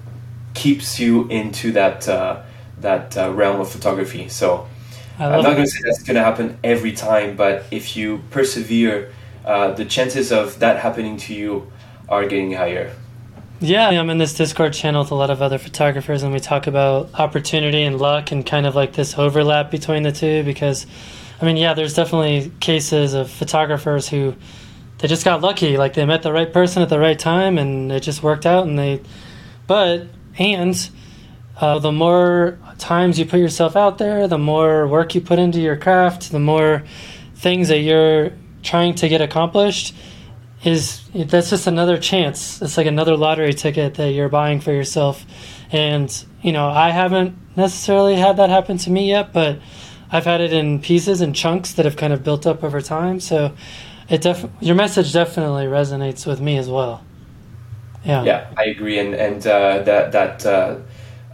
keeps 0.54 0.98
you 0.98 1.28
into 1.28 1.72
that 1.72 2.08
uh, 2.08 2.42
that 2.80 3.16
uh, 3.16 3.32
realm 3.32 3.60
of 3.60 3.68
photography. 3.68 4.28
So 4.28 4.68
I'm 5.18 5.42
not 5.42 5.54
going 5.54 5.64
to 5.64 5.66
say 5.66 5.80
that's 5.82 6.02
going 6.02 6.16
to 6.16 6.22
happen 6.22 6.58
every 6.62 6.92
time, 6.92 7.36
but 7.36 7.64
if 7.70 7.96
you 7.96 8.22
persevere, 8.30 9.12
uh, 9.44 9.72
the 9.72 9.84
chances 9.84 10.30
of 10.30 10.58
that 10.58 10.78
happening 10.78 11.16
to 11.16 11.34
you 11.34 11.72
are 12.08 12.26
getting 12.26 12.52
higher. 12.52 12.94
Yeah, 13.58 13.88
I'm 13.88 14.10
in 14.10 14.18
this 14.18 14.34
Discord 14.34 14.74
channel 14.74 15.02
with 15.02 15.10
a 15.10 15.14
lot 15.14 15.30
of 15.30 15.40
other 15.40 15.56
photographers, 15.56 16.22
and 16.22 16.32
we 16.32 16.40
talk 16.40 16.66
about 16.66 17.08
opportunity 17.14 17.82
and 17.84 17.98
luck 17.98 18.30
and 18.30 18.44
kind 18.44 18.66
of 18.66 18.74
like 18.74 18.92
this 18.92 19.16
overlap 19.16 19.70
between 19.70 20.02
the 20.02 20.12
two. 20.12 20.42
Because, 20.42 20.86
I 21.40 21.46
mean, 21.46 21.56
yeah, 21.56 21.72
there's 21.72 21.94
definitely 21.94 22.52
cases 22.60 23.14
of 23.14 23.30
photographers 23.30 24.08
who 24.08 24.34
they 24.98 25.08
just 25.08 25.24
got 25.24 25.40
lucky, 25.40 25.78
like 25.78 25.94
they 25.94 26.04
met 26.04 26.22
the 26.22 26.32
right 26.32 26.52
person 26.52 26.82
at 26.82 26.90
the 26.90 26.98
right 26.98 27.18
time, 27.18 27.56
and 27.56 27.90
it 27.90 28.00
just 28.00 28.22
worked 28.22 28.44
out. 28.44 28.66
And 28.66 28.78
they, 28.78 29.00
but 29.66 30.06
and 30.38 30.90
uh, 31.58 31.78
the 31.78 31.92
more 31.92 32.58
times 32.78 33.18
you 33.18 33.24
put 33.24 33.40
yourself 33.40 33.74
out 33.74 33.96
there, 33.96 34.28
the 34.28 34.38
more 34.38 34.86
work 34.86 35.14
you 35.14 35.22
put 35.22 35.38
into 35.38 35.60
your 35.60 35.76
craft, 35.76 36.30
the 36.30 36.38
more 36.38 36.84
things 37.34 37.68
that 37.68 37.78
you're 37.78 38.32
trying 38.62 38.94
to 38.96 39.08
get 39.08 39.22
accomplished 39.22 39.94
is 40.64 41.02
that's 41.14 41.50
just 41.50 41.66
another 41.66 41.98
chance. 41.98 42.60
It's 42.62 42.76
like 42.76 42.86
another 42.86 43.16
lottery 43.16 43.54
ticket 43.54 43.94
that 43.94 44.12
you're 44.12 44.28
buying 44.28 44.60
for 44.60 44.72
yourself. 44.72 45.24
And, 45.70 46.12
you 46.42 46.52
know, 46.52 46.68
I 46.68 46.90
haven't 46.90 47.36
necessarily 47.56 48.16
had 48.16 48.36
that 48.38 48.50
happen 48.50 48.78
to 48.78 48.90
me 48.90 49.08
yet, 49.08 49.32
but 49.32 49.58
I've 50.10 50.24
had 50.24 50.40
it 50.40 50.52
in 50.52 50.80
pieces 50.80 51.20
and 51.20 51.34
chunks 51.34 51.72
that 51.74 51.84
have 51.84 51.96
kind 51.96 52.12
of 52.12 52.22
built 52.22 52.46
up 52.46 52.64
over 52.64 52.80
time. 52.80 53.20
So 53.20 53.54
it 54.08 54.22
def- 54.22 54.48
your 54.60 54.76
message 54.76 55.12
definitely 55.12 55.66
resonates 55.66 56.26
with 56.26 56.40
me 56.40 56.56
as 56.56 56.68
well. 56.68 57.04
Yeah. 58.04 58.22
Yeah, 58.22 58.50
I 58.56 58.64
agree. 58.66 58.98
And, 58.98 59.14
and 59.14 59.46
uh, 59.46 59.82
that, 59.82 60.12
that, 60.12 60.46
uh, 60.46 60.78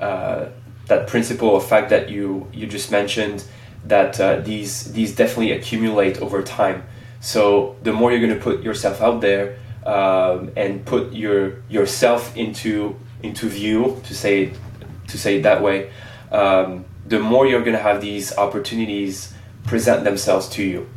uh, 0.00 0.48
that 0.86 1.06
principle 1.06 1.56
of 1.56 1.66
fact 1.66 1.90
that 1.90 2.10
you 2.10 2.48
you 2.52 2.66
just 2.66 2.90
mentioned 2.90 3.44
that 3.84 4.20
uh, 4.20 4.40
these 4.40 4.92
these 4.92 5.14
definitely 5.14 5.52
accumulate 5.52 6.18
over 6.20 6.42
time. 6.42 6.84
So 7.22 7.76
the 7.84 7.92
more 7.92 8.10
you're 8.10 8.20
going 8.20 8.36
to 8.36 8.44
put 8.44 8.64
yourself 8.64 9.00
out 9.00 9.20
there 9.20 9.56
um, 9.86 10.50
and 10.56 10.84
put 10.84 11.12
your 11.12 11.62
yourself 11.70 12.36
into 12.36 12.98
into 13.22 13.48
view 13.48 14.02
to 14.06 14.14
say 14.14 14.52
to 15.06 15.16
say 15.16 15.38
it 15.38 15.42
that 15.42 15.62
way, 15.62 15.92
um, 16.32 16.84
the 17.06 17.20
more 17.20 17.46
you're 17.46 17.60
going 17.60 17.76
to 17.76 17.82
have 17.82 18.00
these 18.00 18.36
opportunities 18.36 19.32
present 19.64 20.02
themselves 20.02 20.48
to 20.48 20.64
you, 20.64 20.90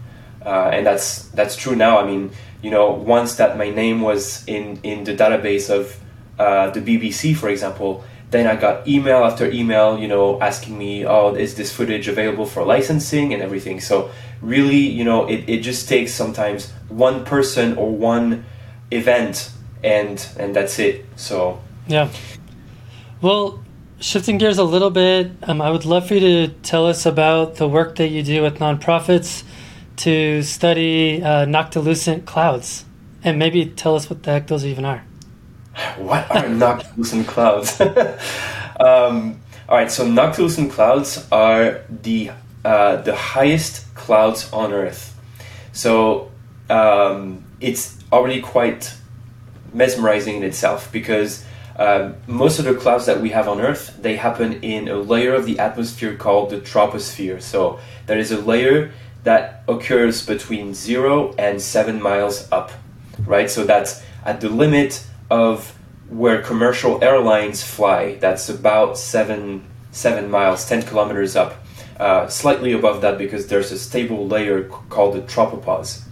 uh, 0.43 0.71
and 0.73 0.83
that's 0.83 1.27
that's 1.29 1.55
true 1.55 1.75
now. 1.75 1.99
I 1.99 2.07
mean, 2.07 2.31
you 2.63 2.71
know, 2.71 2.91
once 2.91 3.35
that 3.35 3.55
my 3.55 3.69
name 3.69 4.01
was 4.01 4.43
in 4.47 4.79
in 4.81 5.03
the 5.03 5.15
database 5.15 5.69
of 5.69 5.95
uh, 6.39 6.71
the 6.71 6.81
BBC, 6.81 7.37
for 7.37 7.49
example, 7.49 8.03
then 8.35 8.47
I 8.47 8.57
got 8.57 8.85
email 8.85 9.23
after 9.23 9.49
email, 9.49 9.97
you 9.97 10.09
know, 10.09 10.41
asking 10.41 10.77
me, 10.77 11.05
oh, 11.05 11.33
is 11.35 11.55
this 11.55 11.71
footage 11.71 12.09
available 12.09 12.45
for 12.45 12.65
licensing 12.65 13.33
and 13.33 13.41
everything. 13.41 13.79
So 13.79 14.11
really, 14.41 14.75
you 14.77 15.05
know, 15.05 15.25
it, 15.25 15.47
it 15.47 15.61
just 15.61 15.87
takes 15.87 16.13
sometimes 16.13 16.69
one 16.89 17.23
person 17.23 17.77
or 17.77 17.89
one 17.95 18.43
event 18.91 19.51
and 19.83 20.27
and 20.37 20.53
that's 20.53 20.79
it. 20.79 21.05
So 21.15 21.61
yeah. 21.87 22.09
Well, 23.21 23.63
shifting 24.01 24.37
gears 24.37 24.57
a 24.57 24.63
little 24.63 24.91
bit, 24.91 25.31
um, 25.43 25.61
I 25.61 25.71
would 25.71 25.85
love 25.85 26.07
for 26.07 26.15
you 26.15 26.19
to 26.19 26.47
tell 26.61 26.85
us 26.87 27.05
about 27.05 27.55
the 27.55 27.69
work 27.69 27.95
that 27.95 28.09
you 28.09 28.21
do 28.21 28.41
with 28.41 28.59
nonprofits 28.59 29.43
to 29.97 30.43
study 30.43 31.23
uh, 31.23 31.45
noctilucent 31.45 32.25
clouds, 32.25 32.83
and 33.23 33.39
maybe 33.39 33.65
tell 33.65 33.95
us 33.95 34.09
what 34.09 34.23
the 34.23 34.31
heck 34.31 34.47
those 34.47 34.65
even 34.65 34.83
are 34.83 35.05
what 35.97 36.29
are 36.31 36.43
noctilucent 36.45 37.27
clouds? 37.27 37.79
um, 38.79 39.39
all 39.67 39.77
right, 39.77 39.91
so 39.91 40.05
noctilucent 40.05 40.71
clouds 40.71 41.27
are 41.31 41.81
the 41.89 42.31
uh, 42.63 42.97
the 42.97 43.15
highest 43.15 43.93
clouds 43.93 44.51
on 44.51 44.73
Earth. 44.73 45.19
So 45.71 46.31
um, 46.69 47.43
it's 47.59 47.97
already 48.11 48.41
quite 48.41 48.93
mesmerizing 49.73 50.37
in 50.37 50.43
itself 50.43 50.91
because 50.91 51.45
um, 51.77 52.15
most 52.27 52.59
of 52.59 52.65
the 52.65 52.73
clouds 52.73 53.05
that 53.05 53.21
we 53.21 53.29
have 53.31 53.47
on 53.47 53.59
Earth 53.59 53.97
they 54.01 54.15
happen 54.15 54.63
in 54.63 54.87
a 54.87 54.95
layer 54.95 55.35
of 55.35 55.45
the 55.45 55.59
atmosphere 55.59 56.15
called 56.15 56.49
the 56.49 56.59
troposphere. 56.59 57.41
So 57.41 57.79
there 58.07 58.17
is 58.17 58.31
a 58.31 58.39
layer 58.39 58.91
that 59.23 59.63
occurs 59.67 60.25
between 60.25 60.73
zero 60.73 61.33
and 61.37 61.61
seven 61.61 62.01
miles 62.01 62.47
up, 62.51 62.71
right? 63.25 63.49
So 63.49 63.65
that's 63.65 64.03
at 64.23 64.41
the 64.41 64.49
limit 64.49 65.05
of 65.29 65.77
where 66.09 66.41
commercial 66.41 67.03
airlines 67.03 67.63
fly. 67.63 68.15
That's 68.15 68.49
about 68.49 68.97
seven 68.97 69.65
seven 69.91 70.29
miles, 70.29 70.67
ten 70.67 70.81
kilometers 70.83 71.35
up. 71.35 71.55
Uh, 71.99 72.27
slightly 72.27 72.73
above 72.73 73.01
that 73.01 73.17
because 73.17 73.47
there's 73.47 73.71
a 73.71 73.79
stable 73.79 74.27
layer 74.27 74.63
called 74.89 75.15
the 75.15 75.21
tropopause. 75.21 76.03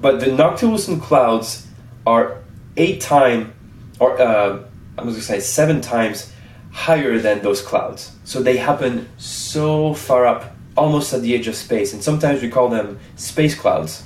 But 0.00 0.18
the 0.18 0.26
noctilucent 0.26 1.00
clouds 1.00 1.66
are 2.06 2.42
eight 2.76 3.00
times, 3.00 3.52
or 4.00 4.20
uh, 4.20 4.64
I'm 4.98 5.04
going 5.04 5.14
to 5.14 5.22
say 5.22 5.38
seven 5.38 5.80
times 5.80 6.32
higher 6.72 7.18
than 7.18 7.42
those 7.42 7.62
clouds. 7.62 8.12
So 8.24 8.42
they 8.42 8.56
happen 8.56 9.08
so 9.18 9.94
far 9.94 10.26
up, 10.26 10.56
almost 10.76 11.12
at 11.12 11.22
the 11.22 11.34
edge 11.34 11.46
of 11.46 11.54
space, 11.54 11.92
and 11.92 12.02
sometimes 12.02 12.42
we 12.42 12.48
call 12.48 12.68
them 12.68 12.98
space 13.16 13.54
clouds. 13.54 14.02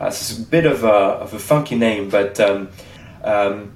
Uh, 0.00 0.06
it's 0.06 0.36
a 0.38 0.42
bit 0.42 0.66
of 0.66 0.84
a, 0.84 0.88
of 0.88 1.34
a 1.34 1.38
funky 1.38 1.76
name, 1.76 2.08
but 2.08 2.40
um, 2.40 2.68
um, 3.28 3.72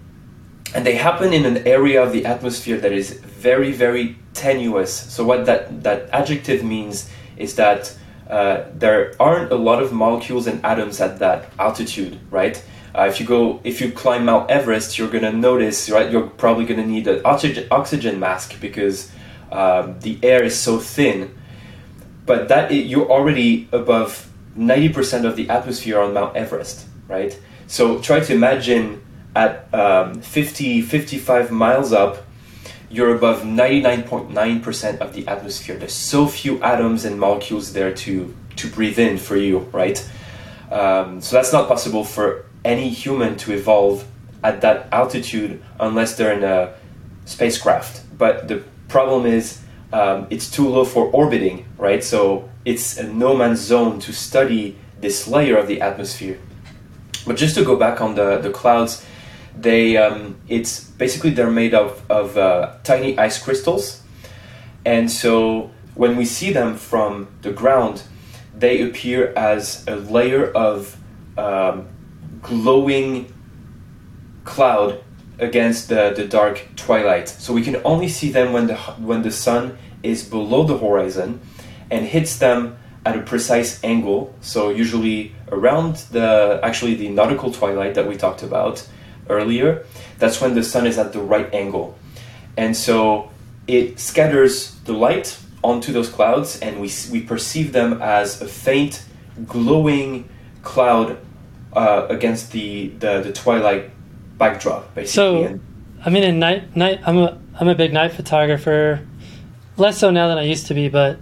and 0.74 0.86
they 0.86 0.96
happen 0.96 1.34
in 1.34 1.44
an 1.44 1.66
area 1.66 2.02
of 2.02 2.12
the 2.12 2.24
atmosphere 2.24 2.78
that 2.78 2.92
is 2.92 3.10
very, 3.20 3.70
very 3.70 4.16
tenuous. 4.32 4.92
So 5.12 5.24
what 5.24 5.44
that, 5.44 5.82
that 5.82 6.08
adjective 6.10 6.64
means 6.64 7.10
is 7.36 7.54
that 7.56 7.94
uh, 8.30 8.64
there 8.72 9.14
aren't 9.20 9.52
a 9.52 9.56
lot 9.56 9.82
of 9.82 9.92
molecules 9.92 10.46
and 10.46 10.64
atoms 10.64 11.02
at 11.02 11.18
that 11.18 11.52
altitude, 11.58 12.18
right? 12.30 12.64
Uh, 12.96 13.02
if 13.02 13.20
you 13.20 13.26
go, 13.26 13.60
if 13.62 13.80
you 13.82 13.92
climb 13.92 14.24
Mount 14.24 14.50
Everest, 14.50 14.98
you're 14.98 15.10
gonna 15.10 15.32
notice, 15.32 15.90
right? 15.90 16.10
You're 16.10 16.28
probably 16.28 16.64
gonna 16.64 16.86
need 16.86 17.06
an 17.06 17.20
oxygen, 17.24 17.66
oxygen 17.70 18.18
mask 18.18 18.58
because 18.58 19.12
um, 19.50 20.00
the 20.00 20.18
air 20.22 20.42
is 20.42 20.58
so 20.58 20.78
thin. 20.78 21.36
But 22.24 22.48
that 22.48 22.72
you're 22.72 23.10
already 23.10 23.68
above 23.72 24.30
90% 24.56 25.26
of 25.26 25.36
the 25.36 25.50
atmosphere 25.50 26.00
on 26.00 26.14
Mount 26.14 26.36
Everest, 26.36 26.86
right? 27.06 27.38
So 27.66 27.98
try 27.98 28.20
to 28.20 28.32
imagine 28.34 29.01
at 29.34 29.72
um, 29.74 30.20
50, 30.20 30.82
55 30.82 31.50
miles 31.50 31.92
up, 31.92 32.24
you're 32.90 33.14
above 33.14 33.42
99.9% 33.42 34.98
of 34.98 35.14
the 35.14 35.26
atmosphere. 35.26 35.76
There's 35.76 35.94
so 35.94 36.26
few 36.26 36.62
atoms 36.62 37.04
and 37.04 37.18
molecules 37.18 37.72
there 37.72 37.94
to, 37.94 38.34
to 38.56 38.68
breathe 38.68 38.98
in 38.98 39.16
for 39.16 39.36
you, 39.36 39.60
right? 39.72 39.98
Um, 40.70 41.20
so 41.20 41.36
that's 41.36 41.52
not 41.52 41.68
possible 41.68 42.04
for 42.04 42.46
any 42.64 42.90
human 42.90 43.36
to 43.38 43.52
evolve 43.52 44.06
at 44.44 44.60
that 44.60 44.88
altitude 44.92 45.62
unless 45.80 46.16
they're 46.16 46.32
in 46.32 46.44
a 46.44 46.74
spacecraft. 47.24 48.02
But 48.18 48.48
the 48.48 48.62
problem 48.88 49.26
is 49.26 49.62
um, 49.92 50.26
it's 50.30 50.50
too 50.50 50.68
low 50.68 50.84
for 50.84 51.06
orbiting, 51.06 51.66
right? 51.78 52.02
So 52.02 52.48
it's 52.64 52.98
a 52.98 53.04
no 53.04 53.36
man's 53.36 53.60
zone 53.60 54.00
to 54.00 54.12
study 54.12 54.76
this 55.00 55.26
layer 55.26 55.56
of 55.56 55.66
the 55.66 55.80
atmosphere. 55.80 56.38
But 57.26 57.36
just 57.36 57.54
to 57.56 57.64
go 57.64 57.76
back 57.76 58.00
on 58.00 58.14
the, 58.14 58.38
the 58.38 58.50
clouds, 58.50 59.04
they 59.56 59.96
um, 59.96 60.36
it's 60.48 60.84
basically 60.84 61.30
they're 61.30 61.50
made 61.50 61.74
of 61.74 62.02
of 62.10 62.36
uh, 62.36 62.74
tiny 62.84 63.18
ice 63.18 63.42
crystals, 63.42 64.02
and 64.84 65.10
so 65.10 65.70
when 65.94 66.16
we 66.16 66.24
see 66.24 66.52
them 66.52 66.76
from 66.76 67.28
the 67.42 67.52
ground, 67.52 68.02
they 68.58 68.82
appear 68.82 69.32
as 69.36 69.86
a 69.86 69.96
layer 69.96 70.50
of 70.52 70.96
um, 71.36 71.88
glowing 72.40 73.32
cloud 74.44 75.02
against 75.38 75.88
the, 75.88 76.12
the 76.16 76.26
dark 76.26 76.66
twilight. 76.76 77.28
So 77.28 77.52
we 77.52 77.62
can 77.62 77.80
only 77.84 78.08
see 78.08 78.30
them 78.30 78.52
when 78.52 78.66
the 78.66 78.76
when 78.76 79.22
the 79.22 79.30
sun 79.30 79.78
is 80.02 80.24
below 80.28 80.64
the 80.64 80.78
horizon 80.78 81.40
and 81.90 82.06
hits 82.06 82.38
them 82.38 82.76
at 83.04 83.16
a 83.16 83.22
precise 83.22 83.82
angle. 83.84 84.34
So 84.40 84.70
usually 84.70 85.34
around 85.50 85.96
the 86.12 86.60
actually 86.62 86.94
the 86.94 87.08
nautical 87.08 87.52
twilight 87.52 87.94
that 87.94 88.06
we 88.06 88.16
talked 88.16 88.42
about 88.42 88.86
earlier. 89.28 89.84
That's 90.18 90.40
when 90.40 90.54
the 90.54 90.62
sun 90.62 90.86
is 90.86 90.98
at 90.98 91.12
the 91.12 91.20
right 91.20 91.52
angle, 91.54 91.98
and 92.56 92.76
so 92.76 93.30
it 93.66 93.98
scatters 93.98 94.74
the 94.84 94.92
light 94.92 95.38
onto 95.62 95.92
those 95.92 96.08
clouds, 96.08 96.58
and 96.60 96.80
we 96.80 96.90
we 97.10 97.20
perceive 97.20 97.72
them 97.72 98.02
as 98.02 98.40
a 98.42 98.46
faint, 98.46 99.04
glowing 99.46 100.28
cloud 100.62 101.18
uh, 101.72 102.06
against 102.08 102.52
the, 102.52 102.88
the 102.98 103.20
the 103.22 103.32
twilight 103.32 103.90
backdrop, 104.38 104.94
basically. 104.94 105.46
So, 105.46 105.60
I 106.04 106.10
mean, 106.10 106.24
in 106.24 106.38
night 106.38 106.74
night, 106.76 107.00
I'm 107.04 107.18
a 107.18 107.38
I'm 107.58 107.68
a 107.68 107.74
big 107.74 107.92
night 107.92 108.12
photographer. 108.12 109.06
Less 109.76 109.98
so 109.98 110.10
now 110.10 110.28
than 110.28 110.36
I 110.36 110.42
used 110.42 110.66
to 110.66 110.74
be, 110.74 110.88
but 110.88 111.18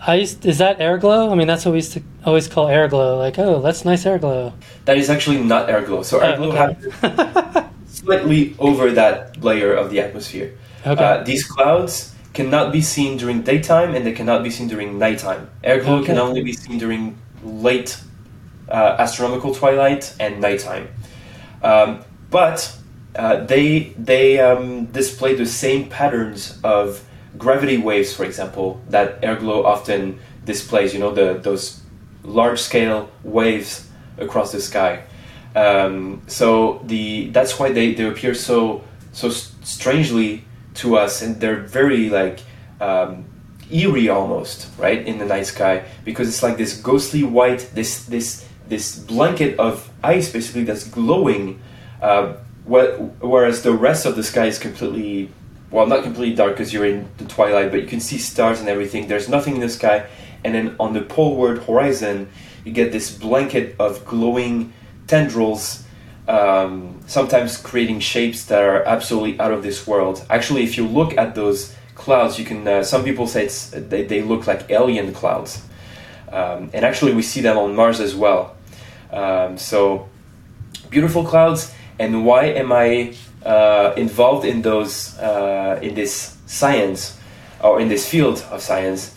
I 0.00 0.16
used 0.16 0.44
is 0.44 0.58
that 0.58 0.80
air 0.80 0.98
glow? 0.98 1.30
I 1.30 1.34
mean, 1.34 1.46
that's 1.46 1.64
what 1.64 1.72
we 1.72 1.78
used 1.78 1.92
to 1.94 2.02
always 2.24 2.48
call 2.48 2.68
air 2.68 2.88
glow. 2.88 3.18
Like, 3.18 3.38
oh, 3.38 3.60
that's 3.62 3.84
nice 3.84 4.04
air 4.06 4.18
glow. 4.18 4.52
That 4.84 4.98
is 4.98 5.08
actually 5.10 5.42
not 5.42 5.70
air 5.70 5.82
glow. 5.82 6.02
So 6.02 6.20
air 6.20 6.36
Oh, 6.38 6.50
okay. 6.50 6.90
happens 7.00 7.66
slightly 7.86 8.54
over 8.58 8.92
that 8.92 9.42
layer 9.42 9.72
of 9.72 9.90
the 9.90 10.00
atmosphere. 10.00 10.56
Okay. 10.86 11.02
Uh, 11.02 11.22
these 11.24 11.44
clouds 11.44 12.14
cannot 12.34 12.72
be 12.72 12.82
seen 12.82 13.16
during 13.16 13.42
daytime 13.42 13.94
and 13.94 14.04
they 14.06 14.12
cannot 14.12 14.42
be 14.44 14.50
seen 14.50 14.68
during 14.68 14.98
nighttime. 14.98 15.48
Air 15.64 15.80
glow 15.82 16.04
can 16.04 16.18
only 16.18 16.42
be 16.42 16.52
seen 16.52 16.78
during 16.78 17.16
late 17.42 17.98
uh, 18.68 18.96
astronomical 18.98 19.54
twilight 19.54 20.14
and 20.20 20.40
nighttime. 20.40 20.88
Um, 21.62 22.04
but 22.30 22.76
uh, 23.16 23.44
they 23.44 23.94
they 23.96 24.38
um, 24.40 24.86
display 24.86 25.34
the 25.34 25.46
same 25.46 25.88
patterns 25.88 26.60
of 26.62 27.02
gravity 27.38 27.78
waves, 27.78 28.14
for 28.14 28.24
example, 28.24 28.80
that 28.88 29.18
air 29.22 29.36
glow 29.36 29.64
often 29.64 30.18
displays. 30.44 30.92
You 30.94 31.00
know, 31.00 31.12
the 31.12 31.40
those 31.42 31.80
large 32.22 32.60
scale 32.60 33.10
waves 33.22 33.88
across 34.18 34.52
the 34.52 34.60
sky. 34.60 35.04
Um, 35.54 36.22
so 36.26 36.82
the 36.84 37.30
that's 37.30 37.58
why 37.58 37.72
they, 37.72 37.94
they 37.94 38.04
appear 38.06 38.34
so 38.34 38.84
so 39.12 39.30
strangely 39.30 40.44
to 40.74 40.96
us, 40.96 41.22
and 41.22 41.40
they're 41.40 41.60
very 41.60 42.10
like 42.10 42.40
um, 42.80 43.24
eerie 43.70 44.08
almost, 44.08 44.68
right, 44.78 45.06
in 45.06 45.18
the 45.18 45.24
night 45.24 45.46
sky 45.46 45.84
because 46.04 46.28
it's 46.28 46.42
like 46.42 46.56
this 46.56 46.80
ghostly 46.80 47.24
white, 47.24 47.70
this 47.74 48.04
this 48.04 48.46
this 48.68 48.98
blanket 48.98 49.58
of 49.58 49.90
ice 50.02 50.30
basically 50.30 50.64
that's 50.64 50.86
glowing. 50.86 51.60
Uh, 52.02 52.34
whereas 52.66 53.62
the 53.62 53.72
rest 53.72 54.06
of 54.06 54.16
the 54.16 54.24
sky 54.24 54.46
is 54.46 54.58
completely 54.58 55.30
well, 55.70 55.86
not 55.86 56.02
completely 56.02 56.34
dark 56.34 56.52
because 56.52 56.72
you're 56.72 56.86
in 56.86 57.08
the 57.18 57.24
twilight, 57.24 57.70
but 57.70 57.80
you 57.80 57.86
can 57.86 58.00
see 58.00 58.18
stars 58.18 58.60
and 58.60 58.68
everything. 58.68 59.08
There's 59.08 59.28
nothing 59.28 59.56
in 59.56 59.60
the 59.60 59.68
sky, 59.68 60.06
and 60.44 60.54
then 60.54 60.76
on 60.78 60.92
the 60.92 61.02
poleward 61.02 61.64
horizon, 61.64 62.30
you 62.64 62.72
get 62.72 62.92
this 62.92 63.16
blanket 63.16 63.76
of 63.78 64.04
glowing 64.04 64.72
tendrils, 65.06 65.84
um, 66.28 67.00
sometimes 67.06 67.56
creating 67.56 68.00
shapes 68.00 68.44
that 68.46 68.62
are 68.62 68.82
absolutely 68.84 69.38
out 69.40 69.52
of 69.52 69.62
this 69.62 69.86
world. 69.86 70.24
Actually, 70.30 70.64
if 70.64 70.76
you 70.76 70.86
look 70.86 71.16
at 71.16 71.34
those 71.34 71.74
clouds, 71.94 72.38
you 72.38 72.44
can. 72.44 72.66
Uh, 72.66 72.82
some 72.82 73.04
people 73.04 73.26
say 73.26 73.44
it's 73.46 73.70
they, 73.70 74.04
they 74.04 74.22
look 74.22 74.46
like 74.46 74.70
alien 74.70 75.12
clouds, 75.12 75.62
um, 76.30 76.70
and 76.72 76.84
actually 76.84 77.14
we 77.14 77.22
see 77.22 77.40
them 77.40 77.58
on 77.58 77.74
Mars 77.74 78.00
as 78.00 78.14
well. 78.14 78.56
Um, 79.10 79.58
so 79.58 80.08
beautiful 80.90 81.24
clouds. 81.24 81.72
And 81.98 82.26
why 82.26 82.46
am 82.46 82.72
I 82.72 83.14
uh, 83.46 83.94
involved 83.96 84.44
in 84.44 84.62
those 84.62 85.16
uh, 85.18 85.78
in 85.80 85.94
this 85.94 86.36
science 86.46 87.16
or 87.62 87.80
in 87.80 87.88
this 87.88 88.08
field 88.08 88.44
of 88.50 88.60
science? 88.60 89.14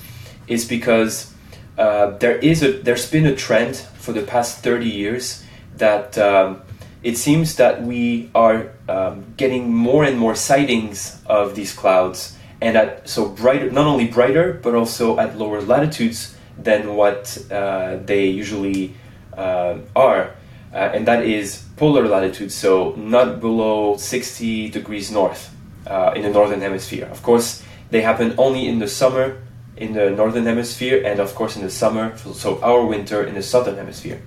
Is 0.47 0.65
because 0.65 1.33
uh, 1.77 2.17
there 2.17 2.37
is 2.37 2.63
a 2.63 2.73
there's 2.73 3.09
been 3.09 3.25
a 3.25 3.35
trend 3.35 3.77
for 3.97 4.13
the 4.13 4.21
past 4.21 4.63
30 4.63 4.85
years 4.85 5.43
that 5.77 6.17
um, 6.17 6.61
it 7.03 7.17
seems 7.17 7.55
that 7.55 7.81
we 7.81 8.29
are 8.35 8.71
um, 8.89 9.23
getting 9.37 9.73
more 9.73 10.03
and 10.03 10.17
more 10.17 10.35
sightings 10.35 11.21
of 11.25 11.55
these 11.55 11.73
clouds 11.73 12.35
and 12.61 12.75
at 12.75 13.07
so 13.07 13.29
brighter 13.29 13.71
not 13.71 13.87
only 13.87 14.07
brighter 14.07 14.59
but 14.61 14.75
also 14.75 15.17
at 15.19 15.37
lower 15.37 15.61
latitudes 15.61 16.35
than 16.57 16.95
what 16.95 17.37
uh, 17.51 17.97
they 18.03 18.25
usually 18.25 18.93
uh, 19.37 19.77
are 19.95 20.35
uh, 20.73 20.77
and 20.93 21.07
that 21.07 21.25
is 21.25 21.63
polar 21.77 22.07
latitude 22.07 22.51
so 22.51 22.93
not 22.95 23.39
below 23.39 23.97
60 23.97 24.69
degrees 24.69 25.11
north 25.11 25.55
uh, 25.87 26.13
in 26.15 26.23
the 26.23 26.29
northern 26.29 26.61
hemisphere. 26.61 27.05
Of 27.05 27.23
course 27.23 27.63
they 27.89 28.01
happen 28.01 28.35
only 28.37 28.67
in 28.67 28.79
the 28.79 28.87
summer 28.87 29.41
in 29.77 29.93
the 29.93 30.11
northern 30.11 30.45
hemisphere 30.45 31.01
and 31.05 31.19
of 31.19 31.33
course 31.35 31.55
in 31.55 31.63
the 31.63 31.71
summer 31.71 32.15
so 32.17 32.61
our 32.61 32.85
winter 32.85 33.23
in 33.23 33.35
the 33.35 33.43
southern 33.43 33.75
hemisphere. 33.75 34.21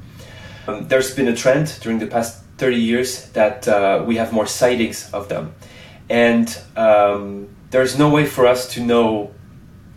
Um, 0.66 0.88
there's 0.88 1.14
been 1.14 1.28
a 1.28 1.36
trend 1.36 1.78
during 1.80 1.98
the 1.98 2.06
past 2.06 2.42
30 2.58 2.76
years 2.76 3.28
that 3.30 3.66
uh, 3.66 4.04
we 4.06 4.16
have 4.16 4.32
more 4.32 4.46
sightings 4.46 5.12
of 5.12 5.28
them. 5.28 5.54
And 6.08 6.56
um, 6.76 7.48
there's 7.70 7.98
no 7.98 8.08
way 8.08 8.26
for 8.26 8.46
us 8.46 8.72
to 8.74 8.80
know 8.80 9.34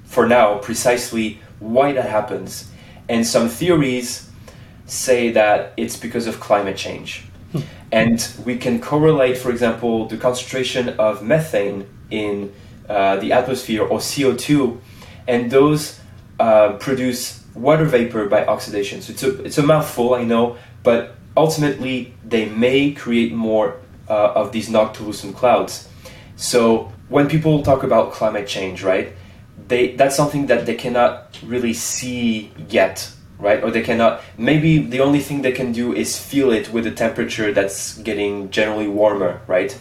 for 0.06 0.28
now 0.28 0.58
precisely 0.58 1.40
why 1.60 1.92
that 1.92 2.10
happens. 2.10 2.72
And 3.08 3.26
some 3.26 3.50
theories 3.50 4.25
say 4.86 5.32
that 5.32 5.74
it's 5.78 5.98
because 5.98 6.28
of 6.28 6.40
climate 6.40 6.78
change 6.78 7.24
and 7.92 8.30
we 8.46 8.58
can 8.58 8.80
correlate 8.82 9.38
for 9.38 9.50
example 9.50 10.08
the 10.08 10.18
concentration 10.18 10.90
of 11.00 11.24
methane 11.24 11.88
in 12.12 12.54
uh, 12.90 13.16
the 13.18 13.32
atmosphere 13.32 13.84
or 13.84 14.00
co2 14.00 14.80
and 15.28 15.50
those 15.50 16.00
uh, 16.40 16.74
produce 16.74 17.44
water 17.56 17.86
vapor 17.86 18.28
by 18.28 18.46
oxidation. 18.46 19.02
So 19.02 19.14
it's 19.14 19.24
a, 19.24 19.44
it's 19.44 19.58
a 19.58 19.64
mouthful, 19.64 20.14
I 20.14 20.24
know, 20.24 20.58
but 20.84 21.16
ultimately 21.36 22.14
they 22.24 22.50
may 22.50 22.92
create 22.92 23.34
more 23.34 23.78
uh, 24.10 24.34
of 24.34 24.52
these 24.52 24.70
noctilucent 24.70 25.36
clouds. 25.36 25.90
So 26.36 26.92
when 27.10 27.30
people 27.30 27.64
talk 27.64 27.84
about 27.84 28.12
climate 28.12 28.48
change, 28.48 28.84
right, 28.84 29.14
they 29.68 29.96
that's 29.96 30.16
something 30.16 30.48
that 30.48 30.66
they 30.66 30.76
cannot 30.76 31.40
really 31.44 31.74
see 31.74 32.52
yet, 32.70 33.10
right? 33.40 33.64
Or 33.64 33.72
they 33.72 33.82
cannot. 33.82 34.22
Maybe 34.38 34.78
the 34.80 35.02
only 35.02 35.20
thing 35.20 35.42
they 35.42 35.52
can 35.52 35.72
do 35.72 35.94
is 35.94 36.18
feel 36.18 36.52
it 36.52 36.72
with 36.72 36.88
a 36.88 36.92
temperature 36.92 37.52
that's 37.52 37.98
getting 38.00 38.50
generally 38.50 38.88
warmer, 38.88 39.42
right? 39.48 39.78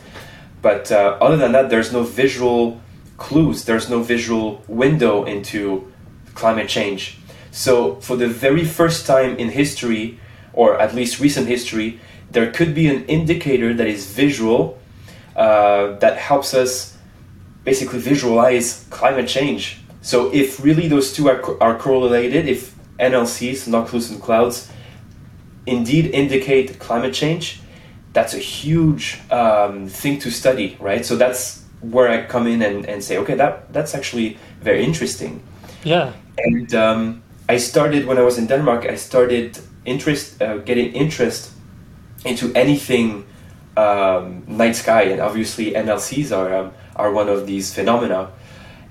But 0.63 0.91
uh, 0.91 1.19
other 1.21 1.37
than 1.37 1.53
that, 1.53 1.71
there's 1.71 1.93
no 1.93 2.03
visual 2.03 2.81
clues. 3.17 3.65
There's 3.65 3.89
no 3.89 4.03
visual 4.03 4.63
window 4.67 5.25
into 5.25 5.93
climate 6.35 6.69
change. 6.69 7.19
So, 7.51 7.97
for 8.01 8.17
the 8.17 8.27
very 8.27 8.65
first 8.65 9.07
time 9.07 9.37
in 9.37 9.51
history, 9.51 10.19
or 10.53 10.81
at 10.81 10.95
least 10.95 11.21
recent 11.21 11.47
history, 11.47 12.01
there 12.31 12.51
could 12.51 12.75
be 12.75 12.89
an 12.89 13.05
indicator 13.07 13.73
that 13.75 13.87
is 13.87 14.07
visual 14.11 14.79
uh, 15.37 15.97
that 15.99 16.17
helps 16.17 16.55
us 16.55 16.97
basically 17.63 18.01
visualize 18.01 18.87
climate 18.91 19.29
change. 19.29 19.79
So, 20.03 20.33
if 20.35 20.63
really 20.65 20.89
those 20.89 21.13
two 21.13 21.29
are, 21.29 21.39
co- 21.39 21.59
are 21.61 21.79
correlated, 21.79 22.49
if 22.49 22.74
NLCs, 22.99 23.69
noctilucent 23.69 24.21
clouds, 24.21 24.71
indeed 25.67 26.07
indicate 26.07 26.79
climate 26.79 27.15
change, 27.15 27.61
that's 28.13 28.35
a 28.35 28.39
huge 28.39 29.21
um, 29.31 29.89
thing 29.89 30.19
to 30.21 30.31
study, 30.31 30.77
right? 30.81 31.05
So, 31.05 31.17
that's 31.17 31.65
where 31.81 32.09
I 32.09 32.25
come 32.25 32.47
in 32.47 32.63
and, 32.63 32.87
and 32.87 33.03
say, 33.03 33.19
okay, 33.19 33.35
that, 33.35 33.73
that's 33.73 33.95
actually 33.95 34.39
very 34.61 34.85
interesting 34.85 35.43
Yeah. 35.85 36.13
and 36.39 36.75
um, 36.75 37.23
I 37.49 37.59
started 37.59 38.07
when 38.07 38.17
I 38.19 38.23
was 38.23 38.39
in 38.39 38.47
Denmark. 38.47 38.87
I 38.87 38.97
started 38.97 39.59
interest, 39.85 40.41
uh, 40.41 40.59
getting 40.59 40.93
interest 40.93 41.53
into 42.25 42.51
anything 42.55 43.27
um, 43.77 44.45
night 44.47 44.77
sky, 44.77 45.03
and 45.03 45.21
obviously 45.21 45.73
NLCs 45.73 46.33
are 46.37 46.55
um, 46.55 46.73
are 46.97 47.13
one 47.13 47.29
of 47.29 47.47
these 47.47 47.75
phenomena. 47.75 48.31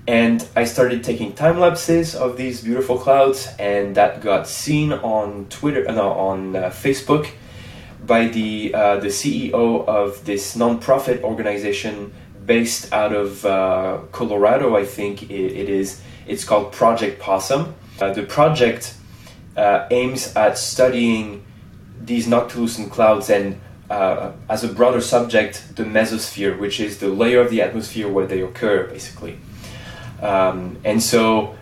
And 0.06 0.46
I 0.54 0.64
started 0.64 1.02
taking 1.02 1.32
time 1.32 1.58
lapses 1.58 2.14
of 2.14 2.36
these 2.36 2.62
beautiful 2.62 2.98
clouds, 2.98 3.48
and 3.58 3.94
that 3.94 4.20
got 4.20 4.46
seen 4.46 4.92
on 4.92 5.46
Twitter, 5.48 5.88
uh, 5.88 5.92
no, 5.92 6.10
on 6.10 6.54
uh, 6.54 6.68
Facebook, 6.68 7.30
by 8.04 8.28
the 8.28 8.74
uh, 8.74 8.96
the 9.00 9.08
CEO 9.08 9.86
of 9.86 10.26
this 10.26 10.56
nonprofit 10.56 11.22
organization 11.22 12.12
based 12.44 12.92
out 12.92 13.14
of 13.14 13.46
uh, 13.46 14.00
Colorado, 14.12 14.76
I 14.76 14.84
think 14.84 15.22
it, 15.22 15.30
it 15.30 15.70
is. 15.70 16.02
It's 16.26 16.44
called 16.44 16.72
Project 16.72 17.18
Possum. 17.18 17.74
Uh, 17.98 18.12
the 18.12 18.24
project 18.24 18.94
uh, 19.56 19.86
aims 19.90 20.36
at 20.36 20.58
studying 20.58 21.44
these 21.98 22.26
noctilucent 22.26 22.90
clouds 22.90 23.30
and, 23.30 23.58
as 23.88 24.64
a 24.64 24.68
broader 24.68 25.00
subject, 25.00 25.76
the 25.76 25.84
mesosphere, 25.84 26.58
which 26.58 26.80
is 26.80 26.98
the 26.98 27.08
layer 27.08 27.40
of 27.40 27.50
the 27.50 27.62
atmosphere 27.62 28.08
where 28.10 28.26
they 28.26 28.42
occur, 28.42 28.86
basically. 28.88 29.38
Um, 30.20 30.78
and 30.84 31.02
so 31.02 31.56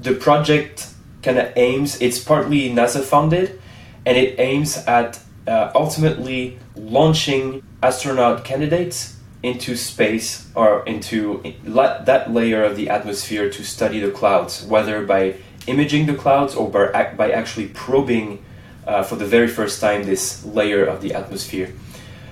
the 0.00 0.14
project 0.14 0.88
kind 1.22 1.38
of 1.38 1.52
aims, 1.56 2.00
it's 2.00 2.18
partly 2.18 2.70
NASA 2.70 3.02
funded, 3.02 3.60
and 4.06 4.16
it 4.16 4.38
aims 4.38 4.76
at 4.86 5.20
uh, 5.46 5.70
ultimately 5.74 6.58
launching 6.76 7.62
astronaut 7.82 8.44
candidates 8.44 9.16
into 9.42 9.76
space 9.76 10.48
or 10.54 10.84
into 10.86 11.42
that 11.64 12.32
layer 12.32 12.64
of 12.64 12.76
the 12.76 12.88
atmosphere 12.88 13.48
to 13.50 13.64
study 13.64 14.00
the 14.00 14.10
clouds, 14.10 14.64
whether 14.64 15.04
by 15.04 15.34
imaging 15.66 16.06
the 16.06 16.14
clouds 16.14 16.54
or 16.54 16.68
by, 16.70 17.14
by 17.16 17.30
actually 17.30 17.68
probing 17.68 18.44
uh, 18.86 19.02
for 19.02 19.16
the 19.16 19.26
very 19.26 19.48
first 19.48 19.80
time 19.80 20.04
this 20.04 20.44
layer 20.44 20.84
of 20.84 21.02
the 21.02 21.14
atmosphere. 21.14 21.72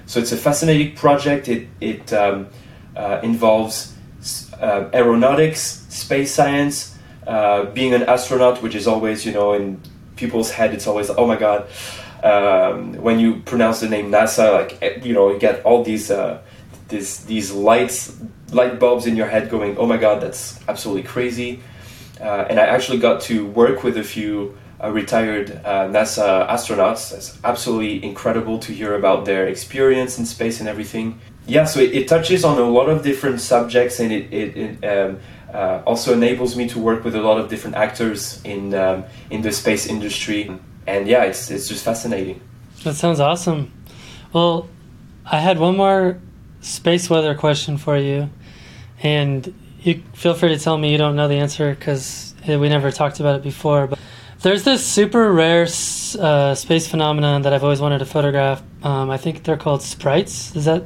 So 0.06 0.20
it's 0.20 0.32
a 0.32 0.36
fascinating 0.36 0.96
project. 0.96 1.48
It, 1.48 1.68
it 1.80 2.12
um, 2.12 2.48
uh, 2.96 3.20
involves 3.22 3.95
uh, 4.60 4.88
aeronautics, 4.92 5.86
space 5.88 6.34
science, 6.34 6.96
uh, 7.26 7.64
being 7.66 7.94
an 7.94 8.02
astronaut, 8.04 8.62
which 8.62 8.74
is 8.74 8.86
always, 8.86 9.26
you 9.26 9.32
know, 9.32 9.52
in 9.52 9.80
people's 10.16 10.50
head, 10.50 10.72
it's 10.72 10.86
always, 10.86 11.10
oh 11.10 11.26
my 11.26 11.36
god. 11.36 11.66
Um, 12.22 12.94
when 12.94 13.18
you 13.18 13.40
pronounce 13.40 13.80
the 13.80 13.88
name 13.88 14.10
NASA, 14.10 14.52
like, 14.52 14.78
eh, 14.82 15.00
you 15.02 15.12
know, 15.12 15.30
you 15.30 15.38
get 15.38 15.64
all 15.64 15.84
these, 15.84 16.10
uh, 16.10 16.42
this, 16.88 17.24
these 17.24 17.52
lights, 17.52 18.16
light 18.52 18.78
bulbs 18.78 19.06
in 19.06 19.16
your 19.16 19.26
head 19.26 19.50
going, 19.50 19.76
oh 19.76 19.86
my 19.86 19.96
god, 19.96 20.22
that's 20.22 20.58
absolutely 20.68 21.02
crazy. 21.02 21.60
Uh, 22.20 22.46
and 22.48 22.58
I 22.58 22.66
actually 22.66 22.98
got 22.98 23.20
to 23.22 23.46
work 23.46 23.82
with 23.82 23.98
a 23.98 24.02
few 24.02 24.56
uh, 24.82 24.90
retired 24.90 25.50
uh, 25.64 25.88
NASA 25.88 26.48
astronauts. 26.48 27.12
It's 27.12 27.38
absolutely 27.44 28.04
incredible 28.04 28.58
to 28.60 28.72
hear 28.72 28.94
about 28.94 29.24
their 29.24 29.46
experience 29.46 30.18
in 30.18 30.26
space 30.26 30.60
and 30.60 30.68
everything. 30.68 31.18
Yeah, 31.46 31.64
so 31.64 31.80
it, 31.80 31.94
it 31.94 32.08
touches 32.08 32.44
on 32.44 32.58
a 32.58 32.68
lot 32.68 32.88
of 32.88 33.02
different 33.02 33.40
subjects 33.40 34.00
and 34.00 34.12
it, 34.12 34.32
it, 34.32 34.56
it 34.56 34.84
um, 34.84 35.20
uh, 35.54 35.82
also 35.86 36.12
enables 36.12 36.56
me 36.56 36.68
to 36.68 36.78
work 36.78 37.04
with 37.04 37.14
a 37.14 37.20
lot 37.20 37.38
of 37.38 37.48
different 37.48 37.76
actors 37.76 38.40
in, 38.44 38.74
um, 38.74 39.04
in 39.30 39.42
the 39.42 39.52
space 39.52 39.86
industry. 39.86 40.50
And 40.86 41.06
yeah, 41.06 41.24
it's, 41.24 41.50
it's 41.50 41.68
just 41.68 41.84
fascinating. 41.84 42.40
That 42.82 42.94
sounds 42.94 43.20
awesome. 43.20 43.72
Well, 44.32 44.68
I 45.24 45.38
had 45.38 45.58
one 45.58 45.76
more 45.76 46.18
space 46.60 47.08
weather 47.08 47.34
question 47.34 47.76
for 47.78 47.96
you. 47.96 48.28
And 49.02 49.54
you 49.80 50.02
feel 50.14 50.34
free 50.34 50.48
to 50.50 50.58
tell 50.58 50.76
me 50.76 50.90
you 50.90 50.98
don't 50.98 51.16
know 51.16 51.28
the 51.28 51.36
answer 51.36 51.74
because 51.74 52.34
we 52.46 52.68
never 52.68 52.90
talked 52.90 53.20
about 53.20 53.36
it 53.36 53.42
before. 53.42 53.86
But 53.86 53.98
there's 54.40 54.64
this 54.64 54.84
super 54.84 55.32
rare 55.32 55.62
uh, 55.62 56.54
space 56.54 56.88
phenomenon 56.88 57.42
that 57.42 57.52
I've 57.52 57.64
always 57.64 57.80
wanted 57.80 57.98
to 57.98 58.06
photograph. 58.06 58.62
Um, 58.82 59.10
I 59.10 59.16
think 59.16 59.44
they're 59.44 59.56
called 59.56 59.82
sprites. 59.82 60.54
Is 60.56 60.64
that? 60.64 60.84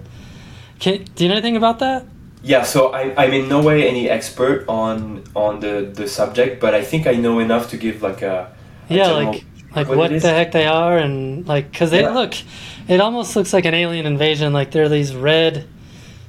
Can, 0.81 1.05
do 1.15 1.25
you 1.25 1.29
know 1.29 1.37
anything 1.37 1.57
about 1.57 1.79
that? 1.79 2.07
Yeah, 2.43 2.63
so 2.63 2.93
I, 2.93 3.15
I'm 3.23 3.33
in 3.35 3.49
no 3.49 3.63
way 3.63 3.87
any 3.87 4.09
expert 4.09 4.65
on 4.67 5.23
on 5.37 5.61
the, 5.61 5.91
the 5.93 6.09
subject, 6.09 6.59
but 6.59 6.75
I 6.75 6.83
think 6.83 7.07
I 7.07 7.13
know 7.13 7.39
enough 7.39 7.69
to 7.71 7.77
give 7.77 8.03
like 8.03 8.23
a, 8.23 8.51
a 8.89 8.95
yeah, 8.95 9.09
like 9.09 9.45
like 9.77 9.89
what, 9.89 9.99
what 9.99 10.11
the 10.11 10.31
heck 10.31 10.53
they 10.53 10.67
are, 10.67 10.97
and 10.97 11.47
like 11.47 11.71
because 11.71 11.91
they 11.91 12.01
yeah. 12.01 12.11
look, 12.11 12.35
it 12.89 13.01
almost 13.01 13.37
looks 13.37 13.53
like 13.53 13.67
an 13.67 13.75
alien 13.75 14.07
invasion. 14.07 14.55
Like 14.55 14.71
they're 14.71 14.89
these 14.89 15.15
red 15.15 15.69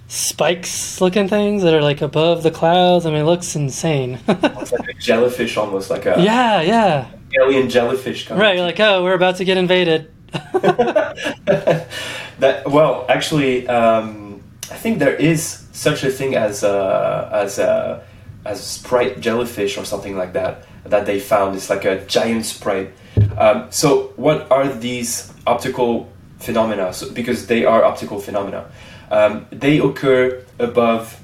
spikes 0.10 0.99
looking 0.99 1.30
things 1.30 1.64
that 1.64 1.74
are 1.74 1.82
like 1.82 2.02
above 2.02 2.43
the 2.43 2.52
clouds. 2.52 3.06
I 3.06 3.12
mean, 3.12 3.22
it 3.22 3.26
looks 3.26 3.56
insane. 3.56 4.20
it's 4.28 4.74
like 4.74 4.89
a 4.89 4.93
jellyfish, 4.95 5.56
almost 5.56 5.89
like 5.89 6.06
a 6.06 6.22
yeah, 6.22 6.60
yeah, 6.62 7.10
alien 7.41 7.70
jellyfish. 7.70 8.28
Kind 8.28 8.39
right, 8.39 8.58
you're 8.58 8.66
like 8.66 8.82
oh, 8.82 9.02
we're 9.02 9.16
about 9.16 9.38
to 9.38 9.45
get 9.45 9.58
invaded. 9.58 10.12
that 12.41 12.64
well, 12.66 13.06
actually, 13.08 13.66
um, 13.70 14.20
I 14.72 14.78
think 14.78 14.99
there 14.99 15.15
is 15.15 15.67
such 15.72 16.03
a 16.03 16.09
thing 16.09 16.36
as 16.36 16.63
a, 16.63 17.30
as 17.32 17.59
a 17.59 18.03
as 18.43 18.65
sprite 18.65 19.19
jellyfish 19.19 19.78
or 19.78 19.86
something 19.86 20.17
like 20.17 20.34
that 20.34 20.65
that 20.86 21.05
they 21.05 21.19
found. 21.19 21.55
It's 21.55 21.69
like 21.69 21.86
a 21.86 22.03
giant 22.05 22.45
sprite. 22.45 22.91
Um, 23.38 23.67
so, 23.69 24.13
what 24.15 24.49
are 24.51 24.67
these 24.67 25.32
optical 25.45 26.09
phenomena? 26.39 26.91
So, 26.91 27.11
because 27.11 27.45
they 27.45 27.65
are 27.65 27.84
optical 27.84 28.19
phenomena 28.19 28.65
um, 29.11 29.45
they 29.51 29.80
occur 29.80 30.43
above 30.57 31.19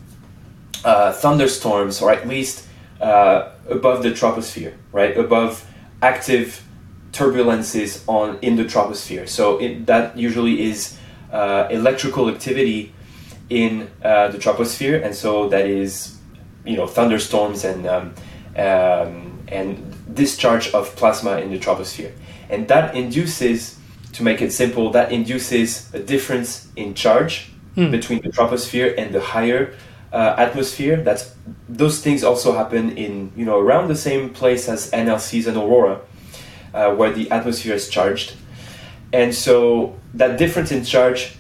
uh, 0.83 1.13
thunderstorms, 1.13 2.01
or 2.01 2.11
at 2.11 2.27
least 2.27 2.67
uh, 3.01 3.51
above 3.69 4.03
the 4.03 4.11
troposphere, 4.11 4.73
right? 4.91 5.17
Above 5.17 5.65
active 6.01 6.63
turbulences 7.13 8.03
on 8.07 8.37
in 8.41 8.57
the 8.57 8.65
troposphere. 8.65 9.27
So 9.27 9.57
it, 9.57 9.85
that 9.87 10.17
usually 10.17 10.61
is 10.69 10.97
uh, 11.31 11.67
electrical 11.71 12.29
activity 12.29 12.93
in 13.49 13.89
uh, 14.03 14.29
the 14.29 14.37
troposphere, 14.37 15.03
and 15.03 15.15
so 15.15 15.49
that 15.49 15.65
is, 15.65 16.17
you 16.65 16.75
know, 16.75 16.87
thunderstorms 16.87 17.63
and 17.63 17.87
um, 17.87 18.13
um, 18.57 19.39
and 19.47 20.15
discharge 20.15 20.69
of 20.73 20.95
plasma 20.95 21.37
in 21.37 21.51
the 21.51 21.59
troposphere, 21.59 22.11
and 22.49 22.67
that 22.67 22.95
induces, 22.95 23.77
to 24.13 24.23
make 24.23 24.41
it 24.41 24.51
simple, 24.51 24.91
that 24.91 25.11
induces 25.11 25.93
a 25.93 25.99
difference 25.99 26.67
in 26.75 26.93
charge 26.93 27.49
mm. 27.75 27.89
between 27.91 28.21
the 28.21 28.29
troposphere 28.29 28.97
and 28.97 29.13
the 29.13 29.21
higher 29.21 29.73
uh, 30.11 30.35
atmosphere. 30.37 31.01
That's 31.01 31.33
those 31.69 32.01
things 32.01 32.23
also 32.23 32.53
happen 32.53 32.97
in 32.97 33.31
you 33.35 33.45
know 33.45 33.59
around 33.59 33.87
the 33.87 33.95
same 33.95 34.29
place 34.31 34.67
as 34.67 34.91
NLCs 34.91 35.47
and 35.47 35.57
aurora, 35.57 36.01
uh, 36.73 36.93
where 36.95 37.13
the 37.13 37.29
atmosphere 37.31 37.75
is 37.75 37.89
charged, 37.89 38.35
and 39.13 39.33
so 39.33 39.95
that 40.13 40.37
difference 40.37 40.71
in 40.71 40.83
charge 40.83 41.35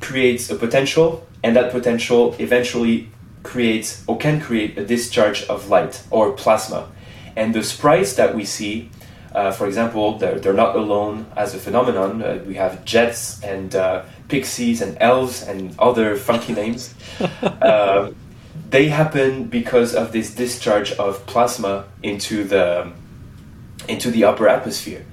creates 0.00 0.50
a 0.50 0.56
potential, 0.56 1.26
and 1.42 1.56
that 1.56 1.72
potential 1.72 2.34
eventually 2.38 3.08
creates 3.42 4.04
or 4.06 4.16
can 4.16 4.40
create 4.40 4.78
a 4.78 4.84
discharge 4.84 5.44
of 5.44 5.68
light 5.68 6.02
or 6.10 6.32
plasma, 6.32 6.88
and 7.36 7.54
the 7.54 7.62
sprites 7.62 8.14
that 8.14 8.34
we 8.34 8.44
see. 8.44 8.90
Uh, 9.34 9.50
for 9.50 9.66
example, 9.66 10.18
they're, 10.18 10.38
they're 10.38 10.52
not 10.52 10.76
alone 10.76 11.24
as 11.36 11.54
a 11.54 11.58
phenomenon. 11.58 12.22
Uh, 12.22 12.38
we 12.46 12.54
have 12.54 12.84
jets 12.84 13.42
and 13.42 13.74
uh, 13.74 14.04
pixies 14.28 14.82
and 14.82 14.96
elves 15.00 15.42
and 15.42 15.74
other 15.78 16.16
funky 16.16 16.52
names. 16.52 16.94
uh, 17.42 18.10
they 18.70 18.88
happen 18.88 19.44
because 19.44 19.94
of 19.94 20.12
this 20.12 20.34
discharge 20.34 20.92
of 20.92 21.24
plasma 21.26 21.84
into 22.02 22.44
the 22.44 22.92
into 23.88 24.10
the 24.10 24.22
upper 24.24 24.48
atmosphere, 24.48 25.04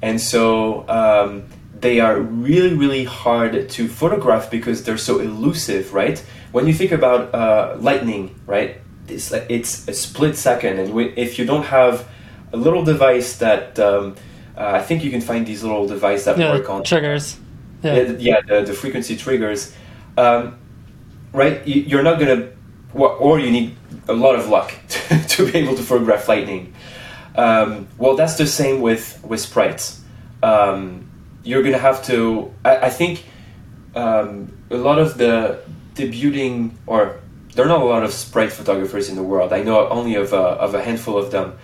and 0.00 0.20
so 0.20 0.88
um, 0.88 1.44
they 1.80 2.00
are 2.00 2.20
really 2.20 2.74
really 2.74 3.04
hard 3.04 3.68
to 3.68 3.88
photograph 3.88 4.50
because 4.50 4.84
they're 4.84 4.98
so 4.98 5.18
elusive, 5.20 5.92
right? 5.92 6.18
When 6.52 6.66
you 6.66 6.74
think 6.74 6.92
about 6.92 7.34
uh, 7.34 7.76
lightning, 7.80 8.34
right? 8.46 8.80
It's 9.08 9.30
like 9.30 9.46
it's 9.48 9.86
a 9.88 9.92
split 9.92 10.36
second, 10.36 10.78
and 10.78 10.98
if 11.18 11.38
you 11.38 11.44
don't 11.44 11.64
have 11.64 12.08
a 12.52 12.56
little 12.56 12.84
device 12.84 13.36
that 13.38 13.78
um, 13.78 14.14
uh, 14.56 14.72
I 14.74 14.82
think 14.82 15.04
you 15.04 15.10
can 15.10 15.20
find 15.20 15.46
these 15.46 15.62
little 15.62 15.86
devices 15.86 16.24
that 16.26 16.38
yeah, 16.38 16.52
work 16.52 16.70
on 16.70 16.84
triggers 16.84 17.38
yeah, 17.84 18.12
yeah 18.18 18.40
the, 18.46 18.62
the 18.62 18.72
frequency 18.72 19.16
triggers, 19.16 19.74
um, 20.16 20.58
right? 21.32 21.66
You're 21.66 22.02
not 22.02 22.18
gonna, 22.18 22.50
or 22.94 23.38
you 23.38 23.50
need 23.50 23.76
a 24.08 24.12
lot 24.12 24.34
of 24.36 24.48
luck 24.48 24.74
to 25.28 25.50
be 25.50 25.58
able 25.58 25.76
to 25.76 25.82
photograph 25.82 26.28
lightning. 26.28 26.74
Um, 27.36 27.88
well, 27.98 28.16
that's 28.16 28.36
the 28.36 28.46
same 28.46 28.80
with 28.80 29.22
with 29.24 29.40
sprites. 29.40 30.00
Um, 30.42 31.10
you're 31.44 31.62
gonna 31.62 31.78
have 31.78 32.04
to. 32.06 32.52
I, 32.64 32.76
I 32.86 32.90
think 32.90 33.24
um, 33.94 34.56
a 34.70 34.76
lot 34.76 34.98
of 34.98 35.18
the 35.18 35.60
debuting, 35.94 36.72
or 36.86 37.20
there 37.54 37.64
are 37.64 37.68
not 37.68 37.82
a 37.82 37.84
lot 37.84 38.02
of 38.02 38.12
sprite 38.12 38.52
photographers 38.52 39.08
in 39.08 39.16
the 39.16 39.22
world. 39.22 39.52
I 39.52 39.62
know 39.62 39.88
only 39.88 40.16
of 40.16 40.32
a, 40.32 40.36
of 40.36 40.74
a 40.74 40.82
handful 40.82 41.16
of 41.16 41.30
them, 41.30 41.56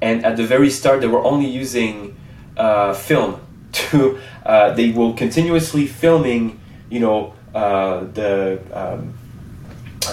and 0.00 0.24
at 0.24 0.36
the 0.36 0.44
very 0.44 0.70
start, 0.70 1.00
they 1.00 1.06
were 1.06 1.22
only 1.22 1.46
using 1.46 2.16
uh, 2.56 2.94
film 2.94 3.40
to 3.72 4.18
uh, 4.44 4.72
they 4.72 4.90
will 4.90 5.12
continuously 5.12 5.86
filming 5.86 6.58
you 6.90 7.00
know 7.00 7.34
uh, 7.54 8.04
the 8.14 8.60
um, 8.72 9.14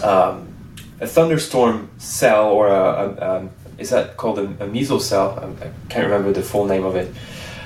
um, 0.03 0.53
a 0.99 1.07
thunderstorm 1.07 1.89
cell 1.97 2.49
or 2.49 2.67
a, 2.67 2.73
a 2.73 3.37
um, 3.37 3.49
is 3.77 3.89
that 3.89 4.17
called 4.17 4.39
a, 4.39 4.43
a 4.43 4.67
mesocell? 4.67 5.61
I 5.61 5.71
can't 5.89 6.05
remember 6.05 6.31
the 6.31 6.43
full 6.43 6.65
name 6.65 6.85
of 6.85 6.95
it. 6.95 7.13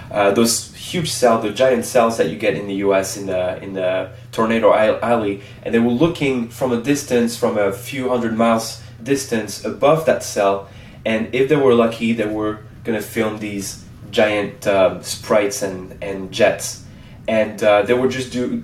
Uh, 0.10 0.32
those 0.32 0.74
huge 0.76 1.12
cells, 1.12 1.43
the 1.43 1.51
giant 1.51 1.86
cells 1.86 2.18
that 2.18 2.30
you 2.30 2.38
get 2.38 2.55
in 2.55 2.68
the 2.68 2.76
U.S. 2.76 3.18
in 3.18 3.26
the 3.26 3.62
in 3.62 3.74
the 3.74 4.10
tornado 4.32 4.74
alley, 4.74 5.41
and 5.64 5.74
they 5.74 5.80
were 5.80 5.91
looking 5.91 6.47
from 6.49 6.72
a 6.72 6.82
distance, 6.82 7.36
from 7.36 7.58
a 7.58 7.74
few 7.74 8.10
hundred 8.10 8.36
miles 8.36 8.82
distance 9.03 9.66
above 9.66 10.05
that 10.05 10.24
cell, 10.24 10.70
and 11.05 11.34
if 11.36 11.49
they 11.49 11.55
were 11.55 11.74
lucky, 11.74 12.14
they 12.14 12.26
were 12.26 12.60
gonna 12.84 13.01
film 13.01 13.39
these 13.39 13.84
giant 14.12 14.66
uh, 14.66 15.01
sprites 15.01 15.62
and, 15.62 16.01
and 16.01 16.32
jets, 16.32 16.86
and 17.28 17.62
uh, 17.62 17.82
they 17.82 17.93
were 17.93 18.08
just 18.08 18.32
do 18.32 18.64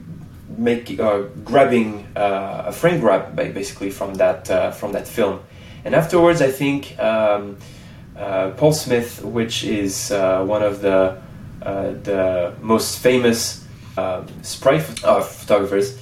make 0.58 1.00
uh, 1.00 1.24
grabbing 1.44 2.08
uh, 2.16 2.66
a 2.68 2.72
frame 2.72 3.00
grab 3.00 3.36
basically 3.36 3.90
from 3.90 4.14
that 4.16 4.50
uh, 4.50 4.72
from 4.72 4.94
that 4.94 5.08
film, 5.08 5.42
and 5.84 5.94
afterwards 5.94 6.42
I 6.42 6.52
think 6.52 6.98
um, 7.00 7.58
Paul 8.16 8.72
Smith, 8.72 9.24
which 9.26 9.66
is 9.66 10.12
one 10.12 10.64
of 10.64 10.82
the 10.82 11.22
the 11.64 12.54
most 12.62 13.00
famous 13.00 13.66
um, 13.98 14.28
sprite 14.44 14.84
photographers. 14.84 15.98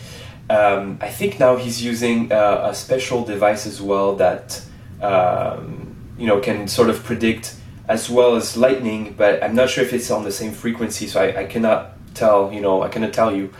Um, 0.49 0.97
I 1.01 1.09
think 1.09 1.39
now 1.39 1.55
he's 1.55 1.83
using 1.83 2.31
a 2.31 2.73
special 2.73 3.23
device 3.23 3.65
as 3.65 3.81
well 3.81 4.15
that 4.17 4.61
um, 5.01 5.95
you 6.17 6.27
know 6.27 6.39
can 6.39 6.67
sort 6.67 6.89
of 6.89 7.03
predict 7.03 7.55
as 7.87 8.09
well 8.09 8.35
as 8.35 8.55
lightning, 8.55 9.13
but 9.17 9.43
I'm 9.43 9.55
not 9.55 9.69
sure 9.69 9.83
if 9.83 9.91
it's 9.93 10.09
on 10.11 10.23
the 10.23 10.31
same 10.31 10.51
frequency, 10.51 11.07
so 11.07 11.21
I, 11.21 11.41
I 11.41 11.45
cannot 11.45 11.91
tell. 12.13 12.51
You 12.53 12.61
know, 12.61 12.81
I 12.81 12.89
cannot 12.89 13.13
tell 13.13 13.35
you, 13.35 13.53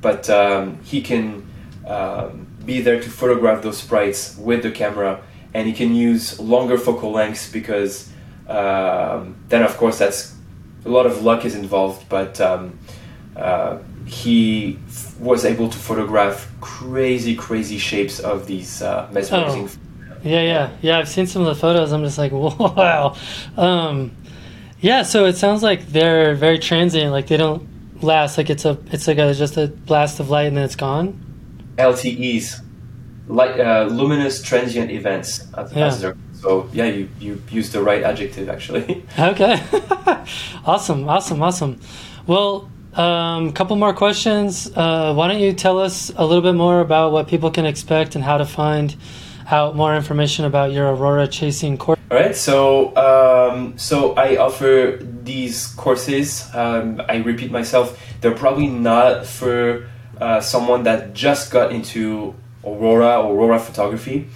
but 0.00 0.28
um, 0.28 0.78
he 0.82 1.00
can 1.00 1.46
um, 1.86 2.46
be 2.64 2.80
there 2.80 3.00
to 3.00 3.08
photograph 3.08 3.62
those 3.62 3.78
sprites 3.78 4.36
with 4.36 4.62
the 4.62 4.70
camera, 4.70 5.22
and 5.54 5.66
he 5.66 5.72
can 5.72 5.94
use 5.94 6.38
longer 6.38 6.76
focal 6.76 7.12
lengths 7.12 7.50
because 7.50 8.10
um, 8.48 9.36
then, 9.48 9.62
of 9.62 9.76
course, 9.76 9.98
that's 9.98 10.34
a 10.84 10.88
lot 10.88 11.06
of 11.06 11.22
luck 11.22 11.44
is 11.44 11.54
involved, 11.54 12.08
but. 12.08 12.40
Um, 12.40 12.78
uh, 13.36 13.78
he 14.04 14.78
f- 14.88 15.16
was 15.20 15.44
able 15.44 15.68
to 15.68 15.76
photograph 15.78 16.50
crazy, 16.60 17.36
crazy 17.36 17.78
shapes 17.78 18.18
of 18.18 18.46
these 18.46 18.82
uh, 18.82 19.08
mesmerizing. 19.12 19.68
Oh. 19.68 20.18
Yeah, 20.24 20.42
yeah, 20.42 20.70
yeah. 20.82 20.98
I've 20.98 21.08
seen 21.08 21.26
some 21.26 21.42
of 21.42 21.48
the 21.48 21.54
photos. 21.54 21.92
I'm 21.92 22.02
just 22.02 22.18
like, 22.18 22.32
wow. 22.32 23.14
Um, 23.56 24.10
yeah, 24.80 25.02
so 25.02 25.26
it 25.26 25.36
sounds 25.36 25.62
like 25.62 25.86
they're 25.88 26.34
very 26.34 26.58
transient. 26.58 27.12
Like 27.12 27.26
they 27.28 27.36
don't 27.36 27.68
last. 28.02 28.38
Like 28.38 28.50
it's 28.50 28.64
a, 28.64 28.78
it's 28.90 29.06
like 29.06 29.18
a, 29.18 29.32
just 29.34 29.56
a 29.56 29.68
blast 29.68 30.18
of 30.20 30.30
light 30.30 30.46
and 30.48 30.56
then 30.56 30.64
it's 30.64 30.74
gone. 30.76 31.20
LTEs, 31.76 32.60
light, 33.28 33.60
uh, 33.60 33.84
luminous 33.90 34.42
transient 34.42 34.90
events. 34.90 35.46
As, 35.56 35.72
Yeah. 35.72 35.86
as 35.86 36.04
so 36.40 36.68
yeah, 36.72 36.84
you 36.84 37.08
you 37.18 37.42
used 37.50 37.72
the 37.72 37.82
right 37.82 38.02
adjective 38.02 38.48
actually. 38.48 39.04
Okay. 39.18 39.60
awesome, 40.64 41.08
awesome, 41.08 41.42
awesome. 41.42 41.80
Well, 42.26 42.70
a 42.96 43.02
um, 43.02 43.52
couple 43.52 43.76
more 43.76 43.92
questions. 43.92 44.70
Uh, 44.74 45.12
why 45.14 45.28
don't 45.28 45.40
you 45.40 45.52
tell 45.52 45.78
us 45.78 46.10
a 46.16 46.24
little 46.24 46.42
bit 46.42 46.54
more 46.54 46.80
about 46.80 47.12
what 47.12 47.28
people 47.28 47.50
can 47.50 47.66
expect 47.66 48.14
and 48.14 48.24
how 48.24 48.38
to 48.38 48.44
find 48.44 48.96
out 49.50 49.76
more 49.76 49.94
information 49.94 50.44
about 50.44 50.72
your 50.72 50.94
Aurora 50.94 51.26
chasing 51.26 51.76
course? 51.78 51.98
All 52.10 52.16
right, 52.16 52.34
so 52.34 52.96
um, 52.96 53.76
so 53.76 54.14
I 54.14 54.36
offer 54.36 54.98
these 55.02 55.66
courses. 55.76 56.48
Um, 56.54 57.02
I 57.08 57.16
repeat 57.16 57.50
myself; 57.50 58.00
they're 58.20 58.34
probably 58.34 58.68
not 58.68 59.26
for 59.26 59.88
uh, 60.20 60.40
someone 60.40 60.84
that 60.84 61.14
just 61.14 61.50
got 61.50 61.72
into 61.72 62.34
Aurora, 62.64 63.20
or 63.20 63.34
Aurora 63.34 63.58
photography. 63.58 64.28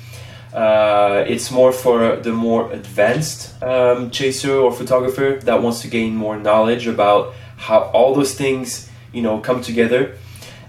Uh, 0.53 1.25
it's 1.27 1.51
more 1.51 1.73
for 1.73 2.17
the 2.17 2.33
more 2.33 2.71
advanced 2.73 3.61
um, 3.63 4.11
chaser 4.11 4.55
or 4.55 4.71
photographer 4.71 5.39
that 5.45 5.63
wants 5.63 5.81
to 5.81 5.89
gain 5.89 6.15
more 6.15 6.37
knowledge 6.37 6.87
about 6.87 7.33
how 7.57 7.81
all 7.95 8.15
those 8.15 8.35
things 8.35 8.91
you 9.15 9.23
know 9.23 9.41
come 9.41 9.63
together, 9.63 10.15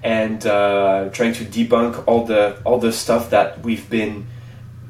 and 0.01 0.45
uh, 0.45 1.09
trying 1.11 1.34
to 1.34 1.43
debunk 1.43 2.01
all 2.07 2.25
the 2.25 2.57
all 2.63 2.79
the 2.79 2.93
stuff 2.93 3.29
that 3.31 3.61
we've 3.61 3.89
been 3.89 4.25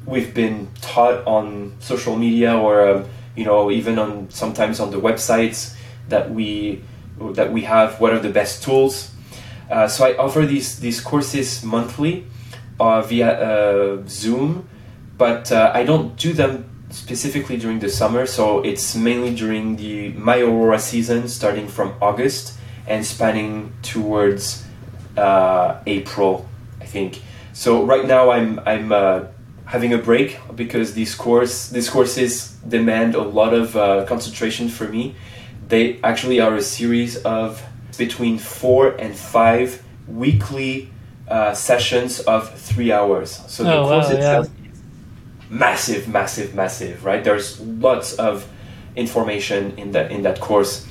we've 0.06 0.32
been 0.32 0.68
taught 0.80 1.26
on 1.26 1.74
social 1.80 2.16
media 2.16 2.56
or 2.56 2.88
um, 2.88 3.04
you 3.34 3.44
know 3.44 3.72
even 3.72 3.98
on 3.98 4.30
sometimes 4.30 4.78
on 4.78 4.92
the 4.92 5.00
websites 5.00 5.74
that 6.08 6.30
we 6.30 6.80
that 7.32 7.52
we 7.52 7.62
have 7.62 8.00
what 8.00 8.12
are 8.12 8.20
the 8.20 8.30
best 8.30 8.62
tools. 8.62 9.10
Uh, 9.70 9.88
so 9.88 10.04
i 10.04 10.14
offer 10.18 10.44
these 10.44 10.78
these 10.80 11.00
courses 11.00 11.64
monthly 11.64 12.26
uh, 12.78 13.00
via 13.00 13.32
uh, 13.32 14.02
zoom 14.06 14.68
but 15.18 15.50
uh, 15.52 15.70
i 15.74 15.82
don't 15.84 16.16
do 16.16 16.32
them 16.32 16.64
specifically 16.90 17.56
during 17.56 17.78
the 17.80 17.88
summer 17.88 18.26
so 18.26 18.60
it's 18.62 18.94
mainly 18.94 19.34
during 19.34 19.76
the 19.76 20.10
my 20.12 20.40
aurora 20.40 20.78
season 20.78 21.28
starting 21.28 21.66
from 21.68 21.92
august 22.00 22.54
and 22.86 23.04
spanning 23.04 23.72
towards 23.82 24.64
uh, 25.16 25.80
april 25.86 26.46
i 26.80 26.84
think 26.84 27.20
so 27.52 27.84
right 27.84 28.06
now 28.06 28.30
i'm 28.30 28.60
i'm 28.66 28.92
uh, 28.92 29.20
having 29.66 29.92
a 29.94 29.98
break 29.98 30.38
because 30.54 30.94
these 30.94 31.14
course 31.14 31.68
these 31.70 31.88
courses 31.88 32.50
demand 32.68 33.14
a 33.14 33.22
lot 33.22 33.54
of 33.54 33.74
uh, 33.76 34.04
concentration 34.06 34.68
for 34.68 34.86
me. 34.88 35.14
They 35.68 35.98
actually 36.02 36.38
are 36.40 36.54
a 36.54 36.62
series 36.62 37.16
of 37.24 37.62
between 37.96 38.38
four 38.38 38.88
and 38.98 39.16
five 39.16 39.82
weekly 40.06 40.90
uh, 41.28 41.54
sessions 41.54 42.20
of 42.20 42.52
three 42.58 42.92
hours. 42.92 43.40
So 43.48 43.64
the 43.64 43.72
Oh, 43.72 43.82
wow, 43.82 43.88
course 43.88 44.10
yeah. 44.10 44.16
itself 44.16 44.46
is 44.46 44.63
massive, 45.48 46.08
massive, 46.08 46.54
massive. 46.54 47.04
Right? 47.04 47.22
There's 47.22 47.60
lots 47.60 48.14
of 48.14 48.48
information 48.96 49.76
in 49.76 49.92
that 49.92 50.10
in 50.10 50.22
that 50.22 50.40
course, 50.40 50.86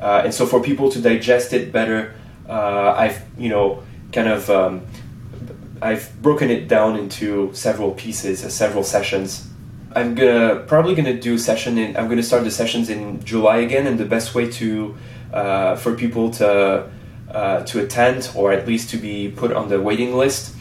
uh, 0.00 0.22
and 0.24 0.34
so 0.34 0.46
for 0.46 0.60
people 0.60 0.90
to 0.90 1.00
digest 1.00 1.52
it 1.52 1.72
better, 1.72 2.14
uh, 2.48 2.94
I've 2.96 3.22
you 3.38 3.48
know 3.48 3.82
kind 4.12 4.28
of 4.28 4.50
um, 4.50 4.86
I've 5.82 6.10
broken 6.22 6.50
it 6.50 6.68
down 6.68 6.96
into 6.96 7.52
several 7.54 7.92
pieces, 7.92 8.44
uh, 8.44 8.48
several 8.48 8.84
sessions. 8.84 9.48
I'm 9.96 10.14
gonna 10.14 10.64
probably 10.66 10.94
gonna 10.94 11.20
do 11.20 11.38
session 11.38 11.78
in. 11.78 11.96
I'm 11.96 12.08
gonna 12.08 12.22
start 12.22 12.44
the 12.44 12.50
sessions 12.50 12.90
in 12.90 13.22
July 13.24 13.58
again, 13.58 13.86
and 13.86 13.98
the 13.98 14.04
best 14.04 14.34
way 14.34 14.50
to 14.52 14.96
uh, 15.32 15.76
for 15.76 15.94
people 15.94 16.30
to 16.30 16.88
uh, 17.30 17.62
to 17.64 17.80
attend 17.82 18.30
or 18.34 18.52
at 18.52 18.66
least 18.66 18.90
to 18.90 18.96
be 18.96 19.28
put 19.28 19.52
on 19.52 19.68
the 19.68 19.80
waiting 19.80 20.14
list 20.16 20.54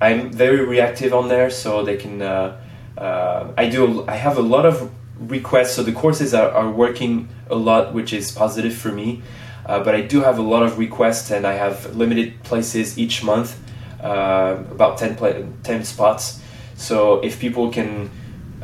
I'm 0.00 0.32
very 0.32 0.64
reactive 0.64 1.12
on 1.12 1.28
there, 1.28 1.50
so 1.50 1.84
they 1.84 1.96
can. 1.96 2.22
Uh, 2.22 2.58
uh, 2.96 3.52
I 3.56 3.68
do. 3.68 4.06
I 4.08 4.16
have 4.16 4.38
a 4.38 4.42
lot 4.42 4.66
of 4.66 4.90
requests, 5.18 5.74
so 5.74 5.82
the 5.82 5.92
courses 5.92 6.34
are, 6.34 6.50
are 6.50 6.70
working 6.70 7.28
a 7.50 7.54
lot, 7.54 7.92
which 7.92 8.12
is 8.12 8.32
positive 8.32 8.74
for 8.74 8.90
me. 8.90 9.22
Uh, 9.66 9.84
but 9.84 9.94
I 9.94 10.00
do 10.00 10.22
have 10.22 10.38
a 10.38 10.42
lot 10.42 10.62
of 10.62 10.78
requests, 10.78 11.30
and 11.30 11.46
I 11.46 11.54
have 11.54 11.94
limited 11.94 12.42
places 12.42 12.98
each 12.98 13.22
month, 13.22 13.56
uh, 14.02 14.56
about 14.70 14.98
10, 14.98 15.14
pla- 15.14 15.42
10 15.62 15.84
spots. 15.84 16.40
So 16.74 17.20
if 17.20 17.38
people 17.38 17.70
can 17.70 18.10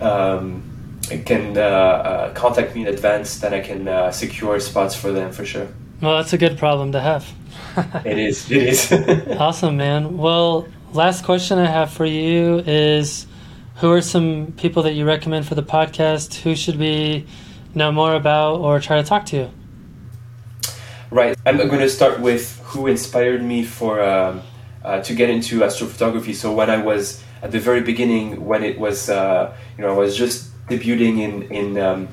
um, 0.01 0.68
can 1.17 1.57
uh, 1.57 1.61
uh, 1.61 2.35
contact 2.35 2.75
me 2.75 2.83
in 2.83 2.89
advance, 2.89 3.41
then 3.41 3.55
I 3.55 3.61
can 3.61 3.89
uh, 3.89 4.11
secure 4.11 4.61
spots 4.61 4.95
for 4.95 5.13
them 5.13 5.33
for 5.33 5.45
sure. 5.45 5.69
Well, 6.01 6.17
that's 6.17 6.33
a 6.33 6.39
good 6.39 6.59
problem 6.59 6.93
to 6.93 7.01
have. 7.01 7.31
It 8.05 8.19
is. 8.19 8.51
It 8.51 8.63
is. 8.63 8.93
awesome, 9.39 9.77
man. 9.77 10.19
Well, 10.19 10.67
last 10.93 11.25
question 11.25 11.59
I 11.59 11.67
have 11.67 11.93
for 11.93 12.05
you 12.05 12.59
is 12.67 13.27
who 13.77 13.93
are 13.93 14.03
some 14.03 14.53
people 14.57 14.83
that 14.85 14.95
you 14.95 15.05
recommend 15.05 15.47
for 15.47 15.55
the 15.55 15.63
podcast? 15.63 16.35
Who 16.43 16.57
should 16.57 16.79
we 16.79 17.27
know 17.75 17.93
more 17.93 18.15
about 18.15 18.57
or 18.61 18.81
try 18.81 19.01
to 19.01 19.07
talk 19.07 19.27
to? 19.27 19.49
Right. 21.11 21.37
I'm 21.47 21.57
going 21.57 21.79
to 21.79 21.89
start 21.89 22.21
with 22.21 22.61
who 22.65 22.87
inspired 22.87 23.43
me 23.43 23.65
for 23.65 24.03
um, 24.03 24.43
uh, 24.85 25.01
to 25.03 25.15
get 25.15 25.31
into 25.31 25.61
astrophotography. 25.61 26.35
So 26.35 26.53
when 26.53 26.69
I 26.69 26.83
was 26.83 27.23
at 27.43 27.53
the 27.53 27.61
very 27.61 27.81
beginning, 27.81 28.45
when 28.45 28.63
it 28.65 28.79
was 28.79 29.09
uh, 29.09 29.57
you 29.77 29.85
know 29.85 29.91
I 29.95 29.97
was 29.97 30.17
just 30.17 30.48
debuting 30.69 31.21
in 31.21 31.43
in 31.51 31.79
um, 31.79 32.09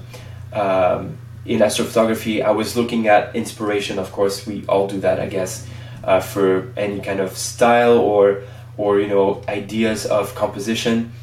um, 0.54 1.18
in 1.46 1.60
astrophotography, 1.60 2.44
I 2.44 2.52
was 2.52 2.76
looking 2.76 3.08
at 3.08 3.36
inspiration. 3.36 4.00
Of 4.00 4.12
course, 4.12 4.48
we 4.48 4.66
all 4.68 4.88
do 4.88 5.00
that, 5.02 5.20
I 5.20 5.28
guess, 5.28 5.68
uh, 6.04 6.20
for 6.20 6.74
any 6.76 7.00
kind 7.02 7.20
of 7.20 7.38
style 7.38 7.98
or 7.98 8.44
or 8.78 9.00
you 9.00 9.08
know 9.08 9.44
ideas 9.48 10.06
of 10.06 10.36
composition, 10.36 11.14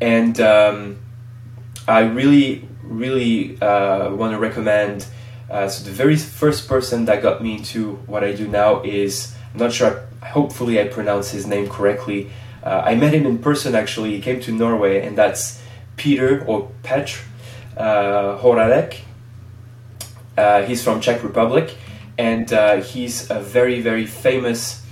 and 0.00 0.40
um, 0.40 0.98
I 1.88 2.00
really 2.00 2.68
really 2.82 3.60
uh, 3.60 4.14
want 4.14 4.32
to 4.32 4.38
recommend. 4.38 5.06
Uh, 5.50 5.68
so 5.68 5.84
the 5.84 5.92
very 5.92 6.16
first 6.16 6.68
person 6.68 7.04
that 7.04 7.22
got 7.22 7.40
me 7.42 7.56
into 7.56 7.94
what 8.06 8.24
I 8.24 8.32
do 8.32 8.48
now 8.48 8.82
is 8.82 9.34
I'm 9.52 9.60
not 9.60 9.72
sure. 9.72 10.02
Hopefully, 10.22 10.80
I 10.80 10.88
pronounce 10.88 11.30
his 11.30 11.46
name 11.46 11.68
correctly. 11.68 12.30
Uh, 12.62 12.82
I 12.84 12.96
met 12.96 13.14
him 13.14 13.26
in 13.26 13.38
person 13.38 13.74
actually. 13.74 14.10
He 14.10 14.20
came 14.20 14.40
to 14.40 14.52
Norway, 14.52 15.06
and 15.06 15.16
that's 15.16 15.62
Peter 15.96 16.44
or 16.46 16.70
Petr 16.82 17.22
uh, 17.76 18.38
Horalek. 18.38 19.00
Uh, 20.36 20.62
he's 20.62 20.82
from 20.84 21.00
Czech 21.00 21.22
Republic, 21.22 21.74
and 22.18 22.52
uh, 22.52 22.76
he's 22.76 23.30
a 23.30 23.40
very 23.40 23.80
very 23.80 24.06
famous 24.06 24.84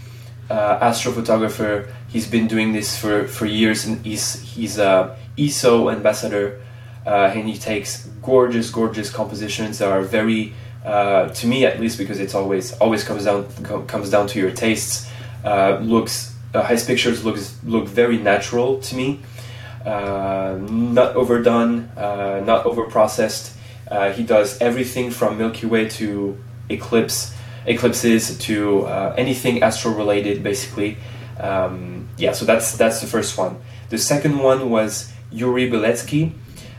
uh, 0.51 0.78
astrophotographer. 0.81 1.89
He's 2.09 2.26
been 2.26 2.47
doing 2.47 2.72
this 2.72 2.97
for, 2.97 3.26
for 3.26 3.47
years, 3.47 3.85
and 3.85 4.05
he's 4.05 4.40
he's 4.40 4.78
a 4.78 5.16
ESO 5.39 5.90
ambassador, 5.90 6.62
uh, 7.06 7.32
and 7.35 7.48
he 7.48 7.59
takes 7.59 8.06
gorgeous 8.22 8.70
gorgeous 8.70 9.10
compositions 9.10 9.78
that 9.78 9.90
are 9.90 10.02
very 10.02 10.55
uh, 10.85 11.28
to 11.28 11.47
me 11.47 11.64
at 11.64 11.81
least 11.81 11.98
because 11.98 12.20
it's 12.20 12.35
always 12.35 12.72
always 12.74 13.05
comes 13.05 13.24
down 13.24 13.47
com- 13.62 13.86
comes 13.86 14.10
down 14.10 14.26
to 14.28 14.39
your 14.39 14.51
tastes. 14.51 15.10
Looks 15.44 16.35
his 16.68 16.85
pictures 16.85 17.24
looks 17.24 17.56
look 17.64 17.86
very 17.86 18.16
natural 18.16 18.81
to 18.81 18.97
me. 18.97 19.20
Uh, 19.85 20.59
not 20.69 21.15
overdone, 21.16 21.90
uh, 21.97 22.43
not 22.44 22.65
overprocessed. 22.65 23.55
Uh, 23.90 24.12
he 24.12 24.23
does 24.23 24.61
everything 24.61 25.11
from 25.11 25.39
Milky 25.39 25.66
Way 25.66 25.89
to 25.90 26.43
eclipse, 26.69 27.35
eclipses 27.66 28.39
to 28.39 28.86
uh, 28.86 29.15
anything 29.16 29.62
astro 29.62 29.93
related, 29.93 30.43
basically. 30.43 30.97
Um, 31.39 32.09
yeah, 32.16 32.32
so 32.32 32.44
that's 32.44 32.77
that's 32.77 33.01
the 33.01 33.06
first 33.06 33.36
one. 33.36 33.56
The 33.90 33.98
second 33.98 34.39
one 34.39 34.70
was 34.70 35.12
Yuri 35.31 35.70
Beletsky. 35.70 36.32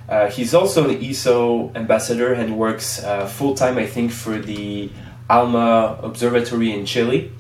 Uh, 0.10 0.30
he's 0.30 0.54
also 0.54 0.90
an 0.90 1.04
ESO 1.04 1.72
ambassador 1.76 2.34
and 2.34 2.58
works 2.58 3.04
full 3.28 3.56
time, 3.56 3.78
I 3.78 3.88
think, 3.88 4.12
for 4.12 4.38
the 4.40 4.92
ALMA 5.30 6.00
Observatory 6.04 6.72
in 6.72 6.86
Chile. 6.86 7.32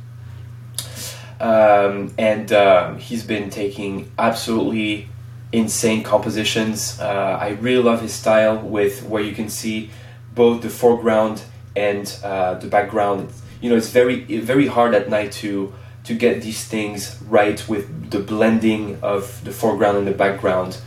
Um, 1.39 2.13
and 2.17 2.51
uh, 2.51 2.95
he's 2.95 3.23
been 3.23 3.49
taking 3.49 4.11
absolutely 4.17 5.09
insane 5.51 6.03
compositions. 6.03 6.99
Uh, 6.99 7.37
I 7.39 7.49
really 7.49 7.83
love 7.83 8.01
his 8.01 8.13
style 8.13 8.57
with 8.57 9.03
where 9.03 9.23
you 9.23 9.33
can 9.33 9.49
see 9.49 9.89
both 10.33 10.61
the 10.61 10.69
foreground 10.69 11.43
and 11.75 12.13
uh, 12.23 12.55
the 12.55 12.67
background. 12.67 13.31
You 13.61 13.69
know, 13.69 13.77
it's 13.77 13.89
very 13.89 14.23
very 14.39 14.67
hard 14.67 14.93
at 14.93 15.09
night 15.09 15.31
to 15.33 15.73
to 16.05 16.13
get 16.13 16.41
these 16.41 16.63
things 16.63 17.19
right 17.27 17.67
with 17.67 18.11
the 18.11 18.19
blending 18.19 18.99
of 19.01 19.43
the 19.43 19.51
foreground 19.51 19.97
and 19.97 20.07
the 20.07 20.11
background. 20.11 20.77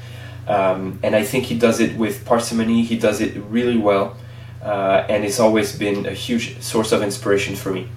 Um, 0.46 0.98
and 1.02 1.14
I 1.14 1.24
think 1.24 1.44
he 1.44 1.58
does 1.58 1.80
it 1.80 1.96
with 1.98 2.24
parsimony. 2.24 2.82
He 2.82 2.98
does 2.98 3.20
it 3.20 3.36
really 3.50 3.76
well, 3.76 4.16
uh, 4.62 5.04
and 5.08 5.24
it's 5.24 5.40
always 5.40 5.76
been 5.76 6.06
a 6.06 6.12
huge 6.12 6.60
source 6.62 6.92
of 6.92 7.02
inspiration 7.02 7.54
for 7.54 7.70
me. 7.70 7.88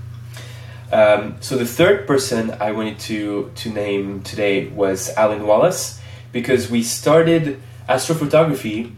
Um, 0.92 1.38
so 1.40 1.58
the 1.58 1.66
third 1.66 2.06
person 2.06 2.52
I 2.60 2.74
wanted 2.74 3.00
to 3.02 3.52
to 3.56 3.70
name 3.70 4.24
today 4.24 4.68
was 4.68 5.10
Alyn 5.16 5.46
Wallace, 5.46 6.01
because 6.32 6.70
we 6.70 6.84
started 6.84 7.62
astrophotography 7.88 8.94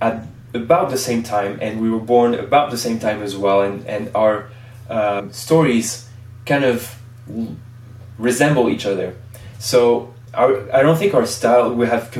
at 0.00 0.24
about 0.52 0.90
the 0.90 0.98
same 0.98 1.22
time, 1.22 1.58
and 1.60 1.80
we 1.80 1.90
were 1.90 2.00
born 2.00 2.34
about 2.34 2.70
the 2.70 2.78
same 2.78 2.98
time 2.98 3.22
as 3.22 3.36
well, 3.36 3.62
and 3.62 3.86
and 3.86 4.10
our 4.14 4.50
um, 4.88 5.32
stories 5.32 6.08
kind 6.46 6.64
of 6.64 6.96
resemble 8.18 8.68
each 8.68 8.86
other. 8.86 9.14
So 9.58 10.12
our, 10.34 10.72
I 10.74 10.82
don't 10.82 10.96
think 10.96 11.14
our 11.14 11.26
style 11.26 11.72
we 11.74 11.86
have 11.86 12.10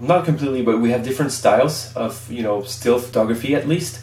not 0.00 0.24
completely, 0.24 0.62
but 0.62 0.80
we 0.80 0.90
have 0.90 1.02
different 1.02 1.32
styles 1.32 1.94
of 1.96 2.30
you 2.30 2.42
know 2.42 2.62
still 2.62 2.98
photography 2.98 3.54
at 3.54 3.66
least. 3.66 4.02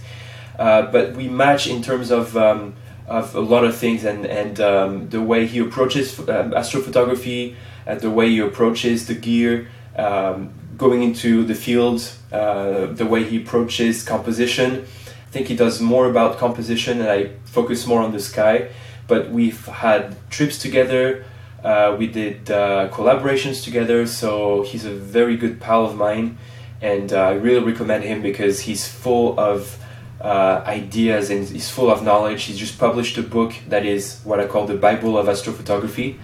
Uh, 0.57 0.83
but 0.83 1.15
we 1.15 1.27
match 1.27 1.67
in 1.67 1.81
terms 1.81 2.11
of 2.11 2.35
um, 2.37 2.75
of 3.07 3.35
a 3.35 3.41
lot 3.41 3.63
of 3.63 3.75
things 3.75 4.03
and 4.03 4.25
and 4.25 4.59
um, 4.59 5.09
the 5.09 5.21
way 5.21 5.45
he 5.45 5.59
approaches 5.59 6.17
um, 6.19 6.51
astrophotography, 6.51 7.55
uh, 7.87 7.95
the 7.95 8.09
way 8.09 8.29
he 8.29 8.39
approaches 8.39 9.07
the 9.07 9.15
gear, 9.15 9.67
um, 9.97 10.53
going 10.77 11.03
into 11.03 11.43
the 11.43 11.55
field, 11.55 12.11
uh, 12.31 12.87
the 12.87 13.05
way 13.05 13.23
he 13.23 13.37
approaches 13.37 14.03
composition. 14.03 14.85
I 15.27 15.31
think 15.31 15.47
he 15.47 15.55
does 15.55 15.81
more 15.81 16.09
about 16.09 16.37
composition, 16.37 17.01
and 17.01 17.09
I 17.09 17.31
focus 17.45 17.85
more 17.85 18.01
on 18.01 18.11
the 18.11 18.19
sky. 18.19 18.69
But 19.07 19.29
we've 19.29 19.65
had 19.65 20.15
trips 20.29 20.57
together. 20.57 21.25
Uh, 21.63 21.95
we 21.97 22.07
did 22.07 22.51
uh, 22.51 22.89
collaborations 22.89 23.63
together, 23.63 24.05
so 24.05 24.61
he's 24.63 24.85
a 24.85 24.93
very 24.93 25.35
good 25.35 25.59
pal 25.59 25.85
of 25.85 25.95
mine, 25.95 26.37
and 26.81 27.11
uh, 27.11 27.29
I 27.29 27.33
really 27.33 27.63
recommend 27.63 28.03
him 28.03 28.21
because 28.21 28.61
he's 28.61 28.87
full 28.87 29.39
of 29.39 29.77
uh, 30.21 30.63
ideas 30.65 31.29
and 31.29 31.47
he's 31.47 31.69
full 31.69 31.89
of 31.89 32.03
knowledge. 32.03 32.43
He's 32.43 32.57
just 32.57 32.77
published 32.77 33.17
a 33.17 33.23
book 33.23 33.53
that 33.69 33.85
is 33.85 34.19
what 34.23 34.39
I 34.39 34.45
call 34.45 34.67
the 34.67 34.75
Bible 34.75 35.17
of 35.17 35.25
astrophotography, 35.25 36.17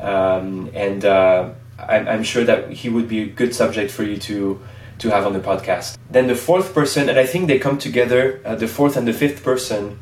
um, 0.00 0.70
and 0.72 1.04
uh, 1.04 1.50
I'm, 1.78 2.08
I'm, 2.08 2.22
sure 2.22 2.44
that 2.44 2.70
he 2.70 2.88
would 2.88 3.08
be 3.08 3.22
a 3.22 3.26
good 3.26 3.54
subject 3.54 3.90
for 3.90 4.02
you 4.02 4.16
to 4.18 4.60
to 4.98 5.10
have 5.10 5.26
on 5.26 5.32
the 5.32 5.40
podcast. 5.40 5.96
Then 6.10 6.26
the 6.26 6.34
fourth 6.34 6.74
person, 6.74 7.08
and 7.08 7.18
I 7.18 7.24
think 7.24 7.46
they 7.46 7.58
come 7.58 7.78
together. 7.78 8.40
Uh, 8.44 8.56
the 8.56 8.66
fourth 8.66 8.96
and 8.96 9.06
the 9.06 9.12
fifth 9.12 9.44
person. 9.44 9.98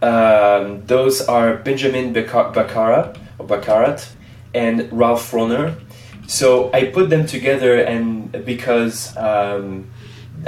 Um, 0.00 0.86
those 0.86 1.20
are 1.22 1.56
Benjamin 1.56 2.14
Barakat 2.14 3.18
or 3.38 3.46
Barakat 3.46 4.08
and 4.54 4.88
Ralf 4.92 5.32
Rohner. 5.32 5.74
So 6.28 6.70
I 6.72 6.84
put 6.84 7.10
them 7.10 7.26
together, 7.26 7.78
and 7.78 8.30
because 8.44 9.16
um, 9.16 9.90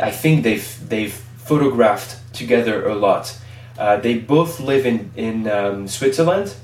I 0.01 0.11
think 0.11 0.45
they've 0.45 0.89
they've 0.89 1.13
photographed 1.13 2.17
together 2.33 2.87
a 2.87 2.95
lot. 2.95 3.37
Uh, 3.79 3.97
they 3.97 4.19
both 4.19 4.61
live 4.61 4.87
in 4.87 5.11
in 5.17 5.49
um, 5.49 5.89
Switzerland, 5.89 6.55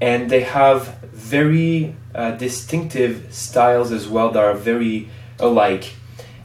and 0.00 0.28
they 0.28 0.42
have 0.42 0.98
very 1.12 1.94
uh, 2.14 2.32
distinctive 2.32 3.32
styles 3.32 3.92
as 3.92 4.08
well 4.08 4.30
that 4.30 4.42
are 4.42 4.54
very 4.54 5.08
alike. 5.38 5.94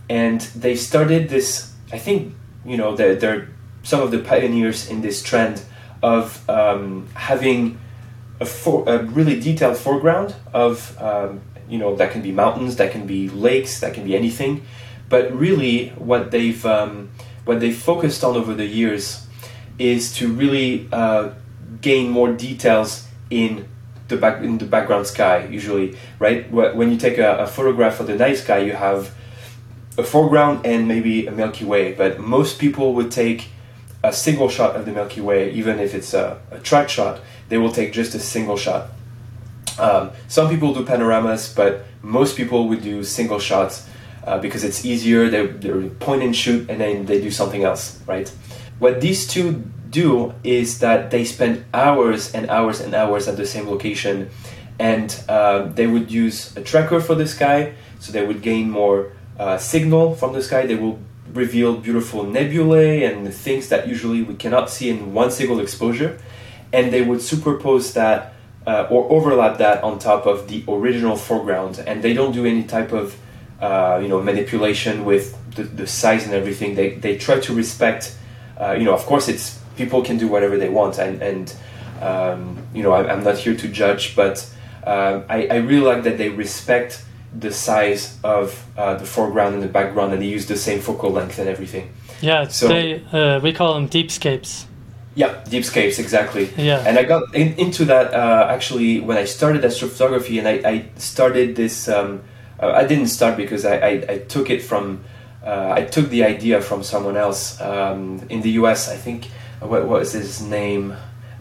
And 0.10 0.42
they 0.42 0.76
started 0.76 1.30
this. 1.30 1.74
I 1.92 1.98
think 1.98 2.36
you 2.66 2.78
know 2.78 2.96
they're, 2.96 3.16
they're 3.16 3.50
some 3.84 4.02
of 4.02 4.12
the 4.12 4.20
pioneers 4.20 4.90
in 4.90 5.02
this 5.02 5.22
trend 5.22 5.62
of 6.02 6.48
um, 6.50 7.08
having 7.14 7.80
a, 8.40 8.46
for, 8.46 8.88
a, 8.88 9.04
really 9.04 9.40
detailed 9.40 9.78
foreground 9.78 10.36
of 10.54 11.00
um, 11.02 11.42
you 11.70 11.78
know 11.78 11.96
that 11.96 12.12
can 12.12 12.22
be 12.22 12.32
mountains, 12.32 12.76
that 12.76 12.92
can 12.92 13.08
be 13.08 13.30
lakes, 13.30 13.80
that 13.80 13.94
can 13.94 14.04
be 14.04 14.16
anything. 14.16 14.66
But 15.10 15.34
really, 15.34 15.90
what 15.90 16.32
they've 16.32 16.64
um, 16.66 17.10
what 17.46 17.60
they've 17.60 17.76
focused 17.76 18.24
on 18.24 18.36
over 18.36 18.54
the 18.54 18.66
years 18.66 19.26
is 19.78 20.14
to 20.16 20.32
really 20.32 20.88
uh, 20.92 21.30
gain 21.82 22.10
more 22.10 22.32
details 22.32 23.08
in 23.30 23.68
the 24.08 24.18
back 24.18 24.44
in 24.44 24.58
the 24.58 24.66
background 24.66 25.08
sky. 25.08 25.46
Usually, 25.46 25.98
right 26.20 26.50
when 26.52 26.92
you 26.92 26.98
take 26.98 27.18
a, 27.18 27.38
a 27.38 27.48
photograph 27.48 28.00
of 28.00 28.08
the 28.08 28.16
night 28.16 28.38
sky, 28.38 28.60
you 28.60 28.74
have 28.74 29.14
a 29.98 30.04
foreground 30.04 30.66
and 30.66 30.88
maybe 30.88 31.28
a 31.28 31.32
Milky 31.32 31.66
Way. 31.66 31.94
But 31.94 32.20
most 32.20 32.60
people 32.60 32.94
would 32.96 33.12
take 33.12 33.50
a 34.04 34.14
single 34.14 34.50
shot 34.50 34.76
of 34.76 34.86
the 34.86 34.92
Milky 34.92 35.22
Way, 35.22 35.52
even 35.52 35.80
if 35.80 35.94
it's 35.94 36.14
a, 36.14 36.40
a 36.52 36.60
track 36.60 36.90
shot, 36.90 37.22
they 37.50 37.58
will 37.58 37.72
take 37.72 37.94
just 37.94 38.14
a 38.16 38.20
single 38.20 38.58
shot. 38.58 38.90
Um, 39.80 40.12
some 40.28 40.50
people 40.50 40.74
do 40.74 40.86
panoramas, 40.86 41.54
but 41.54 41.86
most 42.02 42.38
people 42.38 42.68
would 42.70 42.82
do 42.82 43.04
single 43.04 43.40
shots 43.40 43.88
uh, 44.24 44.40
because 44.40 44.64
it's 44.64 44.86
easier. 44.86 45.30
They, 45.30 45.48
they 45.48 45.90
point 45.90 46.24
and 46.24 46.36
shoot, 46.36 46.70
and 46.70 46.80
then 46.80 47.06
they 47.06 47.20
do 47.22 47.32
something 47.32 47.64
else, 47.64 48.00
right? 48.08 48.32
What 48.80 49.02
these 49.02 49.28
two 49.28 49.64
do 50.04 50.34
is 50.44 50.80
that 50.80 51.00
they 51.10 51.24
spend 51.24 51.64
hours 51.74 52.34
and 52.36 52.50
hours 52.50 52.82
and 52.82 52.94
hours 52.94 53.28
at 53.28 53.38
the 53.38 53.46
same 53.46 53.66
location, 53.76 54.30
and 54.78 55.08
uh, 55.30 55.60
they 55.78 55.88
would 55.88 56.12
use 56.12 56.56
a 56.58 56.62
tracker 56.62 57.00
for 57.00 57.16
the 57.16 57.28
sky, 57.28 57.74
so 58.00 58.12
they 58.12 58.26
would 58.26 58.42
gain 58.42 58.70
more 58.70 59.14
uh, 59.40 59.58
signal 59.58 60.16
from 60.20 60.34
the 60.34 60.44
sky. 60.44 60.66
They 60.66 60.76
will 60.76 61.00
reveal 61.34 61.78
beautiful 61.88 62.24
nebulae 62.24 63.04
and 63.04 63.34
things 63.34 63.70
that 63.70 63.88
usually 63.88 64.22
we 64.22 64.36
cannot 64.36 64.70
see 64.70 64.90
in 64.90 65.14
one 65.14 65.32
single 65.32 65.60
exposure, 65.60 66.12
and 66.72 66.92
they 66.94 67.02
would 67.02 67.20
superpose 67.20 67.94
that 67.94 68.36
uh, 68.68 68.88
or 68.90 69.10
overlap 69.12 69.58
that 69.58 69.84
on 69.84 70.00
top 70.00 70.26
of 70.26 70.48
the 70.50 70.64
original 70.68 71.16
foreground, 71.16 71.84
and 71.88 72.04
they 72.04 72.14
don't 72.14 72.34
do 72.34 72.46
any 72.46 72.64
type 72.64 72.92
of 72.92 73.16
uh, 73.62 74.00
you 74.02 74.10
know 74.10 74.22
manipulation 74.22 75.06
with 75.06 75.26
the, 75.56 75.64
the, 75.64 75.88
size 75.88 76.26
and 76.26 76.34
everything. 76.34 76.76
They 76.76 76.96
they 76.96 77.18
try 77.18 77.40
to 77.40 77.54
respect. 77.54 78.16
Uh, 78.60 78.74
you 78.80 78.86
know, 78.86 78.94
of 78.94 79.06
course, 79.06 79.28
it's 79.28 79.60
people 79.76 80.02
can 80.02 80.18
do 80.18 80.28
whatever 80.28 80.58
they 80.58 80.70
want, 80.70 80.98
and 80.98 81.22
and 81.22 81.54
um, 82.02 82.58
you 82.74 82.84
know, 82.84 82.92
I, 82.92 83.12
am 83.12 83.24
not 83.24 83.38
here 83.38 83.56
to 83.56 83.68
judge, 83.68 84.16
but 84.16 84.50
uh, 84.86 85.22
I, 85.30 85.48
I 85.48 85.56
really 85.58 85.86
like 85.86 86.04
that 86.04 86.18
they 86.18 86.30
respect 86.30 87.04
the 87.38 87.52
size 87.52 88.18
of 88.24 88.66
uh, 88.78 88.96
the 88.96 89.06
foreground 89.06 89.56
and 89.56 89.64
the 89.64 89.68
background, 89.68 90.14
and 90.14 90.22
they 90.22 90.28
use 90.28 90.46
the 90.46 90.58
same 90.58 90.80
focal 90.80 91.12
length 91.12 91.40
and 91.40 91.50
everything. 91.50 91.94
Yeah, 92.22 92.48
so 92.48 92.68
they, 92.68 93.04
uh, 93.12 93.40
we 93.40 93.54
call 93.54 93.74
them 93.74 93.88
deepscapes. 93.88 94.66
Yeah, 95.16 95.44
deepscapes 95.46 96.00
exactly. 96.00 96.50
Yeah, 96.58 96.84
and 96.86 97.00
I 97.00 97.04
got 97.04 97.34
in, 97.34 97.54
into 97.54 97.86
that 97.86 98.14
uh, 98.14 98.48
actually 98.50 99.00
when 99.00 99.18
I 99.18 99.26
started 99.26 99.64
astrophotography, 99.64 100.40
and 100.40 100.48
I, 100.48 100.70
I 100.70 100.86
started 100.98 101.56
this. 101.56 101.88
Um, 101.88 102.24
uh, 102.62 102.72
I 102.72 102.86
didn't 102.86 103.08
start 103.08 103.36
because 103.36 103.66
I, 103.66 103.78
I, 103.78 104.06
I 104.10 104.18
took 104.20 104.50
it 104.50 104.62
from. 104.62 105.04
Uh, 105.44 105.74
I 105.76 105.84
took 105.84 106.10
the 106.10 106.24
idea 106.24 106.60
from 106.60 106.82
someone 106.82 107.16
else 107.16 107.62
um, 107.62 108.26
in 108.30 108.42
the 108.42 108.52
U.S. 108.52 108.90
I 108.90 108.96
think 108.96 109.30
what, 109.66 109.88
what 109.88 110.00
was 110.00 110.14
his 110.14 110.42
name? 110.42 110.96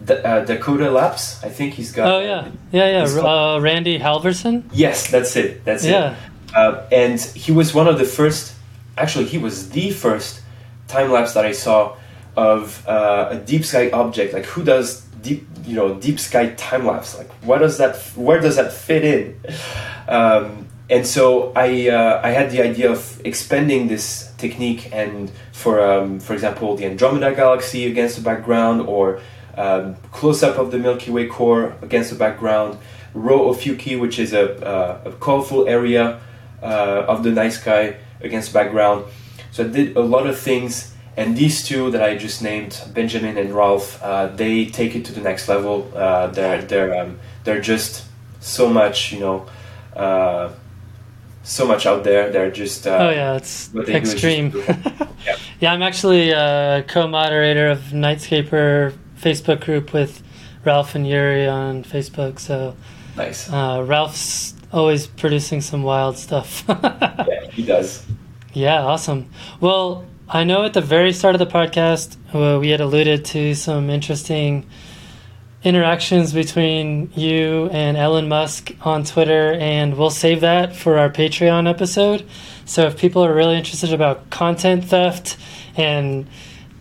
uh, 0.09 0.41
Dakota 0.41 0.89
Lapse. 0.91 1.43
I 1.43 1.49
think 1.49 1.73
he's 1.73 1.91
got. 1.91 2.07
Oh 2.07 2.19
yeah, 2.19 2.49
yeah, 2.71 3.05
yeah. 3.05 3.21
Uh, 3.21 3.59
Randy 3.59 3.99
Halverson. 3.99 4.63
Yes, 4.71 5.09
that's 5.09 5.35
it. 5.35 5.63
That's 5.65 5.85
yeah. 5.85 6.11
it. 6.13 6.55
Uh, 6.55 6.87
and 6.91 7.19
he 7.19 7.51
was 7.51 7.73
one 7.73 7.87
of 7.87 7.97
the 7.97 8.05
first. 8.05 8.53
Actually, 8.97 9.25
he 9.25 9.37
was 9.37 9.69
the 9.69 9.91
first 9.91 10.41
time 10.87 11.11
lapse 11.11 11.33
that 11.33 11.45
I 11.45 11.51
saw 11.51 11.97
of 12.37 12.87
uh, 12.87 13.29
a 13.31 13.37
deep 13.37 13.65
sky 13.65 13.89
object. 13.91 14.33
Like, 14.33 14.45
who 14.45 14.63
does 14.63 15.01
deep, 15.21 15.47
you 15.65 15.75
know, 15.75 15.95
deep 15.95 16.19
sky 16.19 16.53
time 16.53 16.85
lapse? 16.85 17.17
Like, 17.17 17.31
what 17.43 17.59
does 17.59 17.77
that? 17.77 17.97
Where 18.15 18.39
does 18.39 18.55
that 18.57 18.73
fit 18.73 19.03
in? 19.03 19.39
Um, 20.07 20.64
and 20.89 21.05
so 21.05 21.51
I 21.55 21.89
uh, 21.89 22.21
I 22.23 22.29
had 22.29 22.51
the 22.51 22.61
idea 22.61 22.91
of 22.91 23.21
expanding 23.25 23.87
this 23.87 24.31
technique 24.37 24.89
and 24.93 25.31
for 25.51 25.81
um, 25.81 26.19
for 26.19 26.33
example 26.33 26.75
the 26.75 26.85
Andromeda 26.85 27.33
galaxy 27.33 27.87
against 27.87 28.17
the 28.17 28.21
background 28.21 28.81
or 28.81 29.19
um, 29.57 29.95
close 30.11 30.43
up 30.43 30.57
of 30.57 30.71
the 30.71 30.77
Milky 30.77 31.11
Way 31.11 31.27
core 31.27 31.75
against 31.81 32.09
the 32.09 32.15
background, 32.17 32.77
Rho 33.13 33.51
Ophiuchi, 33.51 33.99
which 33.99 34.19
is 34.19 34.33
a, 34.33 34.65
uh, 34.65 35.01
a 35.05 35.11
colorful 35.13 35.67
area 35.67 36.19
uh, 36.61 37.05
of 37.07 37.23
the 37.23 37.31
night 37.31 37.53
sky 37.53 37.95
against 38.21 38.51
the 38.51 38.59
background. 38.59 39.05
So 39.51 39.63
I 39.63 39.67
did 39.67 39.95
a 39.95 40.01
lot 40.01 40.27
of 40.27 40.37
things, 40.37 40.93
and 41.15 41.37
these 41.37 41.63
two 41.63 41.89
that 41.91 42.03
I 42.03 42.17
just 42.17 42.41
named, 42.41 42.81
Benjamin 42.93 43.37
and 43.37 43.53
Ralf, 43.53 44.01
uh, 44.03 44.27
they 44.27 44.65
take 44.65 44.95
it 44.95 45.05
to 45.05 45.13
the 45.13 45.21
next 45.21 45.47
level. 45.47 45.89
Uh, 45.95 46.27
they're 46.27 46.61
they're 46.61 46.99
um, 46.99 47.19
they're 47.45 47.61
just 47.61 48.03
so 48.41 48.69
much, 48.69 49.13
you 49.13 49.19
know. 49.19 49.47
So 51.45 51.67
much 51.67 51.85
out 51.85 52.03
there. 52.03 52.31
They're 52.31 52.49
just 52.49 52.87
uh, 52.87 52.97
oh 52.97 53.09
yeah, 53.11 53.35
it's 53.35 53.73
extreme. 53.75 54.51
yeah. 55.25 55.37
yeah, 55.59 55.73
I'm 55.73 55.83
actually 55.83 56.31
a 56.31 56.83
co-moderator 56.87 57.69
of 57.69 57.79
Nightscaper 57.93 58.97
Facebook 59.21 59.63
group 59.63 59.93
with 59.93 60.23
Ralf 60.65 60.95
and 60.95 61.07
Yuri 61.07 61.47
on 61.47 61.83
Facebook. 61.83 62.39
So 62.39 62.75
nice. 63.15 63.47
Uh, 63.47 63.83
Ralf's 63.85 64.55
always 64.73 65.05
producing 65.05 65.61
some 65.61 65.83
wild 65.83 66.17
stuff. 66.17 66.63
yeah, 66.67 67.45
he 67.51 67.63
does. 67.63 68.03
Yeah, 68.53 68.81
awesome. 68.81 69.29
Well, 69.59 70.03
I 70.27 70.45
know 70.45 70.63
at 70.65 70.73
the 70.73 70.81
very 70.81 71.13
start 71.13 71.35
of 71.35 71.39
the 71.39 71.45
podcast 71.45 72.17
uh, 72.33 72.59
we 72.59 72.69
had 72.69 72.81
alluded 72.81 73.23
to 73.25 73.53
some 73.53 73.91
interesting 73.91 74.65
interactions 75.65 76.31
between 76.31 77.11
you 77.15 77.67
and 77.71 77.97
Elon 77.97 78.29
Musk 78.29 78.71
on 78.81 79.03
Twitter, 79.03 79.53
and 79.53 79.97
we'll 79.97 80.11
save 80.11 80.41
that 80.41 80.75
for 80.75 80.99
our 80.99 81.09
Patreon 81.09 81.67
episode. 81.67 82.23
So 82.65 82.83
if 82.83 82.97
people 82.97 83.25
are 83.25 83.33
really 83.33 83.57
interested 83.57 83.91
about 83.91 84.29
content 84.29 84.85
theft 84.85 85.37
and 85.75 86.27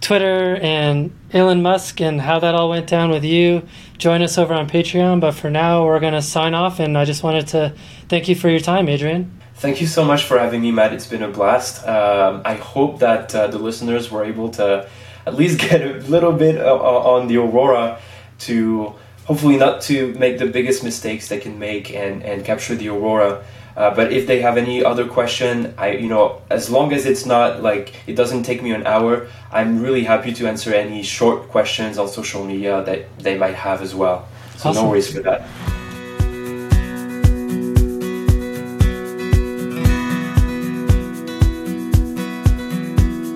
Twitter 0.02 0.56
and 0.56 1.16
Elon 1.32 1.62
Musk 1.62 2.02
and 2.02 2.20
how 2.20 2.38
that 2.40 2.54
all 2.54 2.68
went 2.68 2.86
down 2.86 3.10
with 3.10 3.24
you, 3.24 3.66
join 3.96 4.20
us 4.20 4.36
over 4.36 4.52
on 4.52 4.68
Patreon. 4.68 5.18
But 5.18 5.32
for 5.32 5.48
now, 5.48 5.86
we're 5.86 5.98
going 5.98 6.12
to 6.12 6.22
sign 6.22 6.52
off, 6.52 6.78
and 6.78 6.98
I 6.98 7.06
just 7.06 7.22
wanted 7.22 7.46
to 7.48 7.74
thank 8.10 8.28
you 8.28 8.34
for 8.34 8.50
your 8.50 8.60
time, 8.60 8.86
Adrien. 8.88 9.40
Thank 9.54 9.80
you 9.80 9.86
so 9.86 10.04
much 10.04 10.24
for 10.24 10.38
having 10.38 10.60
me, 10.60 10.72
Matt. 10.72 10.92
It's 10.92 11.06
been 11.06 11.22
a 11.22 11.28
blast. 11.28 11.86
Um, 11.88 12.42
I 12.44 12.56
hope 12.56 12.98
that 12.98 13.34
uh, 13.34 13.46
the 13.46 13.58
listeners 13.58 14.10
were 14.10 14.24
able 14.24 14.50
to 14.50 14.90
at 15.24 15.34
least 15.36 15.58
get 15.70 15.80
a 15.80 15.94
little 16.06 16.32
bit 16.32 16.58
uh, 16.60 16.76
on 16.76 17.28
the 17.28 17.38
Aurora 17.38 17.98
to 18.40 18.94
hopefully 19.24 19.56
not 19.56 19.80
to 19.82 20.12
make 20.14 20.38
the 20.38 20.46
biggest 20.46 20.84
mistakes 20.84 21.28
they 21.28 21.38
can 21.38 21.58
make 21.58 21.94
and, 21.94 22.22
and 22.22 22.44
capture 22.44 22.74
the 22.74 22.88
aurora. 22.88 23.44
Uh, 23.76 23.92
but 23.92 24.12
if 24.12 24.26
they 24.26 24.40
have 24.40 24.56
any 24.56 24.84
other 24.84 25.06
question, 25.06 25.74
I 25.76 25.92
you 25.92 26.08
know 26.08 26.42
as 26.48 26.70
long 26.70 26.92
as 26.92 27.06
it's 27.06 27.26
not 27.26 27.62
like 27.62 27.94
it 28.06 28.14
doesn't 28.14 28.44
take 28.44 28.62
me 28.62 28.72
an 28.72 28.86
hour, 28.86 29.26
I'm 29.50 29.82
really 29.82 30.04
happy 30.04 30.32
to 30.34 30.46
answer 30.46 30.72
any 30.72 31.02
short 31.02 31.48
questions 31.48 31.98
on 31.98 32.06
social 32.08 32.44
media 32.44 32.84
that 32.84 33.18
they 33.18 33.36
might 33.36 33.54
have 33.54 33.82
as 33.82 33.94
well. 33.94 34.28
So 34.56 34.70
awesome. 34.70 34.84
no 34.84 34.90
worries 34.90 35.12
for 35.12 35.20
that. 35.22 35.48